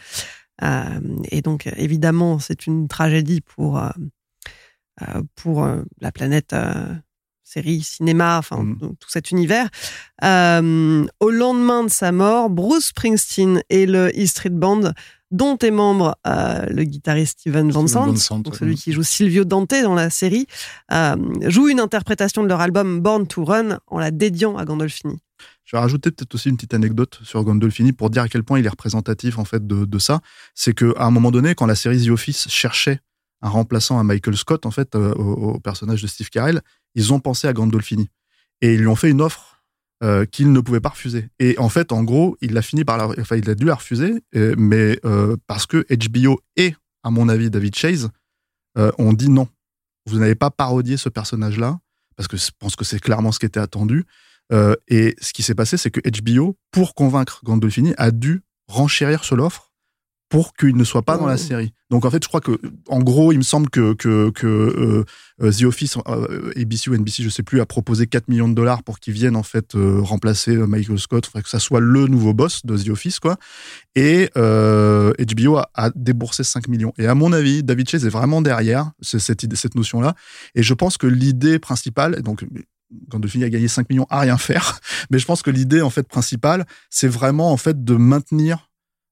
Euh, 0.64 0.84
et 1.32 1.42
donc, 1.42 1.70
évidemment, 1.78 2.40
c'est 2.40 2.68
une 2.68 2.90
tragédie 2.90 3.40
pour, 3.40 3.80
euh, 3.80 3.90
pour 5.36 5.64
euh, 5.64 5.84
la 6.02 6.12
planète 6.12 6.54
série, 7.44 7.82
cinéma, 7.82 8.38
enfin, 8.38 8.62
Mm. 8.64 8.78
tout 9.00 9.10
cet 9.10 9.32
univers. 9.32 9.70
Euh, 10.24 11.06
au 11.20 11.30
lendemain 11.32 11.84
de 11.86 11.90
sa 11.90 12.12
mort, 12.12 12.50
Bruce 12.50 12.88
Springsteen 12.88 13.64
et 13.70 13.86
le 13.88 14.10
E 14.16 14.26
Street 14.28 14.50
Band, 14.52 14.92
dont 15.32 15.58
est 15.58 15.72
membre 15.72 16.18
euh, 16.28 16.66
le 16.68 16.84
guitariste 16.84 17.40
Steven 17.40 17.72
Van 17.72 17.88
Sant, 17.88 18.16
celui 18.54 18.76
qui 18.76 18.92
joue 18.92 19.04
Silvio 19.04 19.46
Dante 19.46 19.76
dans 19.84 19.96
la 19.96 20.10
série, 20.10 20.48
euh, 20.92 21.16
joue 21.48 21.70
une 21.70 21.80
interprétation 21.80 22.44
de 22.44 22.48
leur 22.48 22.62
album 22.62 23.00
Born 23.02 23.28
to 23.28 23.46
Run 23.46 23.80
en 23.88 24.00
la 24.00 24.12
dédiant 24.12 24.58
à 24.58 24.66
Gandolfini. 24.66 25.20
Je 25.66 25.76
vais 25.76 25.82
rajouter 25.82 26.10
peut-être 26.10 26.34
aussi 26.34 26.50
une 26.50 26.56
petite 26.56 26.74
anecdote 26.74 27.20
sur 27.24 27.44
Gandolfini 27.44 27.94
pour 27.94 28.10
dire 28.10 28.24
à 28.24 28.28
quel 28.28 28.44
point 28.44 28.60
il 28.60 28.66
est 28.66 28.70
représentatif 28.70 29.38
en 29.38 29.46
fait 29.46 29.66
de, 29.68 29.86
de 29.86 30.00
ça. 30.00 30.20
C'est 30.56 30.74
que 30.74 30.98
à 30.98 31.06
un 31.06 31.12
moment 31.12 31.30
donné, 31.30 31.54
quand 31.54 31.68
la 31.68 31.76
série 31.76 32.04
The 32.04 32.10
Office 32.10 32.50
cherchait 32.50 33.00
un 33.42 33.50
remplaçant 33.50 34.00
à 34.00 34.04
Michael 34.04 34.36
Scott 34.36 34.66
en 34.66 34.72
fait 34.72 34.96
euh, 34.96 35.14
au, 35.14 35.54
au 35.54 35.60
personnage 35.60 36.02
de 36.02 36.08
Steve 36.08 36.30
Carell, 36.30 36.62
ils 36.96 37.14
ont 37.14 37.20
pensé 37.20 37.48
à 37.48 37.54
Gandolfini 37.54 38.10
et 38.62 38.74
ils 38.74 38.80
lui 38.80 38.88
ont 38.88 38.96
fait 38.96 39.10
une 39.10 39.22
offre 39.22 39.49
euh, 40.04 40.26
qu'il 40.26 40.52
ne 40.52 40.60
pouvait 40.60 40.80
pas 40.80 40.90
refuser. 40.90 41.30
Et 41.40 41.58
en 41.60 41.70
fait, 41.70 41.92
en 41.92 42.04
gros, 42.04 42.38
il 42.42 42.58
a 42.58 42.62
fini 42.62 42.84
par 42.86 42.98
la, 42.98 43.08
enfin, 43.20 43.36
il 43.36 43.50
a 43.50 43.56
dû 43.56 43.66
la 43.66 43.76
refuser, 43.76 44.24
euh, 44.36 44.56
mais 44.58 45.00
euh, 45.06 45.36
parce 45.48 45.66
que 45.66 45.86
HBO 45.90 46.40
et, 46.56 46.76
à 47.04 47.12
mon 47.12 47.30
avis, 47.30 47.50
David 47.50 47.76
Chase 47.76 48.10
euh, 48.78 48.92
ont 48.98 49.14
dit 49.14 49.30
non. 49.30 49.48
Vous 50.06 50.20
n'avez 50.20 50.36
pas 50.36 50.50
parodié 50.50 50.98
ce 50.98 51.10
personnage-là 51.10 51.80
parce 52.20 52.28
que 52.28 52.36
je 52.36 52.50
pense 52.60 52.76
que 52.76 52.84
c'est 52.84 53.00
clairement 53.00 53.32
ce 53.32 53.40
qui 53.40 53.46
était 53.46 53.62
attendu. 53.62 54.06
Euh, 54.52 54.76
et 54.90 55.16
ce 55.22 55.32
qui 55.32 55.42
s'est 55.42 55.56
passé, 55.56 55.78
c'est 55.78 55.90
que 55.90 56.02
HBO, 56.02 56.58
pour 56.70 56.94
convaincre 56.94 57.40
Gandolfini, 57.46 57.94
a 57.98 58.12
dû 58.12 58.42
renchérir 58.68 59.24
sur 59.24 59.38
l'offre 59.38 59.69
pour 60.30 60.54
qu'il 60.54 60.76
ne 60.76 60.84
soit 60.84 61.02
pas 61.02 61.18
dans 61.18 61.26
la 61.26 61.38
série. 61.38 61.74
Donc 61.90 62.06
en 62.06 62.12
fait, 62.12 62.24
je 62.24 62.28
crois 62.28 62.40
que, 62.40 62.52
en 62.88 63.00
gros, 63.00 63.32
il 63.32 63.40
me 63.40 63.44
semble 63.44 63.68
que, 63.70 63.94
que, 63.94 64.30
que 64.30 64.46
euh, 64.46 65.04
euh, 65.42 65.52
The 65.52 65.64
Office, 65.64 65.98
euh, 66.08 66.52
ABC 66.56 66.92
ou 66.92 66.96
NBC, 66.96 67.24
je 67.24 67.30
sais 67.30 67.42
plus, 67.42 67.62
a 67.62 67.66
proposé 67.66 68.06
4 68.06 68.28
millions 68.28 68.48
de 68.48 68.54
dollars 68.54 68.84
pour 68.84 69.00
qu'il 69.00 69.14
vienne 69.14 69.36
en 69.36 69.42
fait 69.42 69.74
euh, 69.74 70.00
remplacer 70.02 70.56
euh, 70.56 70.68
Michael 70.68 71.00
Scott, 71.00 71.26
enfin, 71.28 71.42
que 71.42 71.50
ça 71.50 71.58
soit 71.58 71.80
le 71.80 72.06
nouveau 72.06 72.36
boss 72.36 72.64
de 72.64 72.78
The 72.78 72.90
Office, 72.90 73.20
quoi. 73.20 73.38
Et 73.96 74.30
euh, 74.38 75.14
HBO 75.36 75.58
a, 75.58 75.70
a 75.74 75.90
déboursé 75.96 76.44
5 76.44 76.68
millions. 76.68 76.94
Et 77.00 77.08
à 77.08 77.16
mon 77.16 77.34
avis, 77.34 77.64
David 77.64 77.90
Chase 77.90 78.06
est 78.06 78.10
vraiment 78.10 78.44
derrière 78.44 78.92
ce- 79.02 79.18
cette, 79.20 79.42
idée, 79.42 79.56
cette 79.56 79.74
notion-là. 79.76 80.14
Et 80.54 80.62
je 80.62 80.74
pense 80.76 80.98
que 80.98 81.08
l'idée 81.08 81.58
principale, 81.58 82.22
donc 82.22 82.46
Gandolfini 83.08 83.44
a 83.44 83.50
gagné 83.50 83.68
5 83.68 83.90
millions 83.90 84.08
à 84.10 84.20
rien 84.20 84.38
faire, 84.38 84.80
mais 85.12 85.18
je 85.20 85.26
pense 85.26 85.42
que 85.42 85.50
l'idée 85.52 85.82
en 85.82 85.90
fait 85.90 86.08
principale, 86.08 86.66
c'est 86.92 87.08
vraiment 87.08 87.52
en 87.52 87.58
fait 87.58 87.84
de 87.84 87.96
maintenir 87.96 88.69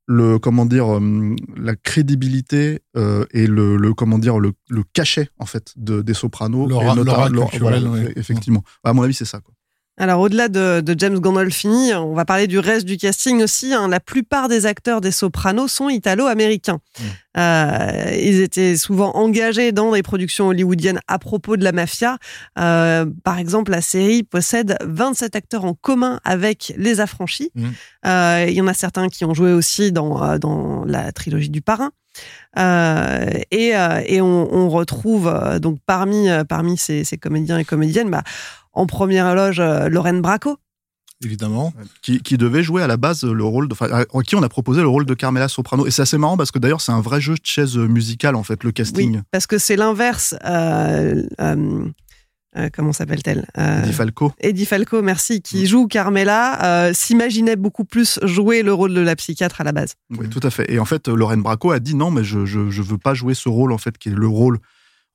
le 0.08 0.40
comment 0.40 0.66
dire 0.66 0.98
euh, 0.98 1.36
la 1.58 1.76
crédibilité 1.76 2.80
euh, 2.96 3.26
et 3.32 3.46
le, 3.46 3.76
le 3.78 3.94
comment 3.94 4.18
dire 4.18 4.40
le, 4.40 4.54
le 4.70 4.84
cachet 4.94 5.30
en 5.38 5.46
fait 5.46 5.74
de, 5.76 6.02
des 6.02 6.14
Sopranos 6.14 6.68
L'aura- 6.68 6.94
et 6.94 7.04
l'aura- 7.04 7.30
culturelle, 7.30 7.84
voilà, 7.88 8.06
ouais. 8.06 8.14
effectivement 8.16 8.64
à 8.84 8.94
mon 8.94 9.02
avis 9.04 9.14
c'est 9.14 9.26
ça 9.26 9.40
quoi. 9.42 9.54
Alors, 10.00 10.22
au-delà 10.22 10.48
de, 10.48 10.80
de 10.82 10.96
James 11.00 11.18
Gandolfini, 11.20 11.94
on 11.96 12.14
va 12.14 12.24
parler 12.24 12.46
du 12.46 12.60
reste 12.60 12.86
du 12.86 12.98
casting 12.98 13.42
aussi. 13.42 13.74
hein. 13.74 13.88
La 13.88 14.00
plupart 14.00 14.48
des 14.48 14.68
acteurs 14.68 15.02
des 15.02 15.12
Sopranos 15.12 15.70
sont 15.70 15.90
italo-américains. 15.90 16.80
Euh, 17.36 18.16
ils 18.16 18.42
étaient 18.42 18.78
souvent 18.78 19.12
engagés 19.16 19.72
dans 19.72 19.92
des 19.94 20.04
productions 20.04 20.50
hollywoodiennes 20.50 21.00
à 21.08 21.18
propos 21.18 21.58
de 21.58 21.64
la 21.64 21.72
mafia. 21.72 22.18
Euh, 22.60 23.08
par 23.24 23.40
exemple, 23.40 23.72
la 23.72 23.82
série 23.82 24.22
possède 24.22 24.78
27 24.86 25.36
acteurs 25.36 25.66
en 25.66 25.74
commun 25.74 26.20
avec 26.24 26.74
Les 26.78 27.00
Affranchis. 27.00 27.50
Mhm. 27.56 27.74
Euh, 28.06 28.46
Il 28.48 28.54
y 28.54 28.62
en 28.62 28.68
a 28.68 28.76
certains 28.76 29.10
qui 29.10 29.26
ont 29.26 29.34
joué 29.34 29.52
aussi 29.52 29.92
dans, 29.92 30.38
dans 30.38 30.86
la 30.86 31.12
trilogie 31.12 31.50
du 31.50 31.62
Parrain. 31.62 31.90
Euh, 32.58 33.30
et, 33.52 33.74
et 34.06 34.22
on, 34.22 34.54
on 34.54 34.70
retrouve 34.70 35.32
donc 35.60 35.78
parmi 35.86 36.28
parmi 36.50 36.76
ces, 36.78 37.04
ces 37.04 37.18
comédiens 37.18 37.60
et 37.60 37.66
comédiennes, 37.66 38.10
bah, 38.10 38.24
en 38.78 38.86
première 38.86 39.36
loge 39.36 39.60
euh, 39.60 39.90
Lorraine 39.90 40.22
Bracco. 40.22 40.58
Évidemment. 41.24 41.74
qui, 42.04 42.22
qui 42.22 42.38
devait 42.38 42.62
jouer 42.62 42.84
à 42.84 42.88
la 42.88 42.96
base 42.96 43.24
le 43.24 43.44
rôle 43.44 43.68
de, 43.68 43.74
enfin, 43.74 43.88
à 43.92 44.06
qui 44.22 44.36
on 44.36 44.44
a 44.44 44.50
proposé 44.50 44.82
le 44.82 44.88
rôle 44.88 45.06
de 45.06 45.16
Carmela 45.16 45.48
Soprano. 45.48 45.88
Et 45.88 45.92
c'est 45.92 46.04
assez 46.04 46.20
marrant 46.20 46.38
parce 46.38 46.52
que 46.52 46.60
d'ailleurs, 46.60 46.80
c'est 46.80 46.92
un 46.92 47.02
vrai 47.02 47.20
jeu 47.20 47.34
de 47.34 47.42
chaise 47.44 47.76
musicale, 47.76 48.36
en 48.36 48.44
fait, 48.44 48.64
le 48.64 48.72
casting. 48.72 49.16
Oui, 49.16 49.22
parce 49.32 49.48
que 49.48 49.58
c'est 49.58 49.76
l'inverse. 49.76 50.36
Euh, 50.46 51.24
euh, 51.42 51.88
euh, 52.56 52.70
comment 52.72 52.94
s'appelle-t-elle 52.94 53.48
euh, 53.58 53.82
Eddie 53.82 53.94
Falco. 53.94 54.32
Eddie 54.40 54.66
Falco, 54.68 55.02
merci, 55.02 55.42
qui 55.42 55.66
joue 55.66 55.88
Carmela, 55.88 56.64
euh, 56.64 56.94
s'imaginait 56.94 57.56
beaucoup 57.56 57.84
plus 57.84 58.20
jouer 58.22 58.62
le 58.62 58.74
rôle 58.74 58.94
de 58.94 59.02
la 59.02 59.16
psychiatre 59.16 59.60
à 59.62 59.64
la 59.64 59.72
base. 59.72 59.96
Oui, 60.12 60.30
tout 60.30 60.40
à 60.44 60.52
fait. 60.52 60.72
Et 60.72 60.78
en 60.78 60.86
fait, 60.86 61.08
Lorraine 61.08 61.42
Bracco 61.42 61.72
a 61.72 61.80
dit 61.80 61.96
non, 61.96 62.12
mais 62.12 62.24
je, 62.24 62.46
je 62.46 62.82
veux 62.82 63.00
pas 63.00 63.16
jouer 63.16 63.34
ce 63.34 63.50
rôle, 63.50 63.72
en 63.72 63.80
fait, 63.80 63.98
qui 63.98 64.10
est 64.10 64.16
le 64.16 64.28
rôle, 64.28 64.60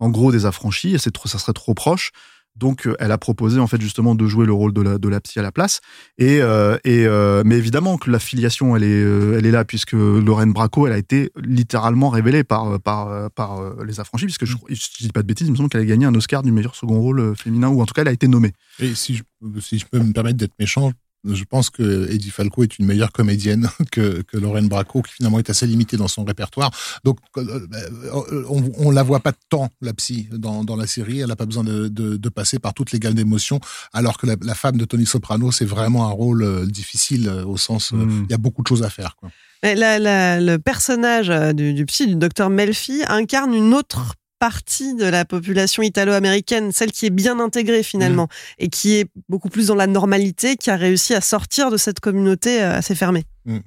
en 0.00 0.10
gros, 0.10 0.32
des 0.32 0.46
affranchis, 0.46 0.94
et 0.94 0.98
c'est 0.98 1.12
trop, 1.12 1.28
ça 1.28 1.38
serait 1.38 1.52
trop 1.52 1.74
proche. 1.74 2.10
Donc, 2.54 2.86
euh, 2.86 2.94
elle 2.98 3.12
a 3.12 3.18
proposé, 3.18 3.58
en 3.58 3.66
fait, 3.66 3.80
justement, 3.80 4.14
de 4.14 4.26
jouer 4.26 4.46
le 4.46 4.52
rôle 4.52 4.72
de 4.72 4.82
la, 4.82 4.98
de 4.98 5.08
la 5.08 5.20
psy 5.20 5.38
à 5.38 5.42
la 5.42 5.52
place. 5.52 5.80
Et, 6.18 6.42
euh, 6.42 6.76
et 6.84 7.06
euh, 7.06 7.42
mais 7.46 7.56
évidemment 7.56 7.96
que 7.96 8.10
la 8.10 8.18
filiation, 8.18 8.76
elle 8.76 8.82
est, 8.84 9.02
euh, 9.02 9.38
elle 9.38 9.46
est 9.46 9.50
là, 9.50 9.64
puisque 9.64 9.92
Lorraine 9.92 10.52
Bracco, 10.52 10.86
elle 10.86 10.92
a 10.92 10.98
été 10.98 11.30
littéralement 11.36 12.10
révélée 12.10 12.44
par, 12.44 12.78
par, 12.80 13.08
euh, 13.08 13.28
par 13.34 13.58
euh, 13.58 13.84
les 13.86 14.00
affranchis, 14.00 14.26
puisque 14.26 14.44
je, 14.44 14.56
je 14.68 14.86
dis 15.00 15.08
pas 15.08 15.22
de 15.22 15.26
bêtises, 15.26 15.46
il 15.48 15.52
me 15.52 15.56
semble 15.56 15.70
qu'elle 15.70 15.80
a 15.80 15.86
gagné 15.86 16.06
un 16.06 16.14
Oscar 16.14 16.42
du 16.42 16.52
meilleur 16.52 16.74
second 16.74 17.00
rôle 17.00 17.34
féminin, 17.36 17.68
ou 17.68 17.80
en 17.80 17.86
tout 17.86 17.94
cas, 17.94 18.02
elle 18.02 18.08
a 18.08 18.12
été 18.12 18.28
nommée. 18.28 18.52
Et 18.80 18.94
si 18.94 19.14
je, 19.14 19.22
si 19.60 19.78
je 19.78 19.86
peux 19.86 19.98
me 19.98 20.12
permettre 20.12 20.36
d'être 20.36 20.54
méchant, 20.58 20.92
je 21.24 21.44
pense 21.44 21.70
que 21.70 22.10
Eddie 22.10 22.30
Falco 22.30 22.62
est 22.62 22.78
une 22.78 22.86
meilleure 22.86 23.12
comédienne 23.12 23.68
que, 23.92 24.22
que 24.22 24.36
Lorraine 24.36 24.68
Bracco, 24.68 25.02
qui 25.02 25.14
finalement 25.14 25.38
est 25.38 25.50
assez 25.50 25.66
limitée 25.66 25.96
dans 25.96 26.08
son 26.08 26.24
répertoire. 26.24 26.70
Donc, 27.04 27.18
euh, 27.36 27.66
euh, 27.72 28.44
on, 28.48 28.62
on 28.78 28.90
la 28.90 29.02
voit 29.02 29.20
pas 29.20 29.32
tant, 29.48 29.68
la 29.80 29.92
psy, 29.94 30.28
dans, 30.32 30.64
dans 30.64 30.76
la 30.76 30.86
série. 30.86 31.20
Elle 31.20 31.28
n'a 31.28 31.36
pas 31.36 31.46
besoin 31.46 31.64
de, 31.64 31.88
de, 31.88 32.16
de, 32.16 32.28
passer 32.28 32.58
par 32.58 32.74
toutes 32.74 32.92
les 32.92 32.98
gammes 32.98 33.14
d'émotions, 33.14 33.60
alors 33.92 34.18
que 34.18 34.26
la, 34.26 34.36
la, 34.40 34.54
femme 34.54 34.76
de 34.76 34.84
Tony 34.84 35.06
Soprano, 35.06 35.52
c'est 35.52 35.64
vraiment 35.64 36.06
un 36.08 36.12
rôle 36.12 36.42
euh, 36.42 36.66
difficile 36.66 37.28
au 37.28 37.56
sens, 37.56 37.92
mm. 37.92 38.24
il 38.24 38.30
y 38.30 38.34
a 38.34 38.38
beaucoup 38.38 38.62
de 38.62 38.66
choses 38.66 38.82
à 38.82 38.90
faire. 38.90 39.16
Quoi. 39.16 39.30
La, 39.62 39.98
la, 39.98 40.40
le 40.40 40.58
personnage 40.58 41.28
du, 41.54 41.72
du 41.72 41.86
psy, 41.86 42.08
du 42.08 42.16
docteur 42.16 42.50
Melfi, 42.50 43.02
incarne 43.06 43.54
une 43.54 43.74
autre 43.74 44.16
partie 44.42 44.96
de 44.96 45.04
la 45.04 45.24
population 45.24 45.84
italo-américaine, 45.84 46.72
celle 46.72 46.90
qui 46.90 47.06
est 47.06 47.10
bien 47.10 47.38
intégrée 47.38 47.84
finalement, 47.84 48.24
mmh. 48.24 48.64
et 48.64 48.68
qui 48.70 48.94
est 48.96 49.06
beaucoup 49.28 49.48
plus 49.48 49.68
dans 49.68 49.76
la 49.76 49.86
normalité, 49.86 50.56
qui 50.56 50.68
a 50.68 50.74
réussi 50.74 51.14
à 51.14 51.20
sortir 51.20 51.70
de 51.70 51.76
cette 51.76 52.00
communauté 52.00 52.60
assez 52.60 52.96
fermée. 52.96 53.22
Mmh. 53.44 53.58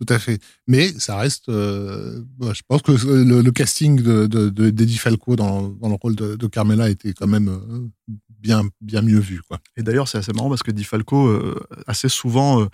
Tout 0.00 0.12
à 0.12 0.18
fait. 0.18 0.40
Mais 0.66 0.88
ça 0.98 1.16
reste, 1.16 1.48
euh, 1.48 2.24
je 2.40 2.62
pense 2.66 2.82
que 2.82 2.90
le, 2.90 3.40
le 3.40 3.52
casting 3.52 4.02
de, 4.02 4.26
de, 4.26 4.48
de, 4.48 4.70
d'Eddie 4.70 4.98
Falco 4.98 5.36
dans, 5.36 5.68
dans, 5.68 5.88
le 5.88 5.94
rôle 5.94 6.16
de, 6.16 6.34
de, 6.34 6.46
Carmela 6.48 6.90
était 6.90 7.12
quand 7.12 7.28
même 7.28 7.48
euh, 7.48 8.14
bien, 8.30 8.62
bien 8.80 9.02
mieux 9.02 9.20
vu. 9.20 9.42
Quoi. 9.46 9.60
Et 9.76 9.84
d'ailleurs, 9.84 10.08
c'est 10.08 10.18
assez 10.18 10.32
marrant 10.32 10.48
parce 10.48 10.64
que 10.64 10.72
Eddie 10.72 10.82
Falco, 10.82 11.28
euh, 11.28 11.54
assez 11.86 12.08
souvent, 12.08 12.66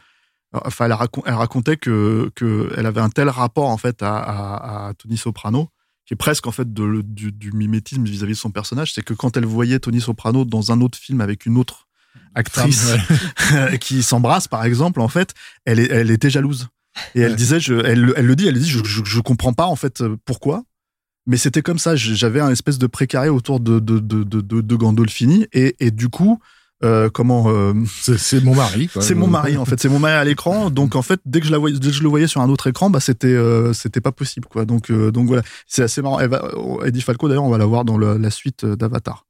enfin, 0.55 0.87
elle, 0.87 0.95
racon 0.95 1.23
elle, 1.27 1.35
racontait 1.35 1.77
que, 1.77 2.31
que 2.35 2.73
elle 2.79 2.87
avait 2.87 3.03
un 3.03 3.11
tel 3.11 3.29
rapport 3.29 3.69
en 3.69 3.77
fait 3.77 4.03
à, 4.03 4.17
à, 4.17 4.89
à 4.89 4.95
Tony 4.95 5.19
Soprano 5.19 5.69
qui 6.07 6.15
est 6.15 6.17
presque 6.17 6.47
en 6.47 6.53
fait 6.53 6.73
de, 6.73 7.03
du, 7.03 7.33
du, 7.33 7.53
mimétisme 7.53 8.05
vis-à-vis 8.05 8.33
-vis 8.33 8.37
de 8.37 8.41
son 8.41 8.51
personnage, 8.51 8.93
c'est 8.93 9.03
que 9.03 9.15
quand 9.15 9.37
elle 9.37 9.47
voyait 9.47 9.79
Tony 9.79 10.01
Soprano 10.01 10.45
dans 10.45 10.71
un 10.73 10.81
autre 10.81 10.99
film 10.99 11.21
avec 11.21 11.47
une 11.47 11.57
autre 11.57 11.89
actrice 12.35 12.93
qui 13.81 14.03
s'embrasse 14.03 14.49
par 14.49 14.65
exemple, 14.65 15.01
en 15.01 15.09
fait, 15.09 15.35
elle, 15.65 15.81
elle 15.81 16.11
était 16.11 16.31
jalouse. 16.31 16.69
Et 17.15 17.21
elle 17.23 17.35
disait, 17.35 17.59
je, 17.59 17.75
elle, 17.75 18.13
elle, 18.17 18.27
le 18.27 18.37
dit, 18.37 18.47
elle 18.47 18.59
dit, 18.59 18.69
je, 18.69 18.85
je, 18.85 19.03
je, 19.05 19.21
comprends 19.21 19.53
pas 19.53 19.67
en 19.67 19.75
fait 19.75 20.05
pourquoi, 20.25 20.63
mais 21.27 21.37
c'était 21.37 21.63
comme 21.63 21.79
ça. 21.79 21.97
J'avais 21.97 22.41
un 22.41 22.51
espèce 22.51 22.79
de 22.79 22.87
précaré 22.87 23.29
autour 23.29 23.59
de 23.61 23.81
de 23.81 23.99
de 23.99 24.23
de, 24.23 24.41
de, 24.41 24.61
de 24.61 24.77
Gandolfini 24.77 25.47
et, 25.53 25.75
et 25.81 25.91
du 25.91 26.09
coup, 26.09 26.39
euh, 26.85 27.11
comment 27.11 27.47
euh, 27.49 27.73
c'est 27.87 28.45
mon 28.45 28.55
mari 28.55 28.89
c'est 29.01 29.15
mon 29.15 29.27
mari 29.27 29.57
en 29.57 29.65
fait. 29.65 29.81
C'est 29.81 29.89
mon 29.89 29.99
mari 29.99 30.15
à 30.15 30.25
l'écran. 30.25 30.71
Donc 30.71 30.95
en 30.95 31.03
fait 31.03 31.21
dès 31.25 31.41
que 31.41 31.47
je 31.47 31.51
la 31.51 31.59
voyais 31.59 31.79
dès 31.79 31.89
que 31.89 31.95
je 31.95 32.03
le 32.03 32.09
voyais 32.09 32.27
sur 32.27 32.41
un 32.41 32.49
autre 32.49 32.67
écran 32.67 32.91
bah 32.91 33.01
c'était 33.01 33.27
euh, 33.27 33.73
c'était 33.73 34.01
pas 34.01 34.13
possible 34.13 34.47
quoi. 34.49 34.65
Donc 34.65 34.91
euh, 34.91 35.11
donc 35.11 35.27
voilà. 35.27 35.43
C'est 35.67 35.83
assez 35.83 36.03
marrant. 36.03 36.21
Elle 36.21 36.29
va, 36.29 36.51
Eddie 36.85 37.01
Falco 37.01 37.29
d'ailleurs 37.29 37.45
on 37.45 37.51
va 37.51 37.59
la 37.59 37.67
voir 37.67 37.85
dans 37.85 37.97
le, 37.97 38.19
la 38.19 38.31
suite 38.31 38.65
d'Avatar. 38.65 39.27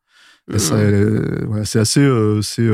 Voilà, 0.48 1.64
c'est 1.64 1.78
assez 1.78 2.06
c'est 2.42 2.68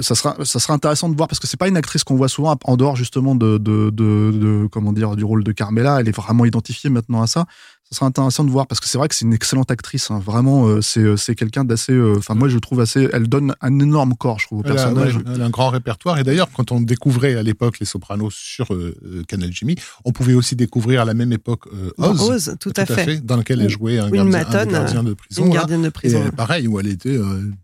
ça 0.00 0.14
sera 0.14 0.36
ça 0.44 0.60
sera 0.60 0.72
intéressant 0.72 1.08
de 1.08 1.16
voir 1.16 1.28
parce 1.28 1.40
que 1.40 1.48
c'est 1.48 1.56
pas 1.56 1.66
une 1.66 1.76
actrice 1.76 2.04
qu'on 2.04 2.14
voit 2.14 2.28
souvent 2.28 2.56
en 2.64 2.76
dehors 2.76 2.94
justement 2.94 3.34
de, 3.34 3.58
de, 3.58 3.90
de, 3.90 4.30
de 4.32 4.68
comment 4.70 4.92
dire 4.92 5.16
du 5.16 5.24
rôle 5.24 5.42
de 5.42 5.50
Carmela. 5.50 6.00
Elle 6.00 6.08
est 6.08 6.16
vraiment 6.16 6.44
identifiée 6.44 6.90
maintenant 6.90 7.22
à 7.22 7.26
ça 7.26 7.46
ça 7.94 7.98
sera 8.00 8.06
intéressant 8.06 8.42
de 8.42 8.50
voir 8.50 8.66
parce 8.66 8.80
que 8.80 8.88
c'est 8.88 8.98
vrai 8.98 9.08
que 9.08 9.14
c'est 9.14 9.24
une 9.24 9.32
excellente 9.32 9.70
actrice. 9.70 10.10
Hein. 10.10 10.18
Vraiment, 10.18 10.66
euh, 10.66 10.80
c'est 10.80 11.16
c'est 11.16 11.34
quelqu'un 11.34 11.64
d'assez. 11.64 11.92
Enfin, 12.16 12.34
euh, 12.34 12.38
moi, 12.38 12.48
je 12.48 12.58
trouve 12.58 12.80
assez. 12.80 13.08
Elle 13.12 13.28
donne 13.28 13.54
un 13.60 13.78
énorme 13.78 14.14
corps, 14.14 14.40
je 14.40 14.46
trouve, 14.46 14.60
au 14.60 14.62
elle 14.64 14.74
personnage. 14.74 15.16
A, 15.16 15.20
elle 15.34 15.42
a 15.42 15.44
un 15.44 15.50
grand 15.50 15.70
répertoire. 15.70 16.18
Et 16.18 16.24
d'ailleurs, 16.24 16.50
quand 16.52 16.72
on 16.72 16.80
découvrait 16.80 17.36
à 17.36 17.42
l'époque 17.42 17.78
les 17.78 17.86
Sopranos 17.86 18.34
sur 18.34 18.74
euh, 18.74 18.94
Canal 19.28 19.52
Jimmy, 19.52 19.76
on 20.04 20.12
pouvait 20.12 20.34
aussi 20.34 20.56
découvrir 20.56 21.02
à 21.02 21.04
la 21.04 21.14
même 21.14 21.32
époque 21.32 21.66
euh, 21.72 21.90
Oz, 21.98 22.20
Oz 22.20 22.56
tout, 22.60 22.72
tout, 22.72 22.80
à 22.80 22.86
fait. 22.86 23.04
fait. 23.04 23.24
dans 23.24 23.36
lequel 23.36 23.60
elle 23.60 23.70
jouait 23.70 23.98
un, 23.98 24.10
gardien, 24.10 24.24
Maton, 24.24 24.58
un 24.58 24.66
gardien 24.66 25.04
de 25.04 25.14
prison. 25.14 25.46
Une 25.46 25.52
gardienne 25.52 25.82
de 25.82 25.88
prison. 25.88 26.24
Et, 26.26 26.30
pareil, 26.32 26.66
où 26.66 26.80
elle 26.80 26.88
était. 26.88 27.18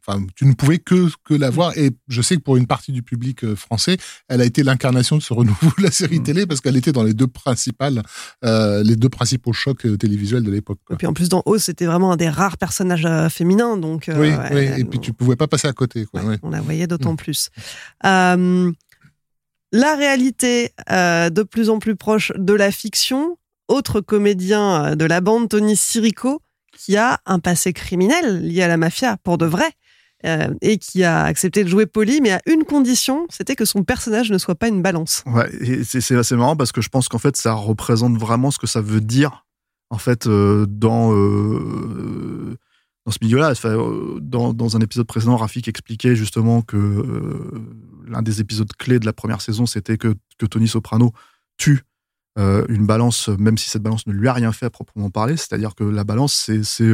Enfin, 0.06 0.24
tu 0.36 0.46
ne 0.46 0.54
pouvais 0.54 0.78
que 0.78 1.08
que 1.24 1.34
la 1.34 1.50
voir. 1.50 1.76
Et 1.76 1.90
je 2.08 2.22
sais 2.22 2.36
que 2.36 2.42
pour 2.42 2.56
une 2.56 2.66
partie 2.66 2.92
du 2.92 3.02
public 3.02 3.54
français, 3.54 3.96
elle 4.28 4.40
a 4.40 4.44
été 4.44 4.62
l'incarnation 4.62 5.16
de 5.16 5.22
ce 5.22 5.32
renouveau 5.40 5.72
de 5.78 5.82
la 5.82 5.90
série 5.90 6.20
mmh. 6.20 6.24
télé 6.24 6.46
parce 6.46 6.60
qu'elle 6.60 6.76
était 6.76 6.92
dans 6.92 7.02
les 7.02 7.14
deux 7.14 7.26
principales, 7.26 8.02
les 8.42 8.96
deux 8.96 9.08
principaux 9.08 9.52
chocs 9.52 9.86
télévisuels 10.20 10.42
de 10.42 10.50
l'époque. 10.50 10.78
Et 10.90 10.96
puis 10.96 11.06
en 11.06 11.12
plus, 11.12 11.28
dans 11.28 11.42
Oz, 11.46 11.62
c'était 11.62 11.86
vraiment 11.86 12.12
un 12.12 12.16
des 12.16 12.28
rares 12.28 12.58
personnages 12.58 13.06
euh, 13.06 13.28
féminins. 13.28 13.76
Donc, 13.76 14.08
euh, 14.08 14.20
oui, 14.20 14.30
ouais, 14.30 14.72
oui, 14.74 14.80
et 14.80 14.84
puis 14.84 15.00
tu 15.00 15.12
pouvais 15.12 15.36
pas 15.36 15.48
passer 15.48 15.68
à 15.68 15.72
côté. 15.72 16.04
Quoi, 16.04 16.22
ouais, 16.22 16.38
On 16.42 16.50
la 16.50 16.60
voyait 16.60 16.86
d'autant 16.86 17.14
mmh. 17.14 17.16
plus. 17.16 17.50
Euh, 18.04 18.70
la 19.72 19.96
réalité 19.96 20.72
euh, 20.90 21.30
de 21.30 21.42
plus 21.42 21.70
en 21.70 21.78
plus 21.78 21.96
proche 21.96 22.32
de 22.36 22.52
la 22.52 22.70
fiction. 22.70 23.36
Autre 23.68 24.00
comédien 24.00 24.96
de 24.96 25.04
la 25.04 25.20
bande, 25.20 25.48
Tony 25.48 25.76
Sirico, 25.76 26.42
qui 26.76 26.96
a 26.96 27.20
un 27.24 27.38
passé 27.38 27.72
criminel 27.72 28.42
lié 28.42 28.62
à 28.62 28.68
la 28.68 28.76
mafia, 28.76 29.16
pour 29.22 29.38
de 29.38 29.46
vrai. 29.46 29.70
Euh, 30.26 30.52
et 30.60 30.76
qui 30.76 31.02
a 31.02 31.22
accepté 31.22 31.64
de 31.64 31.68
jouer 31.70 31.86
poli, 31.86 32.20
mais 32.20 32.32
à 32.32 32.40
une 32.44 32.64
condition, 32.64 33.26
c'était 33.30 33.56
que 33.56 33.64
son 33.64 33.84
personnage 33.84 34.30
ne 34.30 34.36
soit 34.36 34.54
pas 34.54 34.68
une 34.68 34.82
balance. 34.82 35.24
Ouais, 35.24 35.50
c'est 35.82 36.14
assez 36.14 36.36
marrant 36.36 36.56
parce 36.56 36.72
que 36.72 36.82
je 36.82 36.90
pense 36.90 37.08
qu'en 37.08 37.16
fait, 37.16 37.38
ça 37.38 37.54
représente 37.54 38.18
vraiment 38.18 38.50
ce 38.50 38.58
que 38.58 38.66
ça 38.66 38.82
veut 38.82 39.00
dire 39.00 39.46
en 39.90 39.98
fait 39.98 40.26
euh, 40.26 40.66
dans 40.66 41.12
euh, 41.14 42.56
dans 43.06 43.12
ce 43.12 43.18
milieu-là. 43.22 43.50
Enfin, 43.50 43.76
dans, 44.20 44.52
dans 44.52 44.76
un 44.76 44.80
épisode 44.80 45.06
précédent, 45.06 45.36
Rafik 45.36 45.68
expliquait 45.68 46.14
justement 46.16 46.62
que 46.62 46.76
euh, 46.76 47.64
l'un 48.06 48.22
des 48.22 48.40
épisodes 48.40 48.70
clés 48.78 48.98
de 48.98 49.06
la 49.06 49.12
première 49.12 49.40
saison, 49.40 49.66
c'était 49.66 49.98
que, 49.98 50.14
que 50.38 50.46
Tony 50.46 50.68
Soprano 50.68 51.12
tue 51.56 51.82
euh, 52.38 52.64
une 52.68 52.86
balance, 52.86 53.28
même 53.28 53.58
si 53.58 53.68
cette 53.70 53.82
balance 53.82 54.06
ne 54.06 54.12
lui 54.12 54.28
a 54.28 54.32
rien 54.32 54.52
fait 54.52 54.66
à 54.66 54.70
proprement 54.70 55.10
parler. 55.10 55.36
C'est-à-dire 55.36 55.74
que 55.74 55.84
la 55.84 56.04
balance, 56.04 56.50
c'est 56.62 56.90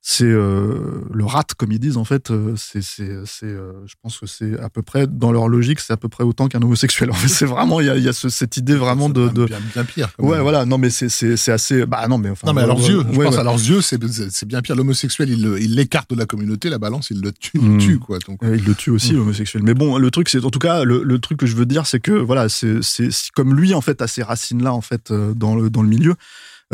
c'est 0.00 0.24
euh, 0.24 1.02
le 1.12 1.24
rat 1.24 1.44
comme 1.56 1.72
ils 1.72 1.80
disent 1.80 1.96
en 1.96 2.04
fait 2.04 2.30
euh, 2.30 2.54
c'est 2.56 2.82
c'est 2.82 3.10
c'est 3.26 3.46
euh, 3.46 3.72
je 3.86 3.94
pense 4.00 4.18
que 4.18 4.26
c'est 4.26 4.58
à 4.60 4.70
peu 4.70 4.80
près 4.80 5.08
dans 5.08 5.32
leur 5.32 5.48
logique 5.48 5.80
c'est 5.80 5.92
à 5.92 5.96
peu 5.96 6.08
près 6.08 6.22
autant 6.22 6.46
qu'un 6.46 6.62
homosexuel 6.62 7.10
en 7.12 7.14
fait 7.14 7.28
c'est 7.28 7.46
vraiment 7.46 7.80
il 7.80 7.88
y 7.88 7.90
a 7.90 7.96
il 7.96 8.04
y 8.04 8.08
a 8.08 8.12
ce, 8.12 8.28
cette 8.28 8.56
idée 8.56 8.76
vraiment 8.76 9.10
de, 9.10 9.28
de... 9.28 9.46
Bien, 9.46 9.58
bien, 9.74 9.84
pire 9.84 10.08
ouais 10.18 10.36
même. 10.36 10.42
voilà 10.42 10.64
non 10.66 10.78
mais 10.78 10.90
c'est 10.90 11.08
c'est 11.08 11.36
c'est 11.36 11.50
assez 11.50 11.84
bah 11.84 12.06
non 12.08 12.16
mais 12.18 12.30
enfin 12.30 12.46
non 12.46 12.52
mais 12.54 12.62
à 12.62 12.66
leurs 12.66 12.78
yeux 12.78 13.02
je 13.10 13.18
ouais, 13.18 13.24
pense 13.24 13.34
ouais. 13.34 13.40
à 13.40 13.44
leurs 13.44 13.54
yeux 13.54 13.80
c'est 13.80 13.98
c'est 14.30 14.46
bien 14.46 14.62
pire 14.62 14.76
l'homosexuel 14.76 15.30
il 15.30 15.56
il 15.60 15.74
l'écarte 15.74 16.10
de 16.10 16.16
la 16.16 16.26
communauté 16.26 16.70
la 16.70 16.78
balance 16.78 17.10
il 17.10 17.20
le 17.20 17.32
tue 17.32 17.58
mmh. 17.58 17.72
le 17.74 17.78
tue 17.78 17.98
quoi 17.98 18.18
donc 18.20 18.38
il 18.44 18.64
le 18.64 18.74
tue 18.74 18.90
aussi 18.90 19.12
mmh. 19.12 19.16
l'homosexuel 19.16 19.62
mais 19.64 19.74
bon 19.74 19.98
le 19.98 20.10
truc 20.12 20.28
c'est 20.28 20.44
en 20.44 20.50
tout 20.50 20.60
cas 20.60 20.84
le, 20.84 21.02
le 21.02 21.18
truc 21.18 21.38
que 21.38 21.46
je 21.46 21.56
veux 21.56 21.66
dire 21.66 21.86
c'est 21.86 22.00
que 22.00 22.12
voilà 22.12 22.48
c'est 22.48 22.82
c'est 22.82 23.10
comme 23.34 23.54
lui 23.54 23.74
en 23.74 23.80
fait 23.80 24.00
a 24.00 24.06
ces 24.06 24.22
racines 24.22 24.62
là 24.62 24.72
en 24.72 24.80
fait 24.80 25.12
dans 25.12 25.56
le 25.56 25.70
dans 25.70 25.82
le 25.82 25.88
milieu 25.88 26.14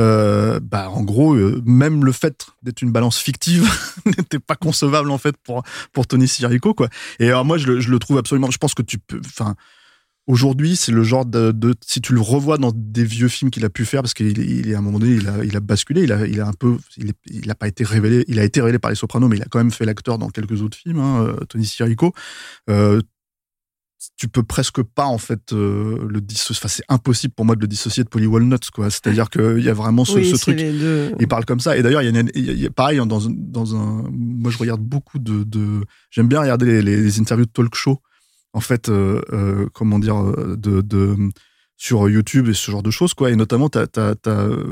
euh, 0.00 0.59
bah 0.61 0.90
en 0.90 1.02
gros 1.02 1.35
euh, 1.35 1.62
même 1.64 2.04
le 2.04 2.11
fait 2.11 2.46
d'être 2.62 2.83
une 2.83 2.90
balance 2.90 3.18
fictive 3.18 3.68
n'était 4.07 4.40
pas 4.40 4.57
concevable 4.57 5.11
en 5.11 5.18
fait 5.18 5.37
pour 5.37 5.62
pour 5.92 6.07
Tony 6.07 6.26
Sirico 6.26 6.74
quoi. 6.74 6.88
Et 7.20 7.28
alors 7.28 7.44
moi 7.44 7.59
je 7.59 7.66
le, 7.68 7.80
je 7.80 7.90
le 7.90 7.98
trouve 8.00 8.18
absolument 8.18 8.50
je 8.50 8.59
pense 8.59 8.74
que 8.74 8.83
tu 8.83 8.98
peux 8.98 9.20
enfin 9.24 9.54
aujourd'hui 10.26 10.74
c'est 10.74 10.90
le 10.90 11.04
genre 11.04 11.26
de, 11.26 11.54
si 11.87 12.00
tu 12.00 12.12
le 12.12 12.20
revois 12.20 12.59
dans 12.59 12.72
des 12.74 13.04
vieux 13.04 13.28
films 13.28 13.50
qu'il 13.50 13.64
a 13.64 13.70
pu 13.70 13.85
faire 13.85 14.02
parce 14.02 14.14
qu'il 14.14 14.38
il 14.38 14.68
est 14.68 14.74
à 14.74 14.78
un 14.78 14.83
moment 14.83 14.98
donné 14.98 15.14
il 15.14 15.28
a 15.28 15.44
il 15.44 15.57
a 15.57 15.61
basculé 15.61 16.02
il 16.02 16.12
a 16.12 16.26
il 16.26 16.40
a 16.40 16.46
un 16.48 16.52
peu 16.52 16.76
il, 16.96 17.11
est, 17.11 17.16
il 17.26 17.50
a 17.50 17.54
pas 17.54 17.68
été 17.68 17.85
révélé 17.85 18.24
il 18.26 18.38
a 18.40 18.44
été 18.44 18.61
révélé 18.61 18.78
par 18.78 18.90
les 18.90 18.96
Sopranos 18.96 19.28
mais 19.28 19.37
il 19.37 19.42
a 19.42 19.46
quand 19.46 19.59
même 19.59 19.70
fait 19.70 19.85
l'acteur 19.85 20.18
dans 20.18 20.30
quelques 20.30 20.62
autres 20.62 20.76
films 20.76 20.98
hein, 20.98 21.24
euh, 21.24 21.37
Tony 21.48 21.66
Sirico 21.66 22.12
tu 24.16 24.28
peux 24.28 24.42
presque 24.42 24.82
pas 24.82 25.06
en 25.06 25.18
fait 25.18 25.52
euh, 25.52 26.06
le 26.08 26.20
dissocier. 26.20 26.60
Enfin, 26.60 26.68
c'est 26.68 26.84
impossible 26.88 27.34
pour 27.34 27.44
moi 27.44 27.56
de 27.56 27.60
le 27.60 27.66
dissocier 27.66 28.04
de 28.04 28.08
Polly 28.08 28.26
Walnuts, 28.26 28.70
quoi. 28.72 28.90
C'est-à-dire 28.90 29.30
qu'il 29.30 29.60
y 29.60 29.68
a 29.68 29.74
vraiment 29.74 30.04
ce, 30.04 30.16
oui, 30.16 30.30
ce 30.30 30.36
truc. 30.36 30.56
Deux... 30.56 31.12
Il 31.18 31.28
parle 31.28 31.44
comme 31.44 31.60
ça. 31.60 31.76
Et 31.76 31.82
d'ailleurs, 31.82 32.02
il, 32.02 32.60
y 32.60 32.66
a 32.66 32.70
pareil 32.70 32.98
dans, 32.98 33.06
dans 33.06 33.76
un. 33.76 34.08
Moi, 34.12 34.50
je 34.50 34.58
regarde 34.58 34.80
beaucoup 34.80 35.18
de. 35.18 35.44
de... 35.44 35.82
J'aime 36.10 36.28
bien 36.28 36.40
regarder 36.40 36.82
les, 36.82 36.82
les, 36.82 37.20
interviews 37.20 37.46
de 37.46 37.50
talk 37.50 37.74
show. 37.74 38.00
En 38.52 38.60
fait, 38.60 38.88
euh, 38.88 39.20
euh, 39.32 39.66
comment 39.72 39.98
dire, 39.98 40.22
de, 40.56 40.80
de 40.80 41.16
sur 41.76 42.08
YouTube 42.08 42.48
et 42.48 42.54
ce 42.54 42.70
genre 42.70 42.82
de 42.82 42.90
choses, 42.90 43.14
quoi. 43.14 43.30
Et 43.30 43.36
notamment, 43.36 43.68
t'as, 43.68 43.86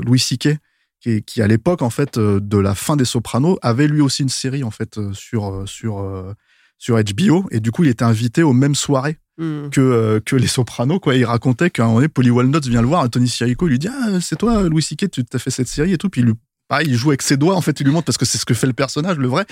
Louis 0.05 0.19
C.K., 0.19 0.57
qui, 1.01 1.21
qui, 1.21 1.41
à 1.41 1.47
l'époque, 1.47 1.81
en 1.81 1.89
fait, 1.89 2.17
de 2.17 2.57
la 2.57 2.75
fin 2.75 2.95
des 2.95 3.03
Sopranos, 3.03 3.57
avait 3.61 3.87
lui 3.87 3.99
aussi 3.99 4.23
une 4.23 4.29
série, 4.29 4.63
en 4.63 4.71
fait, 4.71 4.99
sur, 5.11 5.63
sur, 5.65 6.33
sur 6.77 6.97
HBO. 6.97 7.45
Et 7.51 7.59
du 7.59 7.71
coup, 7.71 7.83
il 7.83 7.89
était 7.89 8.05
invité 8.05 8.41
aux 8.41 8.53
mêmes 8.53 8.75
soirées 8.75 9.17
Hmm. 9.37 9.69
que, 9.71 10.21
que 10.23 10.35
les 10.35 10.47
Sopranos, 10.47 10.99
quoi. 10.99 11.15
Il 11.15 11.25
racontait 11.25 11.71
qu'à 11.71 11.83
un 11.83 11.85
moment 11.87 11.97
donné, 11.97 12.07
Polly 12.07 12.29
Walnuts 12.29 12.69
vient 12.69 12.81
le 12.81 12.87
voir, 12.87 13.09
Tony 13.09 13.27
Sirico, 13.27 13.67
il 13.67 13.71
lui 13.71 13.79
dit, 13.79 13.87
ah, 13.87 14.19
c'est 14.21 14.35
toi, 14.35 14.63
Louis 14.63 14.83
C.K., 14.83 15.09
tu 15.09 15.25
t'as 15.25 15.39
fait 15.39 15.49
cette 15.49 15.67
série 15.67 15.93
et 15.93 15.97
tout. 15.97 16.09
Puis 16.09 16.21
il 16.21 16.25
lui 16.25 16.33
il 16.81 16.95
joue 16.95 17.09
avec 17.09 17.21
ses 17.21 17.37
doigts, 17.37 17.55
en 17.55 17.61
fait, 17.61 17.79
il 17.79 17.85
lui 17.85 17.93
montre 17.93 18.05
parce 18.05 18.17
que 18.17 18.25
c'est 18.25 18.37
ce 18.37 18.45
que 18.45 18.53
fait 18.53 18.67
le 18.67 18.73
personnage, 18.73 19.17
le 19.17 19.27
vrai. 19.27 19.45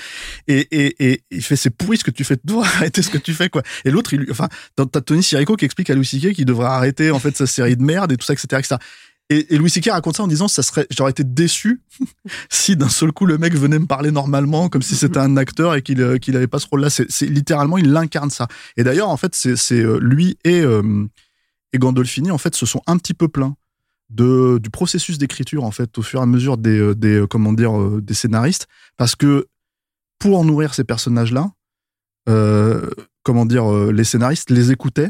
Et, 0.47 0.67
et, 0.71 1.11
et 1.11 1.23
il 1.29 1.43
fait, 1.43 1.55
c'est 1.55 1.69
pourri 1.69 1.97
ce 1.97 2.03
que 2.03 2.11
tu 2.11 2.23
fais, 2.23 2.37
tu 2.37 2.45
dois 2.45 2.65
arrêter 2.75 3.01
ce 3.01 3.09
que 3.09 3.17
tu 3.17 3.33
fais, 3.33 3.49
quoi. 3.49 3.61
Et 3.85 3.91
l'autre, 3.91 4.13
il 4.13 4.21
lui, 4.21 4.31
enfin, 4.31 4.47
t'as 4.75 5.01
Tony 5.01 5.23
Sirico 5.23 5.55
qui 5.55 5.65
explique 5.65 5.89
à 5.89 5.95
Louis 5.95 6.05
C.K. 6.05 6.33
qu'il 6.33 6.45
devrait 6.45 6.67
arrêter, 6.67 7.11
en 7.11 7.19
fait, 7.19 7.35
sa 7.35 7.47
série 7.47 7.77
de 7.77 7.83
merde 7.83 8.11
et 8.11 8.17
tout 8.17 8.25
ça, 8.25 8.33
etc., 8.33 8.47
etc. 8.59 8.75
Et, 9.31 9.57
Louis 9.57 9.69
C.K. 9.69 9.89
raconte 9.91 10.17
ça 10.17 10.23
en 10.23 10.27
disant, 10.27 10.47
ça 10.47 10.61
serait, 10.61 10.85
j'aurais 10.91 11.11
été 11.11 11.23
déçu 11.23 11.81
si 12.49 12.75
d'un 12.75 12.89
seul 12.89 13.11
coup 13.11 13.25
le 13.25 13.37
mec 13.37 13.55
venait 13.55 13.79
me 13.79 13.85
parler 13.85 14.11
normalement, 14.11 14.69
comme 14.69 14.81
si 14.81 14.95
c'était 14.95 15.19
un 15.19 15.37
acteur 15.37 15.73
et 15.73 15.81
qu'il, 15.81 16.19
qu'il 16.19 16.35
avait 16.35 16.47
pas 16.47 16.59
ce 16.59 16.67
rôle-là. 16.67 16.89
C'est, 16.89 17.25
littéralement, 17.25 17.77
il 17.77 17.95
incarne 17.95 18.29
ça. 18.29 18.47
Et 18.77 18.83
d'ailleurs, 18.83 19.09
en 19.09 19.17
fait, 19.17 19.33
c'est, 19.33 19.55
euh, 19.71 19.99
lui 19.99 20.37
et, 20.43 20.61
euh, 20.61 21.05
et 21.73 21.79
Gandolfini, 21.79 22.29
en 22.29 22.37
fait, 22.37 22.55
se 22.55 22.65
sont 22.65 22.81
un 22.87 22.97
petit 22.97 23.13
peu 23.13 23.27
plaints 23.27 23.55
de, 24.11 24.59
du 24.61 24.69
processus 24.69 25.17
d'écriture 25.17 25.63
en 25.63 25.71
fait 25.71 25.97
au 25.97 26.01
fur 26.01 26.19
et 26.19 26.23
à 26.23 26.25
mesure 26.25 26.57
des, 26.57 26.79
euh, 26.79 26.95
des 26.95 27.25
comment 27.29 27.53
dire 27.53 27.79
euh, 27.79 28.01
des 28.01 28.13
scénaristes 28.13 28.67
parce 28.97 29.15
que 29.15 29.47
pour 30.19 30.43
nourrir 30.45 30.73
ces 30.73 30.83
personnages 30.83 31.31
là 31.31 31.51
euh, 32.29 32.89
comment 33.23 33.45
dire 33.45 33.71
les 33.91 34.03
scénaristes 34.03 34.49
les 34.51 34.71
écoutaient 34.71 35.09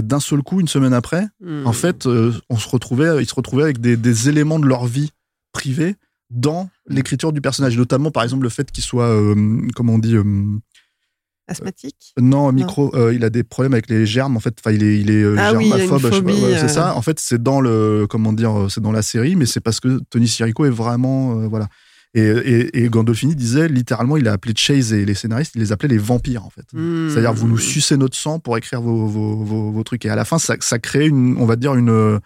et 0.00 0.02
d'un 0.02 0.20
seul 0.20 0.42
coup 0.42 0.60
une 0.60 0.68
semaine 0.68 0.92
après 0.94 1.26
Hmm. 1.40 1.66
en 1.66 1.72
fait 1.72 2.06
on 2.06 2.56
se 2.58 2.68
retrouvait 2.68 3.22
ils 3.22 3.26
se 3.28 3.34
retrouvaient 3.34 3.62
avec 3.64 3.80
des, 3.80 3.96
des 3.96 4.28
éléments 4.28 4.58
de 4.58 4.66
leur 4.66 4.86
vie 4.86 5.10
privée 5.52 5.94
dans 6.30 6.68
l'écriture 6.88 7.32
du 7.32 7.40
personnage 7.40 7.76
notamment 7.76 8.10
par 8.10 8.22
exemple 8.22 8.42
le 8.42 8.48
fait 8.50 8.70
qu'il 8.70 8.84
soit 8.84 9.08
comment 9.74 9.94
on 9.94 9.98
dit 9.98 10.16
Asthmatique? 11.48 12.14
non, 12.20 12.52
micro, 12.52 12.94
euh, 12.94 13.12
il 13.12 13.24
a 13.24 13.30
des 13.30 13.42
problèmes 13.42 13.72
avec 13.72 13.88
les 13.90 14.06
germes. 14.06 14.36
En 14.36 14.40
fait, 14.40 14.54
enfin, 14.60 14.70
il 14.70 14.84
est, 14.84 15.00
il 15.00 15.10
est 15.10 15.22
euh, 15.24 15.34
Ah 15.36 15.50
germaphobe. 15.50 16.26
ouais, 16.26 16.32
euh. 16.54 16.58
c'est 16.60 16.68
ça. 16.68 16.94
En 16.94 17.02
fait, 17.02 17.18
c'est 17.18 17.42
dans 17.42 17.60
le, 17.60 18.06
comment 18.08 18.32
dire, 18.32 18.56
euh, 18.56 18.68
c'est 18.68 18.80
dans 18.80 18.92
la 18.92 19.02
série, 19.02 19.34
mais 19.34 19.46
c'est 19.46 19.58
parce 19.60 19.80
que 19.80 19.98
Tony 20.10 20.28
Sirico 20.28 20.64
est 20.64 20.70
vraiment, 20.70 21.40
euh, 21.40 21.48
voilà. 21.48 21.66
Et, 22.14 22.22
et, 22.22 22.82
et 22.84 22.88
Gandolfini 22.88 23.36
disait 23.36 23.68
littéralement, 23.68 24.16
il 24.16 24.26
a 24.26 24.32
appelé 24.32 24.52
Chase 24.56 24.92
et 24.92 25.04
les 25.04 25.14
scénaristes, 25.14 25.52
il 25.54 25.60
les 25.60 25.70
appelait 25.70 25.88
les 25.88 25.98
vampires 25.98 26.44
en 26.44 26.50
fait. 26.50 26.66
Hmm. 26.72 27.08
C'est-à-dire, 27.08 27.32
vous 27.32 27.46
nous 27.46 27.58
sucez 27.58 27.96
notre 27.96 28.16
sang 28.16 28.40
pour 28.40 28.58
écrire 28.58 28.82
vos, 28.82 29.06
vos, 29.06 29.36
vos, 29.44 29.70
vos 29.70 29.82
trucs. 29.84 30.04
Et 30.04 30.10
à 30.10 30.16
la 30.16 30.24
fin, 30.24 30.38
ça, 30.38 30.56
ça 30.58 30.78
crée 30.80 31.06
une, 31.06 31.36
on 31.38 31.46
va 31.46 31.54
dire 31.54 31.74
une, 31.76 31.90
euh, 31.90 32.18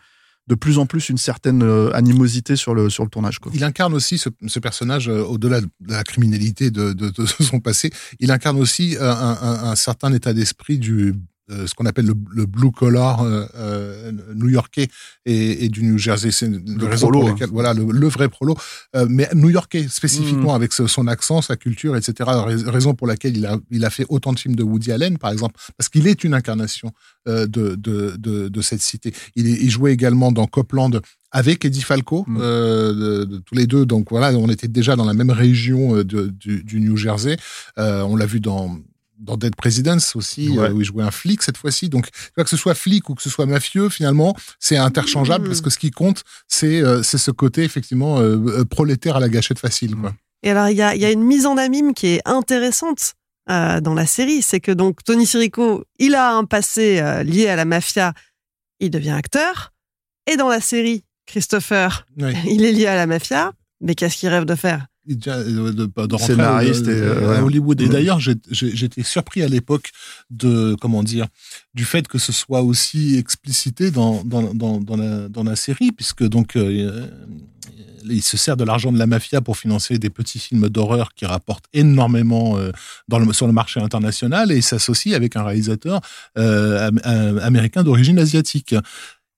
de 0.46 0.54
plus 0.54 0.78
en 0.78 0.86
plus 0.86 1.10
une 1.10 1.18
certaine 1.18 1.62
euh, 1.62 1.90
animosité 1.94 2.56
sur 2.56 2.74
le 2.74 2.88
sur 2.88 3.04
le 3.04 3.10
tournage. 3.10 3.38
Quoi. 3.38 3.52
Il 3.54 3.64
incarne 3.64 3.94
aussi 3.94 4.18
ce, 4.18 4.30
ce 4.46 4.58
personnage, 4.58 5.08
euh, 5.08 5.22
au-delà 5.22 5.60
de 5.60 5.68
la 5.86 6.02
criminalité 6.02 6.70
de, 6.70 6.92
de, 6.92 7.10
de 7.10 7.26
son 7.26 7.60
passé, 7.60 7.90
il 8.20 8.30
incarne 8.30 8.58
aussi 8.58 8.96
un, 9.00 9.06
un, 9.06 9.64
un 9.70 9.74
certain 9.74 10.12
état 10.12 10.32
d'esprit 10.32 10.78
du 10.78 11.14
euh, 11.50 11.66
ce 11.66 11.74
qu'on 11.74 11.86
appelle 11.86 12.06
le, 12.06 12.14
le 12.32 12.46
blue 12.46 12.70
collar 12.72 13.22
euh, 13.22 13.44
euh, 13.56 14.12
new-yorkais 14.34 14.88
et, 15.26 15.64
et, 15.64 15.68
du 15.68 15.82
New 15.82 15.98
Jersey. 15.98 16.30
C'est 16.30 16.48
le 16.48 16.86
raison 16.86 17.08
prolo, 17.08 17.28
hein. 17.28 17.36
voilà, 17.52 17.74
le, 17.74 17.84
le 17.90 18.08
vrai 18.08 18.28
prolo, 18.28 18.56
euh, 18.96 19.06
mais 19.08 19.28
new-yorkais 19.34 19.86
spécifiquement 19.88 20.52
Mmh. 20.52 20.56
avec 20.56 20.72
ce- 20.72 20.86
son 20.86 21.06
accent, 21.06 21.42
sa 21.42 21.56
culture, 21.56 21.96
etc. 21.96 22.14
Rais- 22.32 22.70
Raison 22.70 22.94
pour 22.94 23.06
laquelle 23.06 23.36
il 23.36 23.46
a, 23.46 23.58
il 23.70 23.84
a 23.84 23.90
fait 23.90 24.06
autant 24.08 24.32
de 24.32 24.38
films 24.38 24.56
de 24.56 24.62
Woody 24.62 24.90
Allen, 24.92 25.18
par 25.18 25.30
exemple, 25.32 25.56
parce 25.76 25.88
qu'il 25.88 26.06
est 26.06 26.24
une 26.24 26.34
incarnation 26.34 26.92
de, 27.26 27.46
de, 27.46 27.74
de, 28.18 28.48
de 28.48 28.60
cette 28.62 28.82
cité. 28.82 29.12
Il, 29.36 29.70
jouait 29.70 29.92
également 29.92 30.30
dans 30.32 30.46
Copland 30.46 31.00
avec 31.30 31.64
Eddie 31.64 31.82
Falco, 31.82 32.24
Mm. 32.26 32.38
euh, 32.40 32.92
de, 32.92 33.24
de 33.24 33.38
tous 33.38 33.54
les 33.54 33.66
deux. 33.66 33.84
Donc 33.86 34.08
voilà, 34.10 34.32
on 34.36 34.48
était 34.48 34.68
déjà 34.68 34.94
dans 34.96 35.04
la 35.04 35.14
même 35.14 35.30
région 35.30 35.96
de, 36.02 36.28
du, 36.28 36.62
du 36.62 36.80
New 36.80 36.96
Jersey. 36.96 37.36
Euh, 37.78 38.02
on 38.02 38.16
l'a 38.16 38.26
vu 38.26 38.40
dans 38.40 38.78
dans 39.18 39.36
Dead 39.36 39.54
Presidents 39.56 39.98
aussi, 40.14 40.50
Ouais. 40.50 40.68
euh, 40.68 40.72
où 40.72 40.80
il 40.80 40.84
jouait 40.84 41.04
un 41.04 41.10
flic 41.10 41.42
cette 41.42 41.56
fois-ci. 41.56 41.88
Donc, 41.88 42.10
tu 42.10 42.30
vois, 42.36 42.44
que 42.44 42.50
ce 42.50 42.56
soit 42.56 42.74
flic 42.74 43.08
ou 43.08 43.14
que 43.14 43.22
ce 43.22 43.30
soit 43.30 43.46
mafieux, 43.46 43.88
finalement, 43.88 44.36
c'est 44.58 44.76
interchangeable 44.76 45.44
Mm. 45.44 45.48
parce 45.48 45.60
que 45.60 45.70
ce 45.70 45.78
qui 45.78 45.90
compte, 45.90 46.24
c'est 46.48 46.82
euh, 46.82 47.02
ce 47.02 47.30
côté 47.30 47.62
effectivement 47.64 48.18
euh, 48.18 48.36
euh, 48.60 48.64
prolétaire 48.64 49.16
à 49.16 49.20
la 49.20 49.28
gâchette 49.28 49.58
facile. 49.58 49.94
Quoi. 49.96 50.14
Et 50.42 50.50
alors, 50.50 50.68
il 50.68 50.76
y 50.76 50.82
a, 50.82 50.94
il 50.94 51.00
y 51.00 51.04
a 51.04 51.10
une 51.10 51.22
mise 51.22 51.46
en 51.46 51.56
abîme 51.56 51.94
qui 51.94 52.08
est 52.08 52.20
intéressante 52.26 53.14
euh, 53.50 53.80
dans 53.80 53.94
la 53.94 54.06
série. 54.06 54.42
C'est 54.42 54.60
que 54.60 54.72
donc 54.72 55.02
Tony 55.04 55.26
Sirico, 55.26 55.84
il 55.98 56.14
a 56.14 56.32
un 56.34 56.44
passé 56.44 56.98
euh, 57.00 57.22
lié 57.22 57.48
à 57.48 57.56
la 57.56 57.64
mafia. 57.64 58.12
Il 58.80 58.90
devient 58.90 59.10
acteur. 59.10 59.72
Et 60.30 60.36
dans 60.36 60.48
la 60.48 60.60
série, 60.60 61.04
Christopher, 61.26 62.06
il 62.46 62.64
est 62.64 62.72
lié 62.72 62.86
à 62.86 62.96
la 62.96 63.06
mafia. 63.06 63.52
Mais 63.80 63.94
qu'est-ce 63.94 64.16
qu'il 64.16 64.28
rêve 64.28 64.44
de 64.44 64.54
faire? 64.54 64.86
De, 65.06 65.72
de 65.72 66.14
rentrer 66.14 66.18
Scénariste 66.26 66.88
à, 66.88 66.90
et, 66.90 66.94
euh, 66.94 67.28
à 67.28 67.32
ouais. 67.36 67.40
Hollywood. 67.40 67.80
Et 67.80 67.88
d'ailleurs, 67.88 68.20
j'ai- 68.20 68.34
j'ai- 68.50 68.74
j'étais 68.74 69.02
surpris 69.02 69.42
à 69.42 69.48
l'époque 69.48 69.90
de 70.30 70.76
comment 70.80 71.02
dire 71.02 71.26
du 71.74 71.84
fait 71.84 72.08
que 72.08 72.18
ce 72.18 72.32
soit 72.32 72.62
aussi 72.62 73.16
explicité 73.16 73.90
dans 73.90 74.24
dans, 74.24 74.54
dans, 74.54 74.80
dans 74.80 74.96
la 74.96 75.28
dans 75.28 75.44
la 75.44 75.56
série, 75.56 75.92
puisque 75.92 76.24
donc 76.24 76.56
euh, 76.56 77.06
il 78.06 78.22
se 78.22 78.36
sert 78.36 78.56
de 78.56 78.64
l'argent 78.64 78.92
de 78.92 78.98
la 78.98 79.06
mafia 79.06 79.40
pour 79.40 79.56
financer 79.56 79.98
des 79.98 80.10
petits 80.10 80.38
films 80.38 80.68
d'horreur 80.68 81.14
qui 81.14 81.24
rapportent 81.24 81.64
énormément 81.72 82.58
euh, 82.58 82.70
dans 83.08 83.18
le, 83.18 83.32
sur 83.32 83.46
le 83.46 83.52
marché 83.54 83.80
international 83.80 84.52
et 84.52 84.60
s'associe 84.60 85.14
avec 85.14 85.36
un 85.36 85.42
réalisateur 85.42 86.00
euh, 86.36 86.88
am- 86.88 87.00
am- 87.04 87.38
américain 87.38 87.82
d'origine 87.82 88.18
asiatique. 88.18 88.74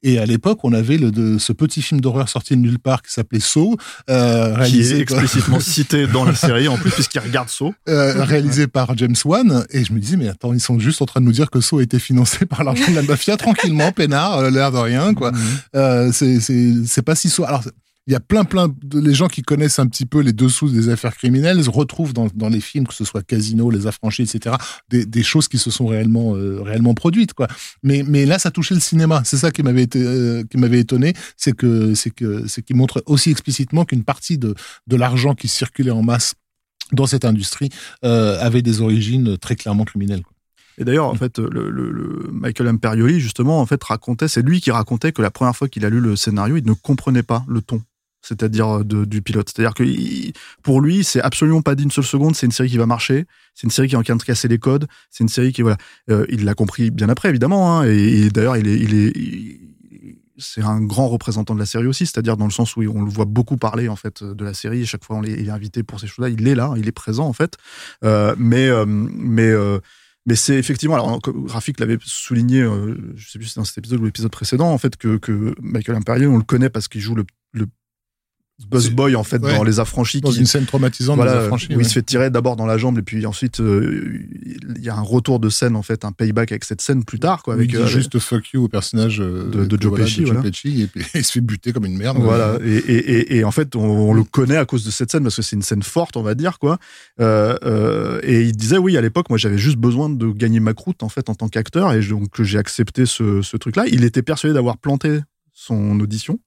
Et 0.02 0.18
à 0.18 0.26
l'époque, 0.26 0.60
on 0.62 0.72
avait 0.72 0.98
le, 0.98 1.10
de, 1.10 1.38
ce 1.38 1.52
petit 1.52 1.82
film 1.82 2.00
d'horreur 2.00 2.28
sorti 2.28 2.54
de 2.54 2.60
nulle 2.60 2.78
part 2.78 3.02
qui 3.02 3.12
s'appelait 3.12 3.40
Saw, 3.40 3.76
euh, 4.08 4.48
Qui 4.48 4.52
est 4.52 4.54
réalisé 4.56 5.00
explicitement 5.00 5.60
cité 5.60 6.06
dans 6.06 6.24
la 6.24 6.34
série 6.34 6.68
en 6.68 6.76
plus, 6.76 6.90
puisqu'il 6.90 7.18
regarde 7.20 7.48
Saw. 7.48 7.74
euh, 7.88 8.22
réalisé 8.24 8.66
par 8.66 8.96
James 8.96 9.16
Wan. 9.24 9.64
Et 9.70 9.84
je 9.84 9.92
me 9.92 9.98
disais, 9.98 10.16
mais 10.16 10.28
attends, 10.28 10.52
ils 10.52 10.60
sont 10.60 10.78
juste 10.78 11.02
en 11.02 11.06
train 11.06 11.20
de 11.20 11.26
nous 11.26 11.32
dire 11.32 11.50
que 11.50 11.60
Saw 11.60 11.78
a 11.78 11.82
été 11.82 11.98
financé 11.98 12.46
par 12.46 12.62
l'argent 12.62 12.90
de 12.90 12.94
la 12.94 13.02
mafia, 13.02 13.36
tranquillement, 13.36 13.90
peinard, 13.92 14.38
euh, 14.38 14.50
l'air 14.50 14.70
de 14.70 14.78
rien, 14.78 15.14
quoi. 15.14 15.32
Mhm. 15.32 15.38
Euh, 15.74 16.10
c'est, 16.12 16.40
c'est, 16.40 16.72
c'est 16.86 17.02
pas 17.02 17.14
si 17.14 17.28
Saw. 17.30 17.44
Alors, 17.44 17.62
il 18.06 18.12
y 18.12 18.16
a 18.16 18.20
plein, 18.20 18.44
plein 18.44 18.68
de 18.82 19.00
les 19.00 19.14
gens 19.14 19.26
qui 19.26 19.42
connaissent 19.42 19.78
un 19.80 19.86
petit 19.88 20.06
peu 20.06 20.20
les 20.20 20.32
dessous 20.32 20.68
des 20.68 20.88
affaires 20.90 21.16
criminelles 21.16 21.64
se 21.64 21.70
retrouvent 21.70 22.12
dans, 22.12 22.28
dans 22.34 22.48
les 22.48 22.60
films, 22.60 22.86
que 22.86 22.94
ce 22.94 23.04
soit 23.04 23.22
Casino, 23.22 23.68
Les 23.70 23.86
Affranchis, 23.88 24.22
etc., 24.22 24.54
des, 24.88 25.04
des 25.06 25.22
choses 25.24 25.48
qui 25.48 25.58
se 25.58 25.70
sont 25.70 25.86
réellement, 25.86 26.36
euh, 26.36 26.62
réellement 26.62 26.94
produites, 26.94 27.32
quoi. 27.34 27.48
Mais, 27.82 28.04
mais 28.06 28.24
là, 28.26 28.38
ça 28.38 28.50
touchait 28.52 28.74
le 28.74 28.80
cinéma. 28.80 29.22
C'est 29.24 29.38
ça 29.38 29.50
qui 29.50 29.62
m'avait 29.64 29.82
été, 29.82 30.00
euh, 30.02 30.44
qui 30.48 30.56
m'avait 30.56 30.78
étonné, 30.80 31.14
c'est 31.36 31.52
que, 31.56 31.94
c'est 31.94 32.10
que, 32.10 32.46
c'est 32.46 32.62
qu'il 32.62 32.76
montre 32.76 33.02
aussi 33.06 33.30
explicitement 33.30 33.84
qu'une 33.84 34.04
partie 34.04 34.38
de, 34.38 34.54
de 34.86 34.96
l'argent 34.96 35.34
qui 35.34 35.48
circulait 35.48 35.90
en 35.90 36.02
masse 36.02 36.34
dans 36.92 37.06
cette 37.06 37.24
industrie 37.24 37.70
euh, 38.04 38.38
avait 38.40 38.62
des 38.62 38.80
origines 38.80 39.36
très 39.38 39.56
clairement 39.56 39.84
criminelles. 39.84 40.22
quoi. 40.22 40.32
Et 40.78 40.84
d'ailleurs, 40.84 41.06
en 41.06 41.14
fait, 41.14 41.38
le, 41.40 41.70
le- 41.70 41.90
le 41.90 42.28
Michael 42.30 42.68
Imperioli, 42.68 43.18
justement, 43.18 43.60
en 43.60 43.66
fait, 43.66 43.82
racontait, 43.82 44.28
c'est 44.28 44.42
lui 44.42 44.60
qui 44.60 44.70
racontait 44.70 45.10
que 45.10 45.22
la 45.22 45.30
première 45.32 45.56
fois 45.56 45.68
qu'il 45.68 45.84
a 45.84 45.90
lu 45.90 46.00
le 46.00 46.14
scénario, 46.14 46.56
il 46.56 46.64
ne 46.66 46.74
comprenait 46.74 47.24
pas 47.24 47.44
le 47.48 47.62
ton. 47.62 47.82
C'est-à-dire 48.26 48.84
de- 48.84 49.04
du 49.04 49.22
pilote. 49.22 49.48
C'est-à-dire 49.48 49.74
que 49.74 49.84
pour 50.62 50.80
lui, 50.80 51.04
c'est 51.04 51.20
absolument 51.20 51.62
pas 51.62 51.74
d'une 51.74 51.90
seule 51.90 52.04
seconde. 52.04 52.34
C'est 52.34 52.46
une 52.46 52.52
série 52.52 52.68
qui 52.68 52.76
va 52.78 52.86
marcher. 52.86 53.26
C'est 53.54 53.64
une 53.64 53.70
série 53.70 53.88
qui 53.88 53.94
est 53.94 53.98
en 53.98 54.02
train 54.02 54.16
de 54.16 54.22
casser 54.22 54.48
les 54.48 54.58
codes. 54.58 54.86
C'est 55.10 55.22
une 55.24 55.28
série 55.28 55.52
qui 55.52 55.62
voilà. 55.62 55.76
Euh, 56.10 56.26
il 56.28 56.44
l'a 56.44 56.54
compris 56.54 56.90
bien 56.90 57.08
après, 57.08 57.28
évidemment. 57.28 57.78
hein, 57.80 57.84
et, 57.84 58.28
d'ailleurs, 58.30 58.56
il 58.56 58.66
est, 58.68 58.78
il 58.78 58.94
est, 58.94 59.60
c'est 60.38 60.62
un 60.62 60.80
grand 60.82 61.08
représentant 61.08 61.54
de 61.54 61.60
la 61.60 61.66
série 61.66 61.86
aussi. 61.86 62.04
C'est-à-dire 62.06 62.36
dans 62.36 62.44
le 62.44 62.50
sens 62.50 62.76
où 62.76 62.82
on 62.82 63.02
le 63.02 63.10
voit 63.10 63.24
beaucoup 63.24 63.56
parler 63.56 63.88
en 63.88 63.96
fait 63.96 64.22
de 64.22 64.44
la 64.44 64.52
série. 64.54 64.82
Et 64.82 64.84
chaque 64.86 65.04
fois, 65.04 65.16
on 65.16 65.22
est 65.22 65.48
invité 65.48 65.82
pour 65.82 66.00
ces 66.00 66.06
choses-là. 66.06 66.28
Il 66.28 66.46
est 66.48 66.54
là, 66.54 66.74
il 66.76 66.88
est 66.88 66.92
présent 66.92 67.26
en 67.26 67.32
fait. 67.32 67.56
Euh, 68.04 68.34
mais 68.38 68.68
euh, 68.68 68.84
mais 68.86 69.48
euh, 69.48 69.78
mais 70.28 70.34
c'est 70.34 70.56
effectivement, 70.56 70.96
alors 70.96 71.20
Rafik 71.46 71.78
l'avait 71.78 71.98
souligné, 72.02 72.60
euh, 72.60 72.96
je 73.14 73.30
sais 73.30 73.38
plus 73.38 73.46
si 73.46 73.54
c'est 73.54 73.60
dans 73.60 73.64
cet 73.64 73.78
épisode 73.78 74.00
ou 74.00 74.06
l'épisode 74.06 74.32
précédent, 74.32 74.72
en 74.72 74.76
fait, 74.78 74.96
que, 74.96 75.18
que 75.18 75.54
Michael 75.62 75.94
Imperial, 75.94 76.28
on 76.28 76.36
le 76.36 76.42
connaît 76.42 76.68
parce 76.68 76.88
qu'il 76.88 77.00
joue 77.00 77.14
le 77.14 77.24
Buzz 78.70 78.88
Boy, 78.90 79.14
en 79.16 79.22
fait, 79.22 79.36
ouais. 79.42 79.54
dans 79.54 79.62
Les 79.64 79.80
Affranchis. 79.80 80.22
Dans 80.22 80.30
qui- 80.30 80.38
une 80.40 80.46
scène 80.46 80.64
traumatisante 80.64 81.16
voilà, 81.16 81.32
des 81.32 81.38
affranchis. 81.44 81.68
où 81.74 81.76
ouais. 81.76 81.82
il 81.82 81.86
se 81.86 81.92
fait 81.92 82.02
tirer 82.02 82.30
d'abord 82.30 82.56
dans 82.56 82.64
la 82.64 82.78
jambe 82.78 82.98
et 82.98 83.02
puis 83.02 83.26
ensuite 83.26 83.60
euh, 83.60 84.18
il 84.76 84.82
y 84.82 84.88
a 84.88 84.96
un 84.96 85.02
retour 85.02 85.38
de 85.40 85.50
scène 85.50 85.76
en 85.76 85.82
fait 85.82 86.04
un 86.06 86.12
payback 86.12 86.52
avec 86.52 86.64
cette 86.64 86.80
scène 86.80 87.04
plus 87.04 87.18
tard 87.20 87.42
quoi 87.42 87.52
avec 87.54 87.68
il 87.70 87.76
dit 87.76 87.82
euh, 87.82 87.86
juste 87.86 88.18
fuck 88.18 88.50
you 88.54 88.64
au 88.64 88.68
personnage 88.68 89.20
euh, 89.20 89.50
De- 89.50 89.66
de 89.66 89.80
Joe 89.80 89.90
voilà, 89.90 90.04
Pesci, 90.06 90.20
de 90.20 90.26
Joe 90.26 90.34
voilà. 90.36 90.50
Pesci, 90.50 90.82
et 90.82 90.86
puis 90.86 91.04
il 91.14 91.22
se 91.24 91.32
fait 91.32 91.40
buter 91.42 91.72
comme 91.72 91.84
une 91.84 91.98
merde. 91.98 92.16
Voilà, 92.18 92.58
et, 92.64 92.76
et, 92.76 92.96
et, 93.34 93.36
et 93.36 93.44
en 93.44 93.50
fait, 93.50 93.76
on, 93.76 93.84
on 93.84 94.14
le 94.14 94.24
connaît 94.24 94.56
à 94.56 94.64
cause 94.64 94.84
de 94.86 94.90
cette 94.90 95.12
scène 95.12 95.22
parce 95.22 95.36
que 95.36 95.42
c'est 95.42 95.54
une 95.56 95.62
scène 95.62 95.82
forte, 95.82 96.16
on 96.16 96.22
va 96.22 96.34
dire 96.34 96.58
quoi. 96.58 96.78
Euh, 97.20 98.20
et 98.22 98.42
il 98.42 98.56
disait 98.56 98.78
oui, 98.78 98.96
à 98.96 99.00
l'époque, 99.00 99.28
moi, 99.28 99.38
j'avais 99.38 99.58
juste 99.58 99.76
besoin 99.78 100.08
de 100.08 100.26
gagner 100.28 100.60
ma 100.60 100.72
croûte 100.74 101.02
en 101.02 101.08
fait 101.08 101.28
en 101.28 101.34
tant 101.34 101.48
qu'acteur, 101.48 101.92
et 101.92 102.00
donc 102.00 102.42
j'ai 102.42 102.58
accepté 102.58 103.06
ce, 103.06 103.42
ce 103.42 103.56
truc-là. 103.56 103.84
Il 103.88 104.04
était 104.04 104.22
persuadé 104.22 104.54
d'avoir 104.54 104.78
planté 104.78 105.20
son 105.52 105.98
audition, 106.00 106.38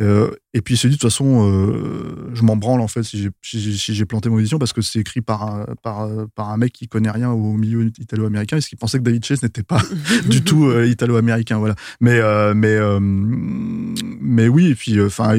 Euh, 0.00 0.30
et 0.54 0.62
puis 0.62 0.74
il 0.74 0.78
se 0.78 0.86
dit 0.86 0.94
de 0.94 0.98
toute 0.98 1.10
façon, 1.10 1.48
euh, 1.50 2.30
je 2.32 2.42
m'en 2.42 2.56
branle 2.56 2.80
en 2.80 2.88
fait 2.88 3.02
si 3.02 3.18
j'ai 3.18 3.30
si 3.42 3.76
si 3.76 4.04
planté 4.06 4.30
mon 4.30 4.38
édition 4.38 4.58
parce 4.58 4.72
que 4.72 4.80
c'est 4.80 4.98
écrit 4.98 5.20
par 5.20 5.42
un, 5.42 5.66
par, 5.82 6.02
euh, 6.02 6.26
par 6.34 6.48
un 6.48 6.56
mec 6.56 6.72
qui 6.72 6.88
connaît 6.88 7.10
rien 7.10 7.30
au 7.30 7.52
milieu 7.52 7.92
italo-américain 7.98 8.56
et 8.56 8.62
ce 8.62 8.70
qui 8.70 8.76
pensait 8.76 8.98
que 8.98 9.02
David 9.02 9.24
Chase 9.24 9.42
n'était 9.42 9.62
pas 9.62 9.82
du 10.30 10.42
tout 10.42 10.66
euh, 10.66 10.86
italo-américain 10.86 11.58
voilà. 11.58 11.74
Mais 12.00 12.20
mais 12.54 12.78
mais 13.00 14.48
oui 14.48 14.68
et 14.68 14.74
puis 14.74 15.00
enfin 15.02 15.38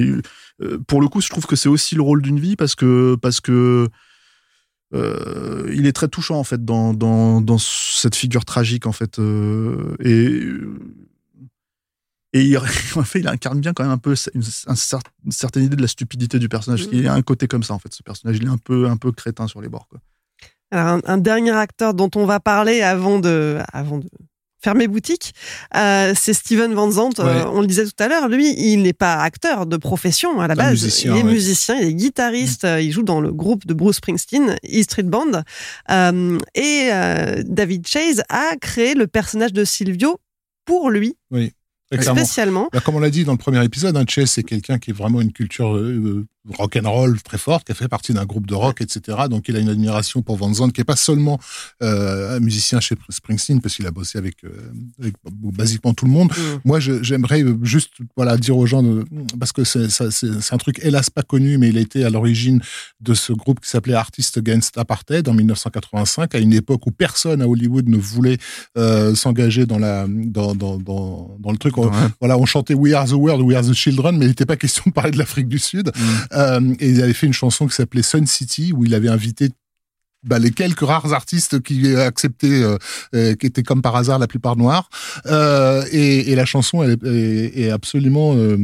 pour 0.87 1.01
le 1.01 1.07
coup 1.07 1.19
je 1.19 1.29
trouve 1.29 1.47
que 1.47 1.55
c'est 1.55 1.69
aussi 1.69 1.95
le 1.95 2.03
rôle 2.03 2.21
d'une 2.21 2.39
vie 2.39 2.55
parce 2.55 2.75
que 2.75 3.15
parce 3.15 3.41
que 3.41 3.89
euh, 4.93 5.71
il 5.73 5.87
est 5.87 5.93
très 5.93 6.07
touchant 6.07 6.37
en 6.37 6.43
fait 6.43 6.63
dans, 6.63 6.93
dans, 6.93 7.41
dans 7.41 7.57
cette 7.57 8.15
figure 8.15 8.45
tragique 8.45 8.85
en 8.85 8.91
fait 8.91 9.17
euh, 9.17 9.95
et 9.99 10.41
et 12.33 12.41
il, 12.43 12.57
en 12.95 13.03
fait, 13.03 13.19
il 13.19 13.27
incarne 13.27 13.59
bien 13.61 13.73
quand 13.73 13.83
même 13.83 13.91
un 13.93 13.97
peu 13.97 14.15
une, 14.33 14.41
un 14.67 14.73
cer- 14.73 14.99
une 15.25 15.31
certaine 15.31 15.63
idée 15.63 15.75
de 15.75 15.81
la 15.81 15.87
stupidité 15.87 16.39
du 16.39 16.49
personnage. 16.49 16.87
Il 16.91 17.07
a 17.07 17.13
un 17.13 17.21
côté 17.21 17.47
comme 17.47 17.63
ça 17.63 17.73
en 17.73 17.79
fait. 17.79 17.93
Ce 17.93 18.03
personnage, 18.03 18.37
il 18.37 18.45
est 18.45 18.49
un 18.49 18.57
peu 18.57 18.87
un 18.87 18.97
peu 18.97 19.11
crétin 19.11 19.47
sur 19.47 19.61
les 19.61 19.69
bords. 19.69 19.87
Quoi. 19.87 19.99
Alors, 20.71 20.87
un, 20.87 21.01
un 21.05 21.17
dernier 21.17 21.51
acteur 21.51 21.93
dont 21.93 22.09
on 22.15 22.25
va 22.25 22.39
parler 22.39 22.81
avant 22.81 23.19
de, 23.19 23.59
avant 23.71 23.99
de 23.99 24.07
fermer 24.63 24.87
boutique, 24.87 25.33
euh, 25.75 26.13
c'est 26.15 26.33
Steven 26.33 26.73
Van 26.73 26.89
Zandt. 26.89 27.19
Euh, 27.21 27.43
on 27.51 27.59
le 27.61 27.67
disait 27.67 27.83
tout 27.85 27.91
à 27.99 28.07
l'heure, 28.07 28.29
lui, 28.29 28.55
il 28.57 28.81
n'est 28.81 28.93
pas 28.93 29.15
acteur 29.21 29.65
de 29.65 29.75
profession 29.77 30.39
à 30.39 30.47
la 30.47 30.53
Un 30.53 30.55
base. 30.55 30.71
musicien, 30.71 31.13
il 31.15 31.19
est 31.19 31.23
ouais. 31.23 31.31
musicien, 31.31 31.75
il 31.75 31.87
est 31.89 31.93
guitariste, 31.93 32.63
euh, 32.63 32.81
il 32.81 32.91
joue 32.93 33.03
dans 33.03 33.19
le 33.19 33.33
groupe 33.33 33.67
de 33.67 33.73
Bruce 33.73 33.97
Springsteen, 33.97 34.55
E 34.63 34.81
Street 34.83 35.03
Band. 35.03 35.43
Euh, 35.91 36.37
et 36.55 36.89
euh, 36.93 37.43
David 37.45 37.85
Chase 37.85 38.23
a 38.29 38.55
créé 38.55 38.95
le 38.95 39.05
personnage 39.07 39.51
de 39.53 39.65
Silvio 39.65 40.17
pour 40.65 40.89
lui, 40.89 41.17
clairement. 41.29 41.51
Spécialement. 42.01 42.69
Bah, 42.71 42.79
comme 42.79 42.95
on 42.95 42.99
l'a 42.99 43.09
dit 43.09 43.23
dans 43.23 43.33
le 43.33 43.37
premier 43.37 43.63
épisode, 43.63 43.95
hein, 43.97 44.05
Chess, 44.07 44.31
c'est 44.31 44.43
quelqu'un 44.43 44.79
qui 44.79 44.91
est 44.91 44.93
vraiment 44.93 45.21
une 45.21 45.31
culture 45.31 45.75
euh, 45.75 46.25
rock 46.57 46.75
and 46.81 46.89
roll 46.91 47.21
très 47.21 47.37
forte, 47.37 47.65
qui 47.65 47.71
a 47.71 47.75
fait 47.75 47.87
partie 47.87 48.13
d'un 48.13 48.25
groupe 48.25 48.45
de 48.47 48.53
rock, 48.55 48.81
etc. 48.81 49.17
Donc 49.29 49.47
il 49.47 49.55
a 49.55 49.59
une 49.59 49.69
admiration 49.69 50.21
pour 50.21 50.35
Van 50.35 50.53
Zandt, 50.53 50.73
qui 50.73 50.81
est 50.81 50.85
pas 50.85 50.95
seulement 50.97 51.39
euh, 51.81 52.35
un 52.37 52.39
musicien 52.39 52.79
chez 52.79 52.95
Springsteen, 53.09 53.61
parce 53.61 53.75
qu'il 53.75 53.87
a 53.87 53.91
bossé 53.91 54.17
avec, 54.17 54.43
euh, 54.43 54.49
avec 54.99 55.15
basiquement 55.25 55.93
tout 55.93 56.05
le 56.05 56.11
monde. 56.11 56.31
Mm. 56.31 56.59
Moi, 56.65 56.79
j'aimerais 56.79 57.43
juste 57.63 57.93
voilà 58.17 58.35
dire 58.37 58.57
aux 58.57 58.65
gens, 58.65 58.83
de, 58.83 59.05
parce 59.39 59.51
que 59.53 59.63
c'est 59.63 60.53
un 60.53 60.57
truc 60.57 60.79
hélas 60.83 61.09
pas 61.09 61.23
connu, 61.23 61.57
mais 61.57 61.69
il 61.69 61.77
a 61.77 61.81
été 61.81 62.03
à 62.03 62.09
l'origine 62.09 62.61
de 63.01 63.13
ce 63.13 63.31
groupe 63.33 63.59
qui 63.61 63.69
s'appelait 63.69 63.93
Artists 63.93 64.37
Against 64.37 64.77
Apartheid 64.77 65.27
en 65.29 65.33
1985, 65.33 66.35
à 66.35 66.39
une 66.39 66.53
époque 66.53 66.85
où 66.87 66.91
personne 66.91 67.41
à 67.41 67.47
Hollywood 67.47 67.87
ne 67.87 67.97
voulait 67.97 68.37
euh, 68.77 69.15
s'engager 69.15 69.65
dans 69.65 69.79
la 69.79 70.05
dans, 70.09 70.55
dans, 70.55 70.77
dans, 70.77 71.37
dans 71.39 71.51
le 71.51 71.57
truc. 71.57 71.77
On- 71.77 71.83
Ouais. 71.83 72.07
voilà, 72.21 72.37
on 72.39 72.45
chantait 72.45 72.73
We 72.73 72.93
Are 72.93 73.05
the 73.07 73.11
World, 73.11 73.41
We 73.45 73.55
Are 73.57 73.63
the 73.63 73.73
Children, 73.73 74.17
mais 74.17 74.25
il 74.25 74.29
n'était 74.29 74.45
pas 74.45 74.55
question 74.55 74.83
de 74.87 74.91
parler 74.93 75.11
de 75.11 75.17
l'Afrique 75.17 75.47
du 75.47 75.59
Sud. 75.59 75.91
Euh, 76.35 76.73
et 76.79 76.89
il 76.89 77.01
avait 77.01 77.13
fait 77.13 77.27
une 77.27 77.33
chanson 77.33 77.67
qui 77.67 77.75
s'appelait 77.75 78.03
Sun 78.03 78.25
City, 78.27 78.73
où 78.73 78.85
il 78.85 78.93
avait 78.95 79.09
invité 79.09 79.49
bah, 80.25 80.39
les 80.39 80.51
quelques 80.51 80.79
rares 80.81 81.11
artistes 81.13 81.61
qui 81.61 81.95
acceptaient, 81.95 82.63
euh, 83.13 83.35
qui 83.35 83.45
étaient 83.45 83.63
comme 83.63 83.81
par 83.81 83.95
hasard 83.95 84.19
la 84.19 84.27
plupart 84.27 84.55
noirs. 84.55 84.89
Euh, 85.25 85.83
et, 85.91 86.31
et 86.31 86.35
la 86.35 86.45
chanson, 86.45 86.81
elle 86.83 86.91
est, 86.91 87.03
est- 87.05 87.61
est 87.63 87.69
absolument 87.71 88.33
euh, 88.35 88.57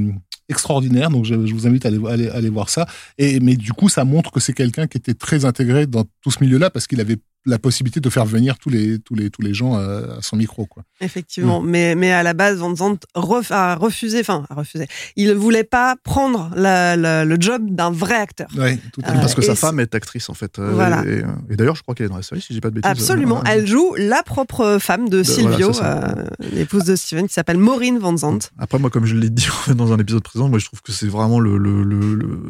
extraordinaire. 0.47 1.09
Donc, 1.09 1.25
je, 1.25 1.45
je 1.45 1.53
vous 1.53 1.67
invite 1.67 1.85
à 1.85 1.89
aller, 1.89 1.99
aller, 2.07 2.29
aller 2.29 2.49
voir 2.49 2.69
ça. 2.69 2.87
Et 3.17 3.39
mais 3.39 3.55
du 3.55 3.73
coup, 3.73 3.89
ça 3.89 4.05
montre 4.05 4.31
que 4.31 4.39
c'est 4.39 4.53
quelqu'un 4.53 4.87
qui 4.87 4.97
était 4.97 5.13
très 5.13 5.43
intégré 5.45 5.85
dans 5.85 6.05
tout 6.21 6.31
ce 6.31 6.41
milieu-là 6.43 6.69
parce 6.69 6.87
qu'il 6.87 7.01
avait 7.01 7.17
la 7.45 7.57
possibilité 7.57 7.99
de 7.99 8.09
faire 8.09 8.25
venir 8.25 8.57
tous 8.57 8.69
les 8.69 8.99
tous 8.99 9.15
les 9.15 9.29
tous 9.29 9.41
les 9.41 9.53
gens 9.53 9.75
à, 9.75 9.81
à 10.17 10.21
son 10.21 10.35
micro, 10.35 10.65
quoi. 10.65 10.83
Effectivement, 11.01 11.61
mais, 11.61 11.95
mais 11.95 12.11
à 12.11 12.21
la 12.23 12.33
base, 12.33 12.57
Van 12.57 12.75
Zandt 12.75 13.05
ref- 13.15 13.51
a 13.53 13.75
refusé, 13.75 14.19
enfin, 14.19 14.45
a 14.49 14.55
refusé. 14.55 14.87
Il 15.15 15.29
ne 15.29 15.33
voulait 15.33 15.63
pas 15.63 15.95
prendre 16.03 16.51
la- 16.55 16.97
la- 16.97 17.23
le 17.25 17.37
job 17.39 17.63
d'un 17.69 17.91
vrai 17.91 18.15
acteur. 18.15 18.47
Ouais, 18.57 18.77
tout 18.91 19.01
à 19.03 19.09
Euh, 19.09 19.13
fait. 19.13 19.19
Parce 19.21 19.35
que 19.35 19.41
et 19.41 19.45
sa 19.45 19.55
femme 19.55 19.79
est 19.79 19.95
actrice 19.95 20.29
en 20.29 20.33
fait. 20.33 20.59
Euh, 20.59 20.71
Voilà. 20.73 21.03
Et, 21.05 21.23
et 21.49 21.55
d'ailleurs, 21.55 21.75
je 21.75 21.81
crois 21.81 21.95
qu'elle 21.95 22.07
est 22.07 22.09
dans 22.09 22.17
la 22.17 22.23
série, 22.23 22.41
si 22.41 22.53
j'ai 22.53 22.61
pas 22.61 22.69
de 22.69 22.75
bêtises. 22.75 22.91
Absolument, 22.91 23.39
Euh, 23.39 23.43
elle 23.47 23.65
joue 23.67 23.93
la 23.97 24.21
propre 24.23 24.77
femme 24.81 25.07
de 25.09 25.23
Silvio, 25.23 25.71
voilà, 25.71 26.17
euh, 26.19 26.25
l'épouse 26.53 26.83
de 26.83 26.95
Steven, 26.95 27.27
qui 27.27 27.33
s'appelle 27.33 27.57
Maureen 27.57 27.97
Van 27.99 28.15
Zandt. 28.17 28.49
Après, 28.57 28.79
moi, 28.79 28.89
comme 28.89 29.05
je 29.05 29.15
l'ai 29.15 29.29
dit 29.29 29.47
dans 29.75 29.93
un 29.93 29.97
épisode 29.97 30.23
présent, 30.23 30.49
moi, 30.49 30.59
je 30.59 30.65
trouve 30.65 30.81
que 30.81 30.91
c'est 30.91 31.07
vraiment 31.07 31.39
le, 31.39 31.57
le, 31.57 31.83
le, 31.83 32.15
le, 32.15 32.41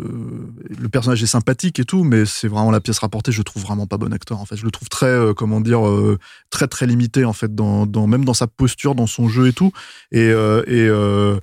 le 0.79 0.89
personnage 0.89 1.21
est 1.21 1.27
sympathique 1.27 1.79
et 1.79 1.85
tout, 1.85 2.03
mais 2.03 2.25
c'est 2.25 2.47
vraiment 2.47 2.71
la 2.71 2.79
pièce 2.81 2.99
rapportée. 2.99 3.31
Je 3.31 3.37
le 3.37 3.43
trouve 3.43 3.61
vraiment 3.63 3.85
pas 3.87 3.97
bon 3.97 4.11
acteur. 4.13 4.39
En 4.39 4.45
fait, 4.45 4.55
je 4.55 4.63
le 4.65 4.71
trouve 4.71 4.78
très, 4.89 5.07
euh, 5.07 5.33
comment 5.33 5.61
dire, 5.61 5.85
euh, 5.87 6.17
très 6.49 6.67
très 6.67 6.85
limité 6.87 7.25
en 7.25 7.33
fait, 7.33 7.53
dans, 7.53 7.85
dans 7.85 8.07
même 8.07 8.23
dans 8.25 8.33
sa 8.33 8.47
posture, 8.47 8.95
dans 8.95 9.07
son 9.07 9.27
jeu 9.27 9.47
et 9.47 9.53
tout. 9.53 9.71
Et 10.11 10.29
euh, 10.29 10.63
et 10.67 10.87
euh, 10.87 11.39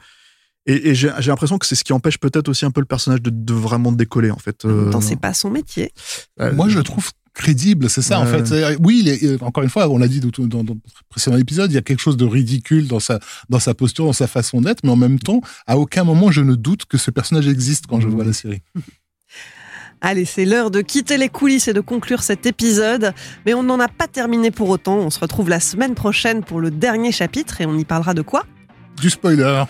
et, 0.67 0.91
et 0.91 0.95
j'ai 0.95 1.11
j'ai 1.19 1.31
l'impression 1.31 1.59
que 1.59 1.67
c'est 1.67 1.75
ce 1.77 1.85
qui 1.85 1.93
empêche 1.93 2.19
peut-être 2.19 2.49
aussi 2.49 2.65
un 2.65 2.71
peu 2.71 2.81
le 2.81 2.87
personnage 2.87 3.23
de, 3.23 3.31
de 3.31 3.53
vraiment 3.53 3.93
décoller 3.93 4.31
en 4.31 4.39
fait. 4.39 4.65
Euh, 4.65 4.91
c'est 5.01 5.21
pas 5.21 5.35
son 5.35 5.51
métier. 5.51 5.93
euh, 6.41 6.53
Moi, 6.55 6.69
je 6.69 6.79
le 6.79 6.83
trouve 6.85 7.11
crédible, 7.35 7.91
c'est 7.91 8.01
ça 8.03 8.19
en 8.19 8.25
fait. 8.25 8.77
Oui, 8.81 9.03
il 9.05 9.09
est, 9.11 9.43
encore 9.43 9.63
une 9.63 9.69
fois, 9.69 9.89
on 9.91 9.99
l'a 9.99 10.09
dit 10.09 10.21
dans, 10.21 10.31
dans, 10.47 10.65
dans 10.65 10.73
le 10.73 10.81
précédent 11.11 11.37
épisode, 11.37 11.71
il 11.71 11.75
y 11.75 11.79
a 11.79 11.83
quelque 11.83 12.01
chose 12.01 12.17
de 12.17 12.25
ridicule 12.25 12.89
dans 12.89 12.99
sa 12.99 13.21
dans 13.51 13.61
sa 13.61 13.75
posture, 13.75 14.07
dans 14.07 14.15
sa 14.15 14.27
façon 14.27 14.63
d'être, 14.63 14.83
mais 14.85 14.91
en 14.91 14.97
même 14.97 15.19
temps, 15.19 15.43
à 15.67 15.77
aucun 15.77 16.03
moment 16.03 16.31
je 16.31 16.41
ne 16.41 16.55
doute 16.55 16.87
que 16.87 16.97
ce 16.97 17.11
personnage 17.11 17.47
existe 17.47 17.87
quand 17.89 18.01
je 18.01 18.09
vois 18.09 18.25
la 18.25 18.33
série. 18.33 18.63
Allez, 20.01 20.25
c'est 20.25 20.45
l'heure 20.45 20.71
de 20.71 20.83
quitter 20.83 21.17
les 21.17 21.29
coulisses 21.29 21.69
et 21.69 21.73
de 21.73 21.81
conclure 21.81 22.23
cet 22.23 22.47
épisode. 22.47 23.13
Mais 23.45 23.55
on 23.55 23.63
n'en 23.63 23.81
a 23.81 23.89
pas 23.89 24.07
terminé 24.07 24.51
pour 24.51 24.69
autant. 24.69 24.97
On 24.97 25.11
se 25.11 25.19
retrouve 25.19 25.49
la 25.49 25.61
semaine 25.61 25.95
prochaine 25.95 26.45
pour 26.45 26.61
le 26.61 26.71
dernier 26.71 27.13
chapitre 27.13 27.61
et 27.61 27.67
on 27.67 27.77
y 27.77 27.85
parlera 27.85 28.15
de 28.15 28.23
quoi? 28.23 28.45
Du 29.01 29.11
spoiler. 29.11 29.65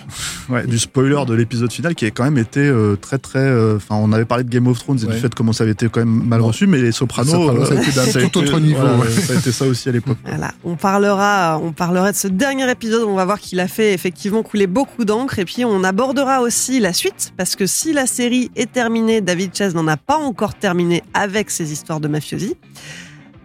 Ouais, 0.48 0.66
du 0.66 0.78
spoiler 0.78 1.16
de 1.26 1.34
l'épisode 1.34 1.72
final 1.72 1.94
qui 1.96 2.06
a 2.06 2.10
quand 2.12 2.22
même 2.22 2.38
été 2.38 2.60
euh, 2.60 2.94
très 2.94 3.18
très. 3.18 3.40
euh, 3.40 3.76
Enfin, 3.76 3.96
on 3.96 4.12
avait 4.12 4.24
parlé 4.24 4.44
de 4.44 4.48
Game 4.48 4.66
of 4.68 4.78
Thrones 4.78 4.98
et 5.02 5.06
Ouais. 5.06 5.14
du 5.14 5.20
fait 5.20 5.34
comment 5.34 5.52
ça 5.52 5.64
avait 5.64 5.72
été 5.72 5.88
quand 5.88 5.98
même 6.00 6.22
mal 6.28 6.40
reçu, 6.40 6.66
mais 6.68 6.78
les 6.80 6.92
Sopranos, 6.92 7.32
Sopranos, 7.32 7.66
ça 7.66 7.74
a 7.74 7.82
été 7.82 7.90
d'un 7.92 8.04
ça 8.04 8.18
a 8.20 8.22
tout 8.22 8.40
été- 8.40 8.50
autre 8.50 8.60
niveau, 8.60 8.80
voilà, 8.80 8.96
ouais. 8.98 9.10
Ça 9.10 9.32
a 9.32 9.36
été 9.36 9.50
ça 9.50 9.64
aussi 9.66 9.88
à 9.88 9.92
l'époque. 9.92 10.18
Voilà, 10.24 10.52
on 10.62 10.76
parlera, 10.76 11.58
on 11.60 11.72
parlera 11.72 12.12
de 12.12 12.16
ce 12.16 12.28
dernier 12.28 12.70
épisode. 12.70 13.02
On 13.02 13.16
va 13.16 13.24
voir 13.24 13.40
qu'il 13.40 13.58
a 13.58 13.66
fait 13.66 13.92
effectivement 13.92 14.44
couler 14.44 14.68
beaucoup 14.68 15.04
d'encre. 15.04 15.40
Et 15.40 15.44
puis 15.44 15.64
on 15.64 15.82
abordera 15.82 16.40
aussi 16.40 16.78
la 16.78 16.92
suite, 16.92 17.32
parce 17.36 17.56
que 17.56 17.66
si 17.66 17.92
la 17.92 18.06
série 18.06 18.50
est 18.54 18.70
terminée, 18.72 19.20
David 19.20 19.56
Chase 19.56 19.74
n'en 19.74 19.88
a 19.88 19.96
pas 19.96 20.16
encore 20.18 20.54
terminé 20.54 21.02
avec 21.14 21.50
ses 21.50 21.72
histoires 21.72 21.98
de 21.98 22.06
mafiosi. 22.06 22.54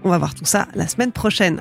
On 0.04 0.10
va 0.10 0.18
voir 0.20 0.34
tout 0.36 0.46
ça 0.46 0.68
la 0.76 0.88
semaine 0.88 1.12
prochaine. 1.12 1.60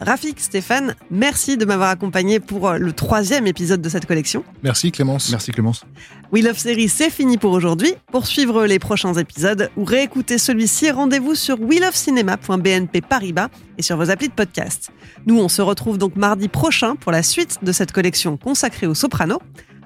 Rafik, 0.00 0.40
Stéphane, 0.40 0.94
merci 1.10 1.56
de 1.56 1.64
m'avoir 1.64 1.90
accompagné 1.90 2.40
pour 2.40 2.68
euh, 2.68 2.78
le 2.78 2.92
troisième 2.92 3.46
épisode 3.46 3.82
de 3.82 3.88
cette 3.88 4.06
collection. 4.06 4.44
Merci 4.62 4.92
Clémence. 4.92 5.30
Merci 5.30 5.50
Clémence. 5.50 5.84
We 6.30 6.44
Love 6.44 6.58
Series, 6.58 6.88
c'est 6.88 7.10
fini 7.10 7.38
pour 7.38 7.52
aujourd'hui. 7.52 7.94
Pour 8.12 8.26
suivre 8.26 8.66
les 8.66 8.78
prochains 8.78 9.14
épisodes 9.14 9.70
ou 9.76 9.84
réécouter 9.84 10.38
celui-ci, 10.38 10.90
rendez-vous 10.90 11.34
sur 11.34 11.58
welovecinema.bnp 11.58 13.00
Paribas 13.08 13.48
et 13.76 13.82
sur 13.82 13.96
vos 13.96 14.10
applis 14.10 14.28
de 14.28 14.34
podcast. 14.34 14.90
Nous, 15.26 15.38
on 15.38 15.48
se 15.48 15.62
retrouve 15.62 15.98
donc 15.98 16.16
mardi 16.16 16.48
prochain 16.48 16.96
pour 16.96 17.12
la 17.12 17.22
suite 17.22 17.58
de 17.62 17.72
cette 17.72 17.92
collection 17.92 18.36
consacrée 18.36 18.86
aux 18.86 18.94
sopranos. 18.94 19.40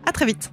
À 0.07 0.13
très 0.13 0.27
vite. 0.27 0.51